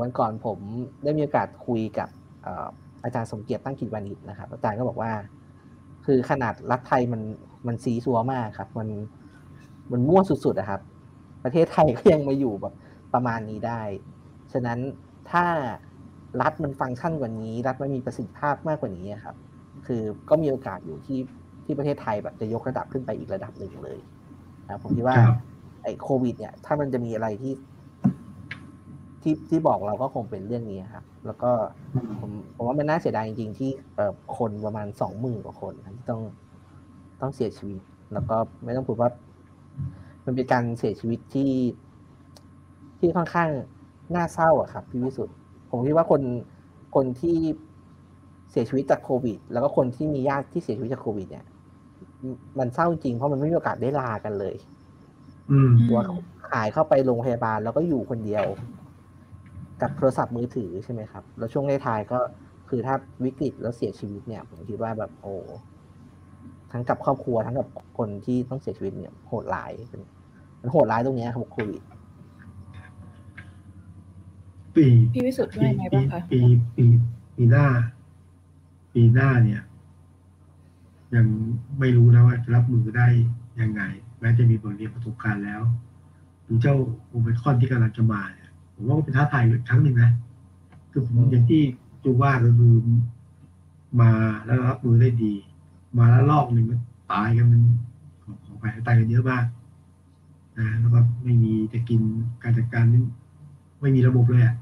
[0.00, 0.58] วันก่อนผม
[1.04, 2.08] ได้มีโอกาสคุยกับ
[3.04, 5.12] อาจารย์สมเกียรติตั้งกิจวานิชนะครับ อาจารย์ก็บอกว่า
[6.04, 7.22] คือขนาดรัฐไทยมัน
[7.66, 8.88] มันซีซัวมากครับ มัน
[9.92, 10.80] มันมั่วสุดๆนะครับ
[11.44, 12.74] ประเทศไทยก็ยังมาอยู่แบบ
[13.14, 13.82] ประมาณนี้ได้
[14.52, 14.78] ฉะนั้น
[15.30, 15.44] ถ้า
[16.40, 19.36] รัฐมันฟังก์ชันกว่านี้ รัฐมันมีประสิทธิภาพมากกว่านี้ครับ
[19.86, 21.20] คือก็มีโอกาสอยู่ที่
[21.64, 23.98] ที่ประเทศไทยแบบจะยกระดับขึ้นไปอีกระดับหนึ่งเลย
[24.68, 25.18] นะผมคิดว่า
[25.82, 27.54] ไอ้โควิด เนี่ย ถ้ามันจะมีอะไรที่
[29.22, 31.50] ที่ที่บอกเราก็คงเป็นเรื่องนี้ครับ แล้วก็
[32.20, 36.22] ผมผมว่ามันน่าเสียดายจริงๆที่เอ่อคนประมาณสองหมื่นกว่าคนที่ต้อง
[37.20, 37.80] ต้องเสียชีวิต
[38.12, 39.10] แล้วก็ไม่ต้องพูดว่า
[40.24, 41.52] มันเป็นการเสียชีวิตที่
[42.98, 43.50] ที่ค่อนข้าง
[44.14, 45.36] น่าเศร้าอะครับพี่วิสุทธ์
[45.70, 46.22] ผมคิดว่าคน
[46.94, 47.36] คนที่
[48.50, 51.44] เสียชีวิตจากโควิด แล้วก็คนที่มีญาติที่เสียชีวิตจากโควิด เนี่ย
[52.58, 54.54] มันเศร้าจริงเพราะมันไม่มีโอกาสได้ลากันเลย
[55.50, 56.00] อืมตัว
[56.52, 58.44] หายเข้าไปโรงพยาบาลแล้วก็อยู่คนเดียว
[59.82, 62.18] กับโทรศัพท์มือถือใช่ไหมครับ แล้วช่วงในทายก็
[62.68, 62.94] คือถ้า
[63.24, 65.34] วิกฤตแล้วเสียชีวิตเนี่ย ผมคิดว่าแบบโอ้
[66.76, 67.68] ทั้งกับครอบครัวทั้งกับ
[67.98, 70.02] คนที่ต้องเสียชีวิตเนี่ยโหดร้ายเป็น
[70.60, 71.82] มันโหดร้ายตรงนี้ครับโควิด
[74.76, 76.40] ปีพี่วิสุทธิ์ว่าไงบ้างคะปี
[76.76, 76.84] ปี
[77.36, 77.66] ปีหน้า
[78.94, 79.62] ปีหน้าเนี่ย
[81.14, 81.26] ยัง
[81.78, 83.06] ไม่รู้นะว่าจะรับมือได้
[83.60, 83.82] ยังไง
[84.20, 85.62] แม้จะมีบทเรียนประสบการณ์แล้ว
[86.46, 86.76] ดูเจ้า
[87.08, 90.10] โอมิคอนที่กำลังจะมาเนี่ยผมว่าเป็นท้าทายครั้งหนึ่งนะ
[90.90, 91.62] คือผมอย่างที่
[92.04, 92.74] จูว่าก็คือ
[94.00, 94.10] มา
[94.44, 95.34] แล้วรับมือได้ดี
[95.98, 96.80] มาแล้วรอบหนึ่งมัน
[97.12, 97.62] ตายกันมัน
[98.44, 99.44] ของไปตายกันเยอะมาก
[100.58, 102.00] นะแล้วก็ไม่มีจะกิน
[102.42, 102.84] การจัดการ
[103.80, 104.56] ไม่มีระบบเลยอะ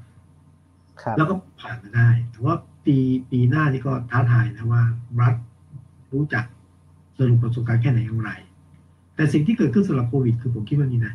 [1.17, 2.55] แล้วก็ผ่านมาได้ แต่ว่า
[2.85, 2.97] ปี
[3.31, 4.83] ปีหน้านี่ก็ท้าทายนะว่า
[5.21, 5.35] รัฐ
[6.13, 6.45] รู้จัก
[7.17, 8.31] สรุปประสบการณ์แค่ไหนอย่างไร
[9.15, 11.13] แต่สิ่งที่เกิดขึ้นสำหรับโควิด คือผมคิดว่านี่นะ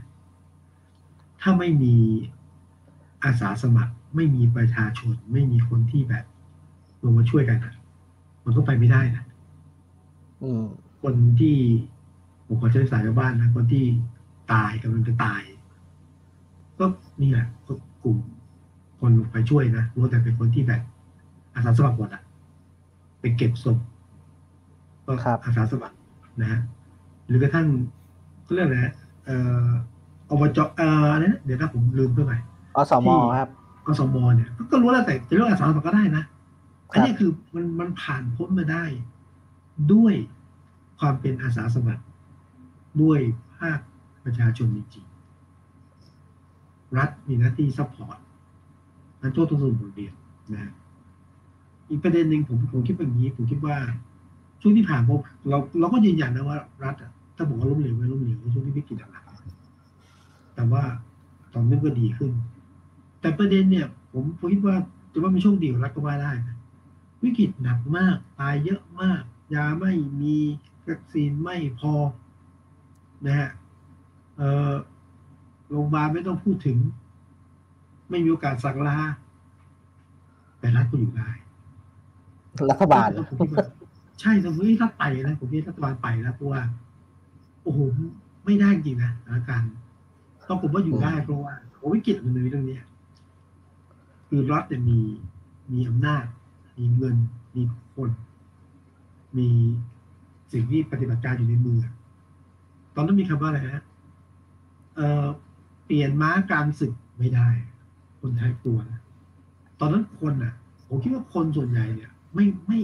[1.40, 1.94] ถ้าไม่มี
[3.24, 6.24] อาสาสมัคร ไม่มีประชาชน ไม่มีคนที่แบบ
[7.04, 7.74] ลงมาช่วยกันนะ
[8.44, 9.24] มันก็ไปไม่ได้นะ
[11.02, 11.56] คนที่
[12.46, 13.84] ผมขอใช้สายชาวบ้านนะคนที่
[14.52, 15.42] ตายกำลังจะตาย
[16.78, 16.84] ก็
[17.22, 17.46] นี่แหละ
[18.02, 18.16] กลุ่ม
[19.00, 20.82] คนลงไปช่วยนะรู้แต่เป็นคนที่แบบ
[21.54, 22.22] อาสาสมัครหมดอะ
[23.20, 23.78] ไปเก็บศพ
[25.06, 25.12] ก็
[25.44, 25.96] อาสาสมัคร
[26.40, 26.60] นะฮะ
[27.28, 27.66] หรือกระทั่ง
[28.42, 28.78] เขาเรียกอะไร
[29.24, 29.36] เอ่
[29.66, 29.68] อ
[30.30, 30.58] อบจ.
[30.76, 32.32] เอ่ออะไรนะเดี๋ยวนะผมลืมไปไหม
[32.76, 33.08] อสม.
[33.38, 33.50] ครับ
[33.86, 34.16] อสม.
[34.36, 36.24] เนี่ยก็รู้แล้วแต่จะเรื่องอาสาสมัครก็ได้นะ
[36.92, 38.84] อันนี้คือมันมันผ่านพ้นมาได้
[39.92, 40.14] ด้วย
[40.98, 42.04] ความเป็นอาสาสมัคร
[43.02, 43.18] ด้วย
[43.58, 43.78] ภาค
[44.24, 48.18] ประชาชนจริงๆรัฐมีหน้าที่ support
[49.20, 50.14] นั้นตัวต้องสรุปบทเรียน
[50.52, 50.72] นะ
[51.90, 53.76] อีกประเด็นหนึ่งผมผมคิดแบบนี้ ผมคิดว่า
[54.60, 55.16] ช่วงที่ผ่านมา
[55.48, 56.94] เราเราก็ยืนยันนะว่า รัฐ
[57.36, 59.24] ถ้าบอกว่าล้มเหลวไม่ล้มเหลวช่วงที่วิกฤตหนัก
[60.54, 60.82] แต่ว่า
[61.54, 62.32] ตอนนี้ก็ดีขึ้น
[63.20, 64.76] แต่ประเด็นเนี่ย ผมคิดว่า
[65.12, 66.32] จะว่ามีช่วงดีของรัฐก็ว่าได้
[67.22, 69.22] วิกฤตหนักมาก ตายเยอะมาก
[69.54, 69.92] ยาไม่
[70.22, 70.36] มี
[70.86, 71.94] วัคซีนไม่พอ
[73.26, 73.50] นะฮะ
[74.36, 74.72] เออ
[75.70, 76.78] โรงพยาบาลไม่ต้องพูดถึง
[78.10, 78.98] ไม่มีโอกาสสั่งลา
[80.58, 81.30] แต่รัฐก็อยู่ได้
[82.70, 83.08] รัฐบาล
[84.20, 86.62] ใช่สมมติถ้าไปนะผมคิดรัฐบาลไปแล้วเพราะว่า
[87.62, 87.80] โอ้โห
[88.44, 89.70] ไม่ได้จริงนะสถานการณ์
[90.46, 91.54] ก็ผมว่าอยู่ได้เพราะว่า
[91.94, 92.78] วิกฤตมันมีเรื่องนี้
[94.28, 94.98] คือรัฐจะมี
[95.72, 96.24] มีอำนาจ
[96.78, 97.16] มีเงิน
[97.54, 97.62] มี
[97.94, 98.10] คน
[99.38, 99.48] มี
[100.52, 101.78] สิ่งที่ปฏิบัติการอยู่ในมือ
[102.94, 103.84] ตอนนั้นมีคำว่าอะไรฮะ
[104.96, 105.26] เอ่อ
[105.86, 107.48] เปลี่ยนม้ากลางศึกไม่ได้
[108.20, 109.00] คนไทยกลัวนะ
[109.80, 110.52] ตอนนั้นคนอะ
[110.88, 112.78] ผมคิดว่าคนส่วนใหญ่เนี่ย ไม่ไม่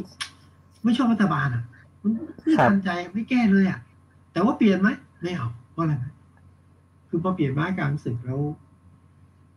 [0.84, 1.64] ไม่ชอบรัฐบาลอะ
[2.02, 3.80] มันไม่ครับทันใจไม่แก้เลยอะ
[4.32, 4.88] แต่ว่าเปลี่ยนไหม
[5.22, 6.06] ไม่เอาเพราะอะไรไหม
[7.08, 8.40] คือพอเปลี่ยนม้ากลางศึกแล้ว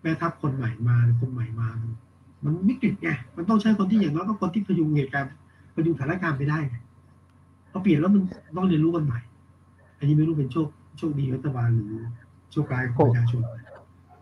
[0.01, 1.91] แม่ทัพคนใหม่มาคนใหม่มามัน
[2.43, 5.29] มันวิกฤตไงมันต้องใช้คนที่อย่างน้อยก็คนที่พยุงเหตุการณ์
[5.75, 6.77] พยุงสถานการณ์ไปได้ไง
[7.77, 8.21] อเปลี่ยนแล้วมัน
[8.57, 9.19] ต้องเรียนรู้กันใหม่
[9.99, 10.67] อันนี้ไม่รู้เป็นโชค
[10.97, 12.01] โชคดีของรัฐบาลหรือ
[12.51, 13.41] โชคร้ายของประชาชน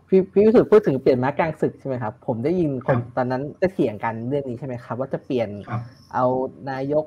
[0.08, 5.80] พี่พี่วิสุทธ์พูดถึงเปลี่ยนม้ากลางศึกใช่ไหมครับ ผมได้ยินคนครับตอนนั้นจะเถียงกันเรื่องนี้ใช่ไหมครับ ว่าจะเปลี่ยนครับ
[6.14, 6.24] เอา
[6.70, 7.04] นายก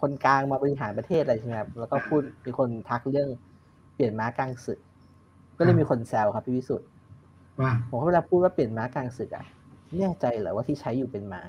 [0.00, 3.28] คนกลางมาบริหารประเทศอะไรใช่ไหมครับแล้วก็พูดมีคนทักเรื่อง
[3.94, 4.78] เปลี่ยนม้ากลางศึก
[5.58, 6.88] ก็เลยมีคนแซวครับพี่วิสุทธ์
[7.60, 9.44] ว่าผมว่าเวลาพูดว่าเปลี่ยนม้ากลางศึกอะ
[9.98, 11.42] แน่ใจเหรอว่าที่ใช้อยู่เป็นม้า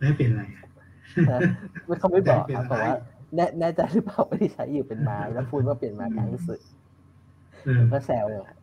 [0.00, 0.64] ไม่ให้เป็นอะไรอะ
[1.86, 2.94] ไม่เขาไม่บอกครับไม่เป็นไรแต่ว่า
[3.36, 6.60] แน่แน่ใจหรือเปล่าว่าที่ใช้อยู่เป็นม้าแล้วพูดว่าเปลี่ยนม้ากลางศึก
[7.64, 8.56] เออก็แซวเลยครับ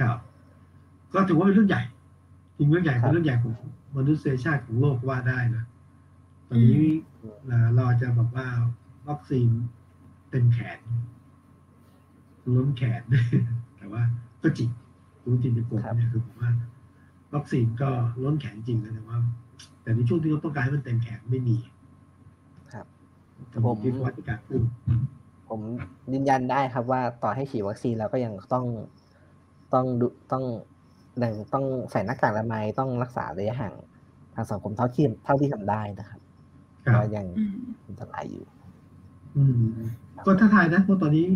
[0.00, 0.16] ครับ
[1.12, 1.82] ก็ถือว่าเป็นเรื่องใหญ่
[2.58, 3.54] จริงเรื่องใหญ่ครัเป็นบเรื่องใหญ่ของ
[3.96, 5.64] มนุษยชาติของโลกก็ว่าได้นะ
[6.48, 6.84] ตอนนี้
[7.46, 8.46] เอ่อเราจะบอกว่า
[9.08, 9.48] วัคซีน
[10.30, 10.80] เต็มแขน
[12.56, 13.02] ล้นแขน
[13.76, 14.02] แต่ว่า
[14.42, 14.70] ก็จริง
[15.24, 16.50] รู้จริงจะโกงเนี่ยคือผมว่า
[17.34, 17.90] วัคซีนก็
[18.22, 19.18] ล้นแขนจริงนะแต่ว่า
[19.84, 21.56] แต่ในช่วงที่เราต้องการให้มันเต็มแขนไม่มี
[22.72, 22.86] ครับ
[23.50, 24.62] แต่ผมคิดว่าที่การพูด
[25.48, 25.60] ผม
[26.12, 28.66] ยืนยันได้ครับว่าต่อให้ฉีดวัคซีนแล้วก็ยังต้อง
[29.74, 30.44] ต้องดูต้อง
[31.22, 33.74] ยังต้องใส่หน้ากากอนามัยต้องรักษาระยะห่าง
[34.34, 36.20] ทางสังคมเท่าที่เท่าที่ทำได้นะครับ
[36.84, 37.56] ครับก็ยังอืม
[37.86, 38.44] อันตรายอยู่
[39.36, 39.74] อืม
[40.26, 41.26] ก็ท้าทายนะเพราะตอนนี้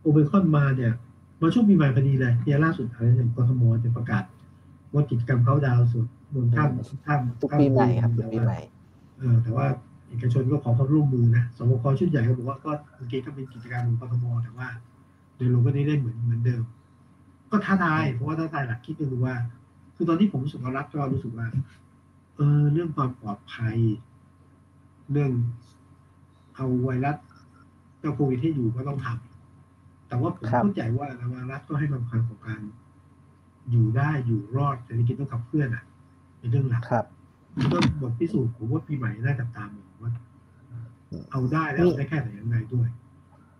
[0.00, 0.92] โอเมคอนมาเนี่ย
[1.40, 4.24] มาช่วงปีใหม่พอดีเลยเนี่ยล่าสุดอะไรอย่างกทมจะประกาศ
[4.94, 8.58] ว่ากิจกรรมเขาดาวน์สุดบนถ้ำถ้ำทุกปีใหม่ครับทุกปีใหม่
[9.18, 9.66] เออแต่ว่า
[10.08, 14.68] เอกชนก็ขอความร่วมมือนะสบคชุดใหญ่ก็บอกว่าก็โอเคก็เป็นกิจกรรมของกทมแต่ว่า
[15.36, 16.62] โดยรวมก็ได้ได้เหมือนเหมือนเดิม
[17.50, 19.34] ก็ท้าทายเพราะว่าท้าทายหลักคิดก็คือว่า
[19.96, 21.46] คือตอนนี้ผมรู้สึกว่ารัฐก็รู้สึกว่า
[22.36, 23.76] เออเรื่องความปลอดภัย
[25.12, 25.30] เรื่อง
[26.56, 27.16] เอาไวรัส
[28.00, 31.06] เจ้าโควิดให้อยู่ก็ต้องทำแต่ว่าผมครับเข้าใจว่า
[31.52, 32.60] รัฐก็ให้ความสำคัญของการ
[33.70, 35.84] อยู่ได้อยู่รอดเศรษฐกิจต้องขับเคลื่อนอะ
[36.38, 37.06] เป็นเรื่องหลักครับ
[37.72, 40.10] ก็บทพิสูจน์ผมว่าปีใหม่น่าจับตามองว่า
[41.30, 42.88] เอาได้แล้วนี่เอาได้แค่ไหนยังไงด้วย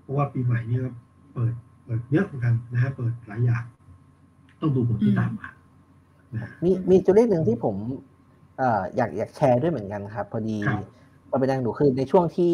[0.03, 0.91] เพราะว่าปีใหม่นี่ก็
[1.35, 1.53] เปิด
[1.85, 3.65] เปิดเยอะเหมือนกันนะฮะเปิดหลายอย่าง
[4.61, 5.49] ต้องดูผลที่ตามมา
[6.35, 7.77] นะฮะมีมีตัวเลขหนึ่งที่ผม
[8.59, 10.85] เอ่ออยากอยากแชร์ด้วยเหมือนกันครับ พอดีครับ
[11.29, 12.53] เราไปนั่งดูคือในช่วงที่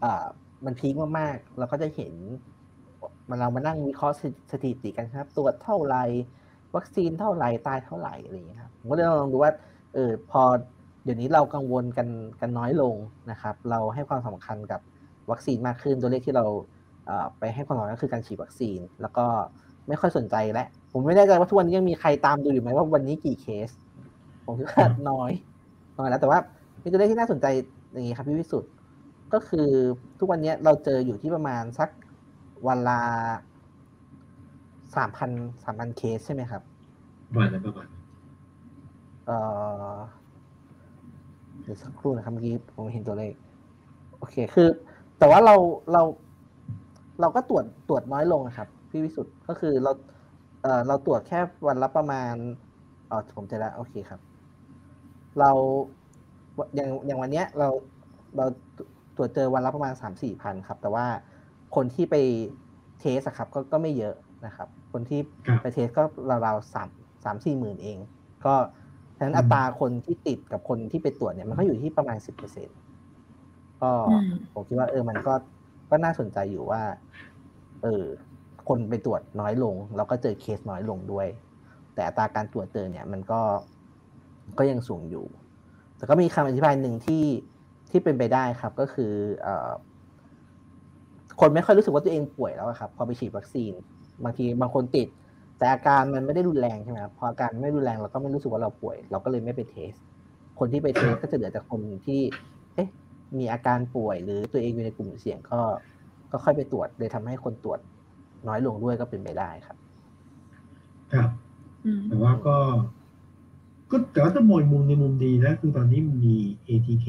[0.00, 0.24] เอ่อ
[0.64, 2.14] มันพีคมากๆเราก็จะเห็น
[3.28, 6.04] มันเรามานั่งวิเคราะห์สถิสถิติกันครับ ตรวจเท่าไหร่
[6.76, 9.50] วัคซีนเท่าไหร่ตายเท่าไหร่อะไรอย่างเงี้ยครับผมก็เลยลองดูว่า
[9.94, 10.42] เออพอ
[11.04, 12.08] เดี๋ยวนี้เรากังวลกัน
[12.40, 12.94] กันน้อยลง
[13.30, 14.80] นะครับ เราให้ความสำคัญกับ
[15.30, 16.44] วัคซีนมากขึ้นตัวเลขที่เรา
[17.06, 19.26] เอ่อไปให้ความสำคัญก็คือการฉีดวัคซีน แล้วก็
[19.88, 23.70] ไม่ค่อยสนใจแล้วผมไม่แน่ใจว่าทุกวันนี้ยังมีใครตามดูอยู่ไหมว่าวันนี้กี่เคส
[24.44, 25.30] ผมคิดว่าน้อย
[25.98, 26.38] น้อยแล้วแต่ว่า
[26.82, 27.46] มีตัวเลขที่น่าสนใจ
[27.92, 28.70] อย่างนี้ครับพี่วิสุทธ์
[29.32, 29.68] ก็คือ
[30.18, 31.88] ทุกวันนี้เราเจออยู่ที่ประมาณสัก
[32.66, 33.00] วันละ
[34.96, 35.30] สามพัน
[35.64, 36.62] สามพันเคสใช่ไหมครับ
[37.28, 38.02] ประมาณนั้นประมาณนั้น
[39.26, 39.36] เอ่
[39.92, 39.96] อ
[41.62, 43.32] เดี๋ยวสักครู่นะครับเมื่อกี้ผมเห็นตัวเลข
[44.18, 44.68] โอเคคือ
[45.18, 45.54] แต่ว่าเรา
[45.92, 46.02] เรา
[47.20, 49.92] เราก็ตรวจตรวจน้อยลงนะครับ พี่วิสุทธ์ก็คือเรา
[50.62, 52.34] เอ่อเราตรวจแค่วันละประมาณ
[53.10, 54.20] อ๋อผมเจอแล้วโอเคครับ
[55.40, 55.50] เรา
[56.74, 57.68] อย่างอย่างวันเนี้ยเรา
[58.36, 58.44] เรา
[59.16, 61.06] ตรวจเจอวันละประมาณสามสี่พันครับ แต่ว่า
[61.74, 62.16] คนที่ไป
[63.00, 64.14] เทสอะครับก็ก็ไม่เยอะ
[64.46, 66.02] นะครับ คนที่ครับไปเทสก็
[66.46, 66.88] ราวๆสาม
[67.24, 67.98] สามสี่หมื่นเอง
[68.44, 68.54] ก็
[69.16, 72.68] ฉะนั้นอัตราคนที่ติดกับคนที่ไปตรวจเนี่ยมันก็อยู่ที่ประมาณสิบเปอร์เซ็น
[73.82, 75.34] ก็อืมผมคิดว่าเออมันก็
[75.90, 76.82] ก็น่าสนใจอยู่ว่า
[77.82, 78.04] เออ
[78.68, 81.26] คนไปตรวจน้อยลง แล้วก็เจอเคสน้อยลงด้วย
[81.94, 83.40] แต่อัตราการตรวจเจอเนี่ยมันก็
[84.58, 85.26] ก็ยังสูงอยู่
[85.96, 87.24] แต่ก็มีคำอธิบายหนึ่งที่
[87.90, 89.12] ที่เป็นไปได้ครับก็คือ
[89.42, 89.70] เอ่อ
[91.40, 93.72] คนไม่ค่อยรู้สึกว่าตัวเองป่วยแล้วอะครับ พอไปฉีดวัคซีน
[94.24, 95.08] บางทีบางคนติด
[95.58, 99.92] แต่อาการมันไม่ได้รุนแรงใช่ไหมครับพออาการไม่รุนแรงเราก็ไม่รู้สึกว่าเราป่วย เราก็เลยไม่ไปเทส
[100.58, 102.20] คนที่ไปเทสก็จะเหลือแต่คนที่
[102.74, 102.88] เอ๊ะ
[103.38, 105.60] มีอาการป่วย หรือตัวเองอยู่ในกลุ่มเสี่ยงก็
[106.32, 107.80] ก็ค่อยไปตรวจเลยทำให้คนตรวจ
[108.48, 109.76] น้อยลงด้วยก็เป็นไปได้ครับ
[111.12, 111.30] ครับ
[111.86, 112.56] อืมแต่ว่าก็
[113.90, 116.34] ก็แต่ว่าถ้ามองมุมในมุมดีนะคือตอนนี้มี
[116.68, 117.06] ATK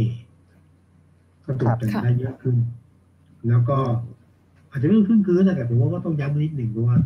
[1.45, 2.55] ก็ตรวจกันครับได้เยอะขึ้น
[3.47, 3.77] แล้วก็
[4.73, 6.97] อาจจะไม่ขึ้นคืนนะแต่ผมว่าก็ต้องย้ำนิดหนึ่งเพราะว่า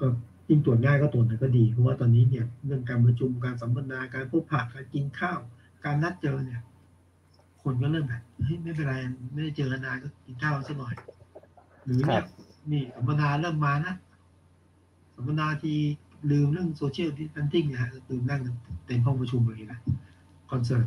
[0.00, 0.06] ก็
[0.48, 5.38] จยิ่งตรวจง่ายก็ตรวจก็ดีเพราะว่าตอนนี้เนี่ยเรื่องการประชุมการสัมมนาการพบปะการกินข้าว
[5.84, 6.60] การนัดเจอเนี่ย
[7.62, 8.94] คนก็เริ่มแบบเฮ้ยไม่เป็นไร
[9.32, 10.94] ไม่ได้เจอกันนานก็กินข้าวสักหน่อย
[11.84, 12.24] หรือเนี่ย
[12.72, 13.94] นี่สัมมนาเริ่มมานะ
[15.14, 15.78] สัมมนาที่
[16.30, 18.40] ลืมเรื่องโซเชียลดิสแทนติ้งนะฮะลืมนั่ง
[18.86, 19.80] เต็มห้องประชุมเลยนะ
[20.50, 20.86] คอนเสิร์ต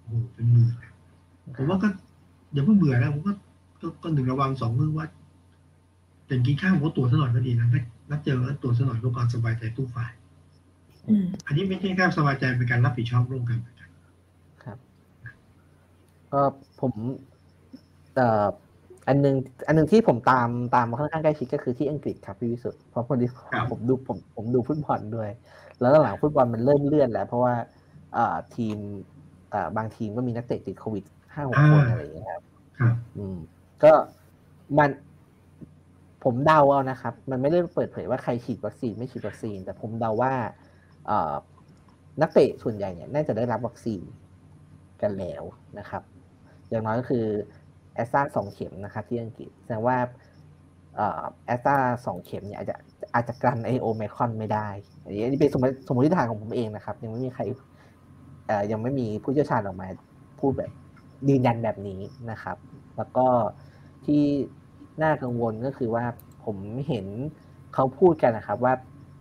[0.00, 0.72] โอ้โหเป็นหมื่น
[1.56, 1.88] ผมว่าก็
[2.52, 3.32] อย่าเพิ่งเบื่อนะผมก็
[4.02, 5.06] ก็หนึ่งระวังสองมือว่า
[6.26, 7.68] แต่กินข้าวผมก็ตรวจซะหน่อยก็ดีนะ
[8.10, 10.12] นัดเจอแล้วตรวจซะหน่อยเพื่อความสบายใจทุกฝ่าย
[11.08, 13.90] อืมอันนี้ไม่ใช่แค่สบายใจเป็นการรับผิดชอบร่วมกันเหมือนกัน
[14.64, 14.78] ครับ
[16.32, 16.42] ก็
[16.80, 16.92] ผม
[18.14, 18.46] เอ่อ
[19.08, 19.34] อันหนึง
[19.66, 23.26] อันหนึงที่ผมตามตามมาค่อนข้างใกล้ชิดก็คือที่อังกฤษครับพี่วิสุทธ์เพราะพอดี
[23.70, 25.30] ผมดูผมผมดูฟุตบอลด้วย
[25.80, 27.54] แล้วหลังๆฟุตบอลมันเริ่มเลื่อนแล้ว เพราะว่า
[28.14, 28.76] เอ่อทีม
[29.50, 31.04] เอ่อบางทีมก็มีนักเตะติดโควิด
[31.34, 32.42] ห้าหกคนอะไรอย่างเงี้ยครับ
[32.78, 33.36] ครับอืม
[33.82, 33.92] ก็
[34.78, 34.90] มัน
[36.24, 40.32] ผมเดาเอานะครับ มันไม่ได้เปิดเผยว่าใครฉีดวัคซีนไม่ฉีดวัคซีน แต่ผมเดาว่า
[42.20, 44.02] นักเตะส่วนใหญ่เนี่ยน่าจะได้รับวัคซีน
[45.02, 45.42] กันแล้ว
[45.78, 46.02] นะครับ
[46.68, 47.24] อย่างน้อยก็คือ
[47.94, 49.96] แอสตราสองเข็มนะครับที่อังกฤษแสดงว่า
[51.46, 52.76] แอสตราสองเข็มเนี่ยอาจจะ
[53.14, 54.68] อาจจะกันไอโอไมคอนไม่ได้
[55.02, 57.42] อันนี้เป็นสมมติสมมติฐานของผมเองนะครับ ยังไม่มีใคร
[58.72, 59.86] ยังไม่มีผู้เชี่ยวชาญออกมา
[60.40, 60.70] พูดแบบ
[61.28, 62.00] ยืนยันแบบนี้
[62.30, 62.56] นะครับ
[62.96, 63.26] แล้วก็
[64.04, 64.22] ที่
[65.02, 66.04] น่ากังวลก็คือว่า
[66.44, 66.56] ผม
[66.88, 67.06] เห็น
[67.74, 68.72] เขาพูดกันนะครับ ว่า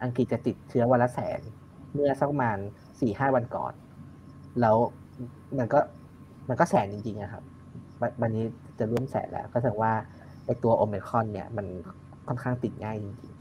[0.04, 1.42] อังกฤษจะติดเชื้อวันละแสน
[1.94, 2.58] เมื่อสักประมาณ
[3.00, 3.74] สี่ห้าวันก่อน
[4.62, 4.76] แล้ว
[5.58, 5.80] มันก็
[6.50, 7.44] มันก็แสนจริงๆอะครับ
[8.02, 8.44] วันวันนี้
[8.80, 9.94] จะร่วมแสนแล้ว ก็แสดงว่า
[10.46, 11.66] ไอตัวโอเมครอนเนี่ย มัน
[12.28, 13.34] ค่อนข้างติดง่ายจริง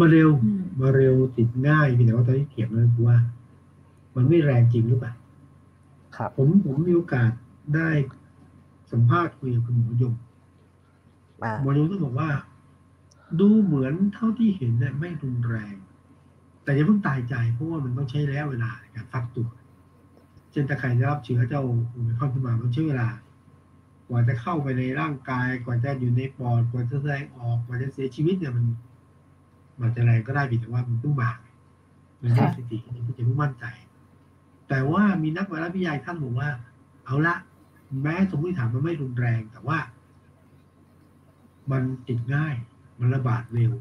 [0.00, 3.18] มาเร็วอืมมาเร็วติดง่ายเพียงแต่ว่าตอนที่เขียนมันคือว่า
[4.16, 7.30] มันไม่แรงจริงหรือเปล่าๆครับผมผมมีโอกาส
[7.74, 7.88] ได้
[8.92, 10.14] สัมภาษณ์คุยกับคุณหมอยง
[11.42, 12.30] อ่าหมอยงก็บอกว่า
[13.40, 15.74] ดูเหมือนเท่าที่เห็นเนี่ยไม่รุนแรง
[16.62, 19.48] แต่อย่าเพิ่งตายใจเพราะว่ามันต้องใช้ระยะเวลาในการฟักตัว
[20.50, 23.08] เช่นถ้าใครได้รับเชื้อเจ้าโอมิครอนขึ้นมามันใช้เวลา
[24.08, 28.64] กว่าจะเข้าไปในร่างกาย กว่าจะอยู่ในปอด กว่าจะแสดงออก กว่าจะเสียชีวิตเนี่ยมัน
[29.80, 31.30] มันจะแรงก็ได้แต่ว่ามันเพิ่งมา
[32.20, 33.64] มันไม่สติที่จะเพิ่งมั่นใจ
[34.68, 36.48] แต่ว่ามีนักวิทยาวิทยาท่านบอกว่า
[37.04, 37.34] เอาละ
[38.02, 39.78] แม้สมมติฐานมันไม่รุนแรงแต่ว่า
[41.72, 42.54] มันติดง่าย
[43.00, 43.72] มันระบาดเร็ว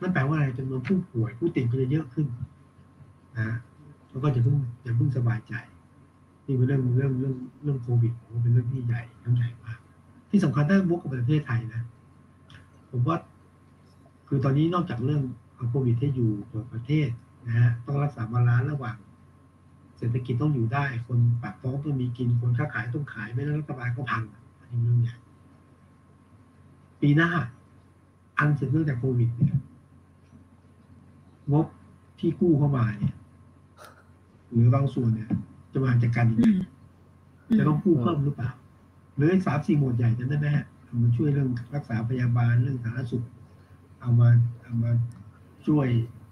[0.00, 2.26] นั่นแปลว่าอะไรจำนวนผู้ป่วยผู้ติดก็จะเยอะขึ้น
[3.38, 3.56] นะ
[4.10, 5.54] แล้วก็จะเพิ่งจะเพิ่งสบายใจ
[6.46, 9.78] นี่เป็นเรื่องเรื่องเรื่องเรื่องโควิดผมว่าเป็นเรื่องที่ใหญ่ต้องใหญ่มาก
[10.30, 11.82] ที่สำคัญถ้าบุกกับประเทศไทยนะ
[12.90, 13.16] ผมว่า
[14.28, 15.22] คือตอนนี้นอกจากเรื่อง
[15.70, 17.08] โควิดที่อยู่เปิดประเทศ
[17.46, 18.96] นะฮะต้องรักษาบาลานซ์ระหว่าง
[19.98, 24.22] เศรษฐกิจต้องอยู่ได้ คนปากท้องต้องมีกินคนค้าขายต้องขายไม่นั้นรัฐบาลก็พัง
[24.60, 25.16] อันนี้เรื่องใหญ่
[27.00, 27.30] ปีหน้า
[28.38, 29.56] อันเสร็จเนื่องจากโควิดเนี่ย
[31.52, 31.66] งบ
[32.18, 33.14] ที่กู้เข้ามาเนี่ย
[34.50, 35.30] หรือบางส่วนเนี่ย
[35.72, 36.46] จะมาจากการยังไง
[37.58, 38.50] จะต้องกู้เพิ่มหรือเปล่า
[39.16, 43.24] หรือสามสี่หมวดใหญ่นั้นได้ไหมฮะเอามาช่วยเรื่องรักษาพยาบาลเรื่องสาธารณสุข
[44.00, 44.28] เอามา
[44.62, 44.90] เอามา
[45.66, 45.88] ช่วย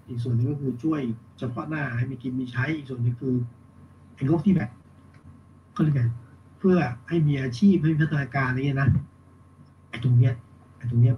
[0.07, 0.99] อีกส่วนหนึงก็คือช่วย
[1.39, 3.35] เฉพาะหน้าให้มีกินมีใช้ อีกส่วนหนึงคือ
[4.15, 4.69] ไอ้งบที่แบบ
[5.75, 6.03] ก็เรียกไง
[6.59, 6.77] เพื่อ
[7.07, 8.89] ให้มีอาชีพให้มีพัฒนาการอะไรเงี้ยนะ
[9.89, 10.33] ไอ้ตรงเนี้ย
[10.77, 11.15] ไอ้ตรงเนี้ย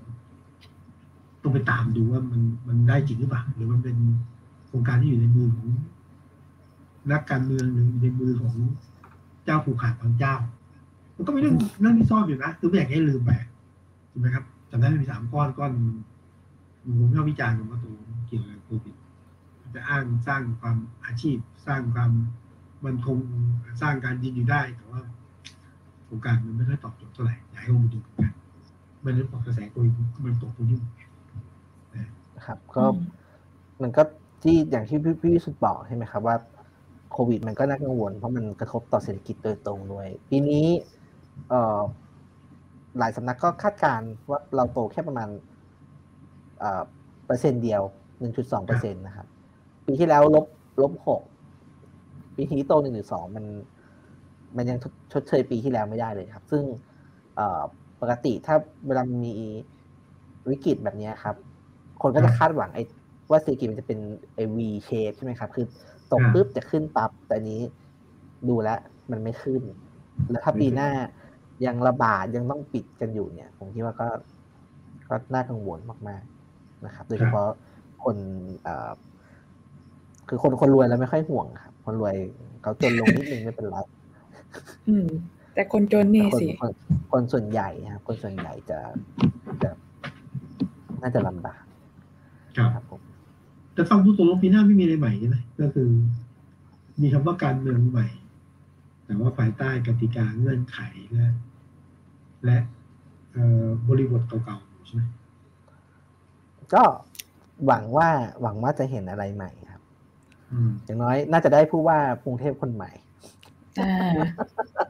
[1.42, 3.98] ต้องไปตามดูว่ามันมันได้จริงหรือเปล่าหรือมันเป็น
[4.68, 5.68] โครงการที่อยู่ในมือของ
[7.12, 8.56] นักการเมืองหรืออยู่ในมือของ
[9.46, 10.36] เจ้าผูกขาดบางเจ้า
[11.16, 13.32] มันก็เป็นเรื่องเรื่องที่ซ่อนอยู่นะคือไม่อยากให้ลืมไป
[14.12, 15.72] ถูกไหมครับจำได้มีสามก้อนก้อน
[17.00, 17.94] ผมชอบวิจารณ์กันว่าตัว
[18.28, 18.96] เกี่ยวกับโควิด
[19.62, 22.12] มันจะอ้างสร้างความอาชีพ สร้างความ
[22.86, 23.18] มันคง
[23.82, 25.02] สร้างการยืนอยู่ได้ แต่ว่า
[26.06, 28.32] โครงการมันไม่ค่อยตอบโจทย์เท่าไหร่อยากให้ลงมาดูกัน
[29.04, 29.94] มันเลยบอกกระแสโควิด
[30.26, 30.80] มันตกตรงนี้
[32.36, 32.84] นะครับ ก็
[33.82, 34.02] มันก็
[34.44, 36.36] ที่อย่างที่พี่พี่สุทธ์บอกใช่ไหมครับว่า
[37.12, 40.66] โควิดมันก็น่ากังวลเพราะมันกระทบต่อเศรษฐกิจโดยตรงด้วย ปีนี้
[41.50, 41.80] เอ่อ
[42.98, 45.30] หลายสำนักก็คาดการณ์ว่าเราโตแค่ประมาณ
[46.60, 47.84] เเปอร์เซ็นต์เดียว
[48.20, 49.28] 1.2เปอร์เซ็นต์นะครับ
[49.86, 50.46] ปีที่แล้วลบ
[50.82, 51.22] ลบหก
[52.36, 52.74] ปีนี้โต
[53.06, 53.46] 1.2มัน
[54.58, 54.78] มันยัง
[55.12, 56.64] ชดเชยปีที่แล้วไม่ได้เลยครับ ซึ่ง
[57.36, 57.62] เอ่อ
[58.02, 58.56] ปกติถ้า
[58.88, 59.34] เวลามี
[60.50, 61.36] วิกฤตแบบนี้ครับ
[62.02, 62.84] คนก็จะคาดหวังไอ้
[63.32, 64.00] ว่าเศรษฐกิจมันจะเป็น
[64.36, 64.58] ไอ้ V
[64.88, 65.66] shape ใช่ไหมครับ คือ
[66.12, 67.62] ตกปุ๊บจะขึ้นปั๊บแต่อันนี้
[68.50, 68.80] ดูแล้ว
[69.12, 69.62] มันไม่ขึ้น
[70.30, 70.90] แล้วถ้าปีหน้า
[71.66, 74.08] ยังระบาดยังต้องปิดกันอยู่เนี่ย ผมคิดว่าก็
[75.10, 77.48] ก็น่ากังวลมากๆนะครับ โดยเฉพาะ
[78.04, 78.18] คน
[78.64, 78.92] เอ่อ
[80.30, 82.16] คือคนคนรวยแล้วไม่ค่อยห่วงครับ คนรวย
[82.62, 83.78] เขาจนลงนิดนึงไม่เป็นไร
[84.88, 85.08] อืม
[85.54, 86.72] แต่คนจนนี่คนสิคน
[87.12, 88.80] คนส่วนใหญ่ครับ คนส่วนใหญ่จะ
[89.64, 89.70] จะ
[91.02, 91.64] น่าจะลำบาก
[92.58, 93.02] ครับครับผม
[93.74, 95.90] แต่ฟังผู้ตรงปีหน้าไม่มีอะไรใหม่ใช่ไหมก็คือ
[97.02, 98.08] มีคำว่าการเมืองใหม่
[99.06, 100.80] แต่ว่าภายใต้กติกาเงื่อนไข
[101.14, 101.28] และ
[102.46, 102.58] และ
[103.88, 105.02] บริบทเก่าๆใช่ไหม
[106.74, 106.84] ก็
[107.66, 108.10] หวังว่า
[108.42, 109.82] หวังว่าจะเห็นอะไรใหม่ครับ
[110.86, 112.92] อย่างน้อยน่าจะได้ผู้ว่ากรุงเทพคนใหม่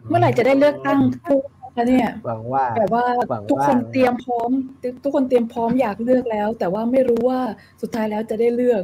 [0.09, 1.39] เมื่อไหร่จะได้เลือกตั้งผู้
[1.77, 3.05] คะเนี่ยหวังว่าแบบว่า
[3.51, 4.49] ทุกคนเตรียมพร้อม
[5.03, 7.39] ทุกคนเตรียมพร้อมอยากเลือกแล้ว แต่ว่าไม่รู้ว่า
[7.81, 8.83] สุดท้ายแล้วจะได้เลือก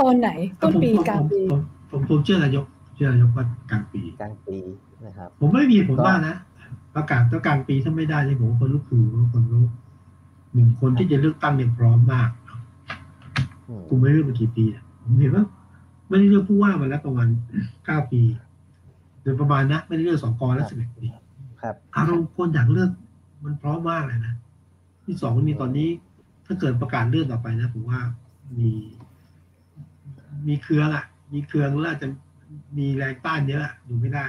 [0.00, 0.30] ตอนไหน
[0.62, 1.42] ต้นปีกลางปี
[1.90, 2.64] ผมผมเชื่อนายก
[2.94, 4.58] เชื่อนายกว่ากลางปีกลางปี
[5.06, 6.36] นะครับ ผมไม่มีผมว่านะ
[6.94, 9.64] ประกาศต้องกลางปีถ้าไม่ได้ที่ผมคนรู้คือคนรู้
[10.54, 12.28] หนึ่งคนที่จะเลือกตั้งเนี่ยพร้อมมาก
[13.88, 14.64] กูไม่เลือกมากี่ปี
[15.02, 15.44] ผมเห็นว่า
[16.08, 17.28] ไม่ได้เลือกผู้ว่ามาแล้วประมาณ
[17.84, 18.22] เก้าปี
[19.22, 21.06] โดยประมาณนะไม่ได้เลือกสองกรแล้วสิบเอ็ดปี
[21.60, 22.90] ครับอารมณ์คนอยากเลือก
[23.44, 24.34] มันพร้อมมากเลยนะ
[25.04, 25.88] ที่สองมันมีตอนนี้
[26.46, 28.00] ถ้าเกิดประกาศเลื่อนต่อไปนะผมว่า
[28.58, 28.70] มี
[30.48, 32.08] มีเครือละมีเครือแล้วอาจจะ
[32.78, 34.26] มีแรงต้านเยอะอยู่ไม่ได้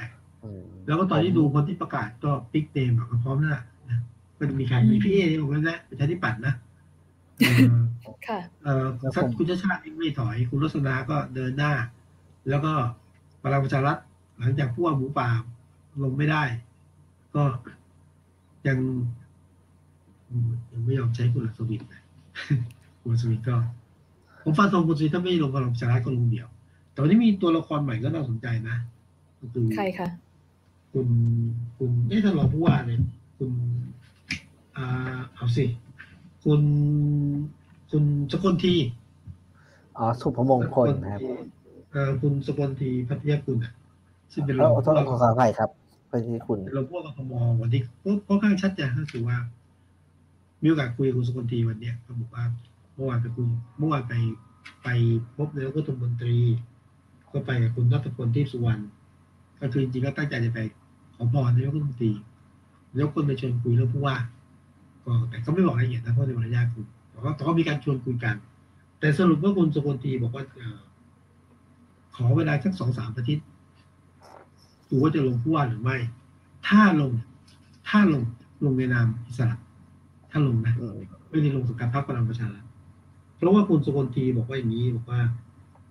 [0.85, 3.99] แล้วก็ตอนที่ดูคนที่ประกาศก็ปิ๊กเนมก็พร้อมแล้วนะ
[4.37, 6.53] ก็จะมีใครมีพี่เอนี่ผมนะประชาธิปัตย์นะ
[8.27, 8.85] ค่ะเออ
[9.15, 11.73] สักคุณชาชาติไม่ถอย คุณรสนาก็เดินหน้า
[12.49, 12.73] แล้วก็
[13.43, 13.97] พลังประชารัฐ
[14.39, 15.27] หลังจากผู้ว่าหมูป่า
[16.03, 16.43] ลงไม่ได้
[17.35, 17.43] ก็
[18.67, 18.77] ยัง
[20.71, 22.01] ยังไม่ยอมใช้คุณลักษวินนะ
[23.01, 23.55] คุณลักษวินก็
[24.43, 26.47] ผมฟังตรงคุณสุวินถ้าไม่ลงพลังประชารัฐก็ลงเดี่ยว
[26.91, 28.75] แต่วันนี้มีตัวละครใหม่ก็น่าสนใจนะ
[29.53, 30.07] คือใครคะ
[30.93, 31.07] คุณ
[31.77, 33.01] คุณนี่ถ้าเราผู้ว่าเนี่ย
[33.37, 33.51] คุณ
[34.75, 35.65] อ่าเอาสิ
[36.43, 36.61] คุณ
[37.91, 38.75] คุณสกลที
[39.97, 41.21] อ๋อสุภมงคลครับ
[41.91, 43.73] เอ่อคุณสกลทีพัทยาคุณอะ
[44.33, 45.69] ซึ่งเป็นรองผู้ว่าขออภัยครับ
[46.09, 49.37] พัทยาคุณเราพวกกทมวันนี้ก็ค่อนข้างชัดเจนก็คือว่า
[50.61, 52.43] มีโอกาสคุยกับคุณสกลทีวันเนี้ยเขาบอกว่า
[52.95, 53.45] เมื่อวานไปคุย
[53.79, 54.13] เมื่อวานไป
[54.83, 54.87] ไป
[55.35, 56.37] พบนายกรัฐมนตรี
[57.31, 58.81] ก็ไปกับคุณนัทพลที่สุวรรณ
[59.61, 60.59] ก็คือจริงๆก็ตั้งใจจะไป
[61.15, 62.11] ขอพรนายกรัฐมนตรี
[62.91, 64.15] นายกคนไปชวนคุยเรื่องผู้ว่า
[65.05, 68.35] ก็แต่ก็ไม่บอกรายละเอียดนะเพราะในมารยาทคุณแต่ว่าแต่ก็มีการชวนคุยกัน
[68.99, 70.43] แต่สรุปว่าคุณสกลทีบอกว่า
[72.15, 73.45] ขอเวลาสักสองสามอาทิตย์
[74.89, 75.97] ดูว่าจะลงผู้ว่าหรือไม่
[76.67, 77.11] ถ้าลง
[77.89, 78.23] ถ้าลง
[78.65, 79.57] ลงในนามอิสระ
[80.31, 80.73] ถ้าลงนะ
[81.29, 82.65] ไม่ได้ลงสังกัดพรรคพลังประชารัฐ
[83.37, 85.21] เพราะว่าคุณสกลทีบอกว่าอย่างนี้บอกว่า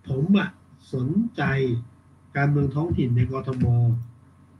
[0.09, 0.49] ผมอะ
[0.95, 1.07] สน
[1.37, 1.43] ใจ
[2.37, 3.65] การเมืองท้องถิ่นในกรทม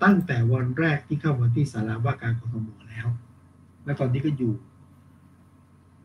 [0.03, 3.09] ตั้งแต่วันแรกที่เข้ามาที่สาราว่าการกรทมแล้ว
[3.85, 4.53] และตอนนี้ก็อยู่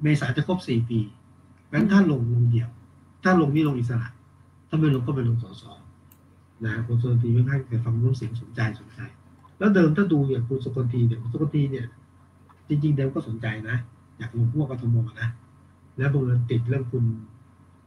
[0.02, 1.00] เมษาจะครบสี่ปี
[1.74, 2.70] งั้นถ้าลงลงเดียว
[3.24, 4.10] ถ้าลงนี่ลงอิสระ
[4.70, 5.64] ถ้าไม่ลงก็ไปลงสส
[6.66, 9.00] นะคุณสุกตีไม่ให้แต่ฟังรู้เสียงสนใจสนใจ
[9.58, 11.86] แล้วเดิมถ้าดูอย่างคุณสุกตีเนี่ยคุณสุกตีเนี่ย
[12.70, 13.78] จริง ๆ เดิมก็สนใจนะ
[14.18, 15.30] อยากลงพวกกทมนะ
[15.98, 17.06] แล้วบังเอิญติดเรื่องคุณ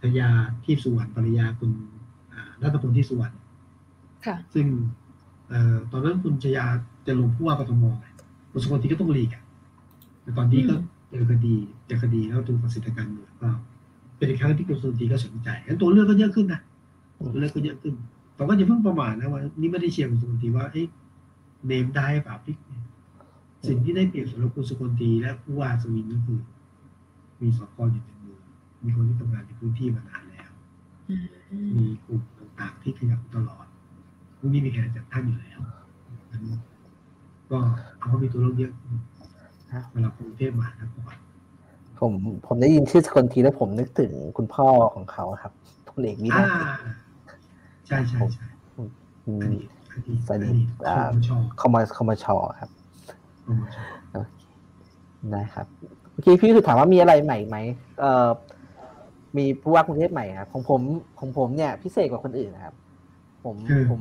[0.03, 0.29] ธยา
[0.65, 1.71] ที่สุวรรณภรรยาคุณ
[2.63, 3.35] รัตพลที่สุวรรณ
[4.55, 4.67] ซึ่ง
[5.91, 6.65] ตอนนั้นคุณชยา
[7.07, 7.85] จะลงผู้ว่ากทม
[8.51, 9.43] คุณสุกตีก็ต้องหลีกอะ
[10.29, 10.75] แต่ตอนนี้ก็
[11.11, 11.55] เจอคดี
[11.87, 13.51] เจอคดีแล้วถูกตัดสิทธิการเมืองก็
[14.17, 16.61] เป็นอีกครั้งที่กระทรวงดีก็สนใจงั้นตัวเลือกก็เยอะขึ้นนะ
[17.33, 17.95] ตัวเลือกก็เยอะขึ้น
[18.37, 20.87] แต่ว่าอย่าเพิ่งประมาทนะว่านี่ไม่ได้เชียร์คุณสุกลทีว่าเอ๊ะ
[21.67, 22.57] เนมได้เปล่าพี่
[23.69, 26.39] สิ่งที่ได้เปรียบสำหรับคุณสุกลทีและผู้ว่าสวินก็คือ
[27.41, 28.39] มีสกอยู่ในมือ
[28.85, 30.51] มีคนที่ทำงานในพื้นที่มานานแล้ว
[31.77, 33.67] มีกลุ่มต่างๆที่ขยับตลอด
[34.39, 35.59] พวกนี้มีแค่จัดตั้งอยู่แล้ว
[37.51, 37.59] ก็
[38.01, 38.73] เขามีตัวเลือกเยอะ
[39.93, 40.89] เวลากรุงเทพมาครับ
[42.01, 42.13] ผม
[42.47, 45.53] ผมได้ยินชื่อคนทีแล้วผมนึกถึงคุณพ่อของเขาครับ
[45.89, 46.47] พลเอกวินา
[47.87, 48.47] ใช่ใช่ใช่
[50.29, 50.55] สนิท
[51.61, 52.71] คอมมาคอมมาชอครับ
[55.35, 55.67] นะครับ
[56.13, 57.57] เมื่อกี้พี่คือถามว่ามีอะไรใหม่ไหม
[58.01, 58.29] เอ่อ
[59.37, 60.81] มีผู้ว่ากรุงเทพใหม่ครับของผม
[61.19, 62.75] ของผมเนี่ย พิเศษกว่าคนอื่นนะครับ
[63.45, 63.57] ผม
[63.91, 64.01] ผม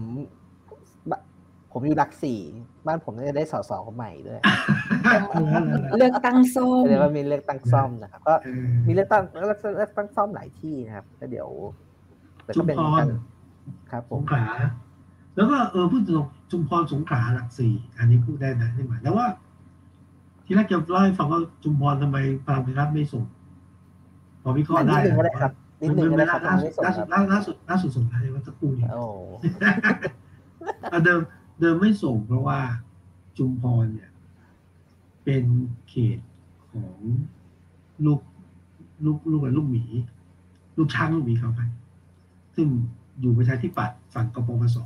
[1.72, 2.40] ผมอยู่รักสี่
[2.88, 4.40] บ้านผมน่าจะได้สสใหม่ด้วย
[5.98, 8.34] เลือกตั้งซ่อมเรียกว่ามีเลือกตั้งซ่อมนะครับก็
[8.88, 11.50] มีเลือกตั้งเลือกตั้งซ่อมหลายที่นะครับแล้วเดี๋ยว
[12.56, 13.04] ชุมพร
[13.92, 14.44] ครับสงขลา
[15.36, 16.18] แล้วก็เออพูดถึง
[16.52, 19.28] ชุมพรสงขลาหลักสี่อันนี้พูดได้นะนี่หมายแล้วว่า
[20.46, 23.24] ที่แรกจะเล่าให้ฟังว่าชุมพรทำไมพลังประชารัฐไม่ส่ง
[24.44, 24.98] พอวิเคราะห์ได้
[25.42, 25.52] ครับ
[25.82, 28.90] นิดนึงนะครัล่าสุดล่าสุดล่าสุดล่าสุดส่งอะไรว่าตะกูเนี่ย
[31.06, 31.20] เดิม
[31.62, 32.60] เดิมไม่ส่งเพราะว่า
[33.38, 34.10] จุมพรเนี่ย
[35.30, 35.48] เป็น
[35.90, 36.20] เขต
[36.72, 36.98] ของ
[38.06, 38.20] ลูก
[39.06, 39.84] ลูกลูกอะไรลูกหมี
[40.78, 41.62] ลูกช้างลูกหมีเขาไป
[42.56, 42.68] ซึ่ง
[43.20, 44.78] อยู่ประชาธิปัตย์ฝั่งกปปส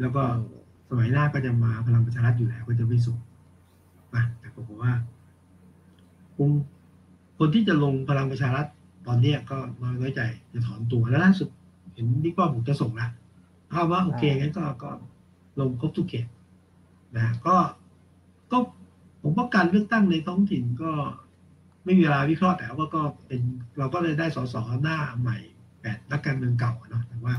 [0.00, 0.22] แล้วก็
[0.88, 3.18] สมัยหน้าก็จะมาพลังประชารัฐอยู่แล้วก็จะไม่ส่ง
[4.14, 4.92] นะแต่ก็บอกว่า
[6.36, 6.50] คง
[7.38, 8.66] คนที่จะลงพลังประชารัฐ
[9.06, 10.20] ตอนเนี้ยก็น้อยน้อยใจ
[10.52, 11.48] จะถอนตัวแล้วล่าสุด
[11.92, 13.08] เห็นที่ป้อผมจะส่งละ
[13.70, 14.90] ถ้าว่าโอเคงั้นก็ก็
[15.60, 16.26] ลงครบทุกเขต
[17.16, 17.56] นะก็
[19.28, 20.92] ผมว่าการเลือกตั้งในท้องถิ่นก็
[21.84, 23.40] ไม่มีเวลาวิเคราะห์แต่ว่าก็เป็น
[23.78, 25.38] เราก็เลยได้สสหน้าใหม่
[25.80, 27.34] แปดนักการเมืองเก่าเนาะแต่ว่า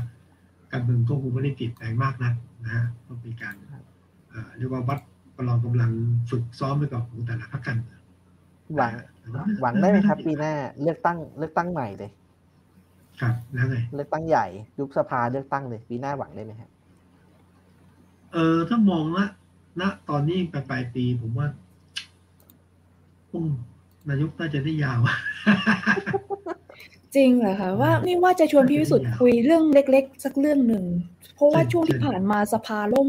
[0.72, 2.32] การเมืองก็คงไม่ได้เปลี่ยนแปลงมากนะ
[2.64, 3.54] นะฮะก็เป็นการ
[4.56, 4.98] เรียกว่าวัด
[5.36, 5.90] ประลองกำลัง
[6.30, 8.00] ฝึกซ้อมไปก่อนของแต่ละพรรคการเมือง
[8.76, 8.92] หวัง
[9.60, 12.10] หวังได้ไหมครับ ปีหน้าเลือกตั้งเลือกตั้งใหม่เลย
[13.20, 14.46] ครับแล้วไงเลือกตั้งใหญ่
[14.78, 16.70] ยุบสภาเลือกตั้งเลย ปีหน้าหวังได้ไหมครับ
[18.32, 19.28] เออถ้ามองนะ
[19.80, 21.48] ณตอนนี้ปลายปลายปีผมว่า
[23.30, 23.44] คง
[24.08, 25.00] นายกน่าจะได้ยาว
[27.16, 30.84] จริงเหรอคะว่านี่ว่าจะชวนพี่วิสุทธ์คุยเรื่องเล็ก ๆ สักเรื่องหนึ่ง
[31.34, 33.08] เพราะว่าช่วงที่ผ่านมาสภาล่ม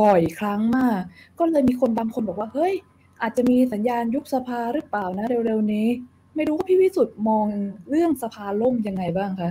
[0.00, 1.00] บ่อยครั้งมาก
[1.38, 2.74] ก็เลยมีคนบางคนบอกว่าเฮ้ย
[3.22, 5.86] อาจจะมีสัญญาณยุบสภาหรือเปล่านะเร็วๆนี้
[6.34, 7.46] ไม่รู้ว่าพี่วิสุทธ์มอง
[7.90, 9.50] เรื่องสภาล่มยังไงบ้างคะ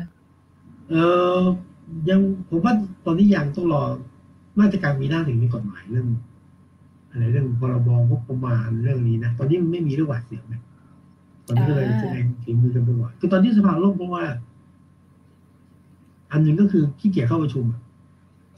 [0.89, 0.95] เอ
[1.39, 1.41] อ
[2.09, 2.19] ยัง
[2.49, 2.73] ผมว่า
[3.05, 3.83] ตอนนี้ยังต้องรอ
[4.59, 6.07] มาตรการมีหน้าถึงมีกฎหมายเรื่อง
[7.15, 10.61] อะไรเรื่องพรบงบประมาณเรื่องนี้นะตอนนี้มันไม่มีเรื่องหวาดเสียวนะ
[11.45, 14.23] ตอนนี้ก็เลยแสดงฝีมือกันไปก่อนคือตอนที่สภาล่มเพราะว่า
[16.31, 17.65] อันหนึ่งก็คือขี้เกียจเข้าประชุม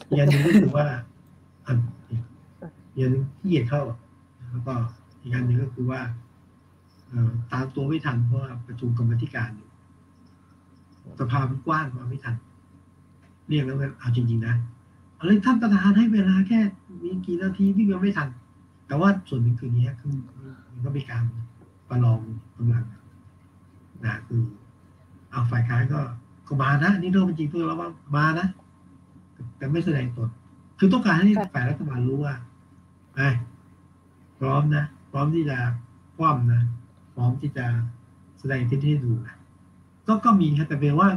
[0.07, 0.85] อีกอันหนึ่งก็คือว่า
[1.67, 1.77] อัน
[2.93, 3.81] อีกอันหนึ่งขี้เกียจเข้า
[4.51, 4.73] แล้วก็
[5.21, 6.01] อีกอันหนึ่งก็คือว่า
[7.07, 9.69] เอ่อตามตัวไม่ทันเพราะว่าประชุมกรรมธิการอยู่
[11.19, 12.35] สภามันกว้างมาไม่ทัน
[13.47, 14.55] เรียกแล้วกันเอาจริง ๆ นะ
[15.15, 16.59] เอาเลยท่านประธานให้เวลาแค่
[17.03, 18.27] มีกี่นาทีวิ่งยังไม่ทัน
[18.87, 20.15] แต่ว่าส่วนหนึ่งคือนี้คือ
[20.71, 21.23] มันก็มีการ
[21.89, 22.19] ประลอง
[22.57, 22.85] กำลัง
[24.05, 24.43] นะคือ
[25.31, 25.99] เอาฝ่ายค้านก็
[26.47, 28.47] ก็มานะนี่เรื่องเป็นจริงตัวแล้วว่ามานะ
[29.57, 30.29] แต่ไม่แสดงตน
[30.79, 32.33] คือต้องการให้ฝ่ายรัฐบาลรู้ว่า
[33.15, 33.29] ไอ้
[34.39, 35.57] พร้อมนะพร้อมที่จะ
[36.17, 36.61] คว่ำนะ
[37.15, 37.65] พร้อมที่จะ
[38.39, 39.37] แสดงที่ที่ดูนะ
[40.07, 41.09] ก็ก็มีครับแต่เป็นว่า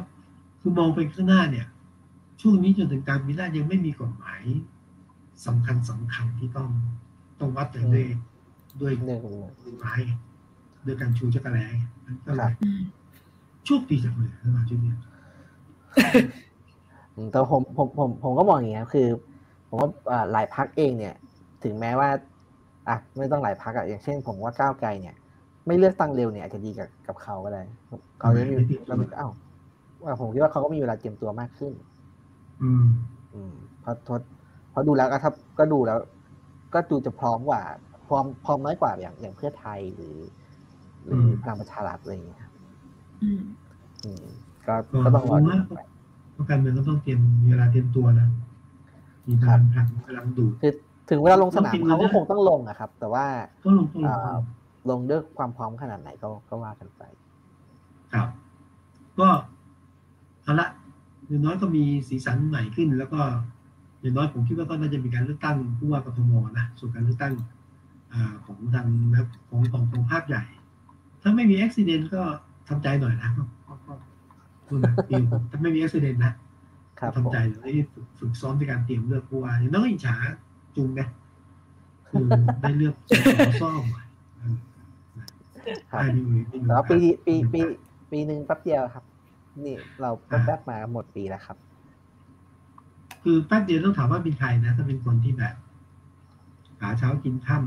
[0.61, 1.67] คือมองไปข้างหน้าเนี่ย
[2.41, 4.43] ช่วงนี้จนถึงการมีหน้ายังไม่มีกฎหมาย
[5.47, 6.69] สำคัญสำคัญที่ต้อง
[7.41, 8.05] ต้องวัดแต่ด้วย
[8.81, 9.23] ด้วยหนึ่ง
[9.65, 10.01] กฎหมาย
[10.87, 11.67] ด้วยการชูจักรแล้
[12.05, 12.53] มันก็เลครับย
[13.65, 14.97] โชคดีจังเลยนะชุดเนี้ย
[17.17, 19.07] อืมแต่ผมผมผมผมก็มองอย่างเงี้ยคือ
[19.69, 21.15] ผมว่าอ่าหลายพักเองเนี่ย
[21.65, 22.09] ถึงแม้ว่า
[22.89, 25.17] อะไม่ต้องหลายพักอะอย่างเช่น ผมว่าก้าวไกลเนี่ย
[25.67, 27.63] ไม่เลือกตั้งเร็วเนี่ยอาจจะดีกับกับเขาก็ได้
[28.21, 28.57] เขาจะมี
[28.87, 29.33] เราอ้าว
[30.05, 31.73] ว่าผมคิดว่าเขาก็มีเวลาเตรียมตัวมากขึ้น
[32.63, 32.87] อืม
[33.35, 34.21] อืมเพราะทด
[34.71, 35.99] เพราะดูแล้วก็ถ้าก็ดูแล้ว
[36.75, 37.63] ก็ดูจะพร้อมกว่า
[38.07, 40.17] พร้อมพร้อมน้อยกว่าอย่างอย่างเพื่อไทยหรือ
[41.03, 42.53] หรือมพลังประชารัฐอะไรอย่างเงี้ยครับ
[43.23, 43.41] อืม
[44.05, 44.25] อืม
[44.67, 45.81] ก็ก็ก็ต้องรอดูว่าไป
[46.33, 48.29] เพราะการเมืองก็ต้องเตรียมมีเวลาเตรียมตัวนะ
[49.29, 50.73] มีพลังผลักมีพลังดูดคือ
[51.11, 53.27] ถึงเวลาลงสนามต้องกินเขาก็นะคงต้องลงอะครับ แต่ว่า
[53.65, 54.39] ต้องลงต้องลงอ่า
[54.91, 57.03] ลงด้วยความพร้อมขนาดไหนก็ก็ว่ากันไป
[58.13, 58.29] ครับ
[59.21, 59.29] ก็
[60.43, 60.69] เอาละ
[61.27, 63.21] อย่างน้อยก็มีสีสันใหม่ขึ้นแล้วก็
[64.01, 67.35] อย่างน้อยผมคิดว่าก็น่าจะมีการเลือกตั้งผู้ว่ากทมนะส่วนการเลือกตั้ง
[68.13, 70.43] อ่าของทางนะของของของภาคใหญ่
[71.23, 72.23] ถ้าไม่มีอุบิเหตุก็
[72.69, 73.95] ทำใจหน่อยนะก็ก็ก็
[74.67, 76.33] พูดนะเตรียมถ้าไม่มีอุบิเหตุนะ
[77.01, 80.15] ครับผมทำใจเดี๋ยวได้ฝึกฝึกซ้อมในการเตรียมเลือกผู้ว่าอย่างน้อยก็อิจฉา
[80.77, 81.09] จุงนะ
[82.09, 82.27] คือ
[82.61, 84.05] ได้เลือกสสซ่อมอะ
[84.37, 84.57] เออ
[85.91, 87.63] ครับได้ไม่มีไม่มีแต่ว่าปีปีไม่ปีมี
[88.11, 89.05] ปีหนึ่งแป๊บเดียวครับ
[89.65, 91.57] นี่เราอ่าแป๊บๆมาหมดปีแล้วครับ
[93.23, 95.55] คือแป๊บเดียวต้องถามว่าเป็นใครนะ ถ้าเป็นคนที่แบบ
[96.81, 97.59] หาเช้ากินค่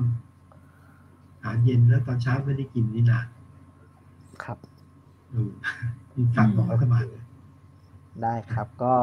[0.68, 3.28] ำหาเย็นแล้วตอนเช้าไม่ได้กินนี่นาน
[4.44, 4.58] ครับ
[5.30, 5.52] เออ
[6.16, 7.26] มีฝั่งของรัฐบาลนะ
[8.24, 8.96] ได้ครับ ก็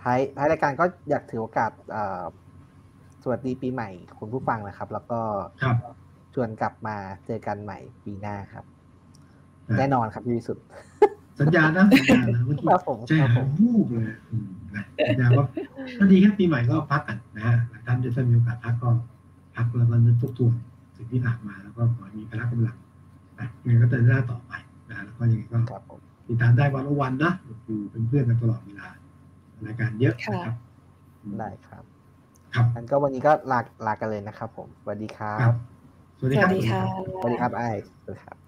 [0.00, 2.24] ท้ายท้ายรายการก็อยากถือโอกาสเอ่อ
[3.22, 3.88] สวัสดีปีใหม่
[4.18, 5.20] คุณผู้ฟังนะครับ แล้วก็
[5.62, 5.76] ครับ
[6.34, 6.96] ชวนกลับมา
[7.26, 8.64] เจอกันใหม่ปีหน้าครับ
[9.66, 10.64] ครับแน่นอนครับพี่วิสุทธิ์
[11.40, 15.46] สัญญานะสัญญานะเมื่อกี้ครับผมใจครับหาผมยวูบเลยอืม นะสัญญาว่า
[15.98, 18.90] ถ้าดีแค่ปีใหม่ก็พักกันนะฮะหลายท่านจะมีโอกาสพักก็
[19.56, 20.52] พักแล้วก็นึกทบทวน
[20.96, 22.76] สิ่งที่ผ่านมาแล้วก็ขอให้มีพละกำลัง
[23.38, 24.52] นะยังไงก็เดินหน้าต่อไป
[24.90, 27.32] นะแล้วก็ยังไงก็ครับผมติดตามได้วันละวันนะ
[27.64, 28.88] อยู่เป็นเพื่อนกันตลอดเวลา
[29.66, 30.54] รายการเยอะนะครับ
[31.38, 31.84] ได้ครับ
[32.54, 35.54] ครับงั้นก็วันนี้ก็ลาลากันเลยนะครับ ผมสวัสดีครัครับบ
[36.18, 36.82] สวัสสดีควัรัสบดีค่ะ
[37.18, 37.70] สวัสดีครับไอ้
[38.02, 38.39] สวัสดีครับ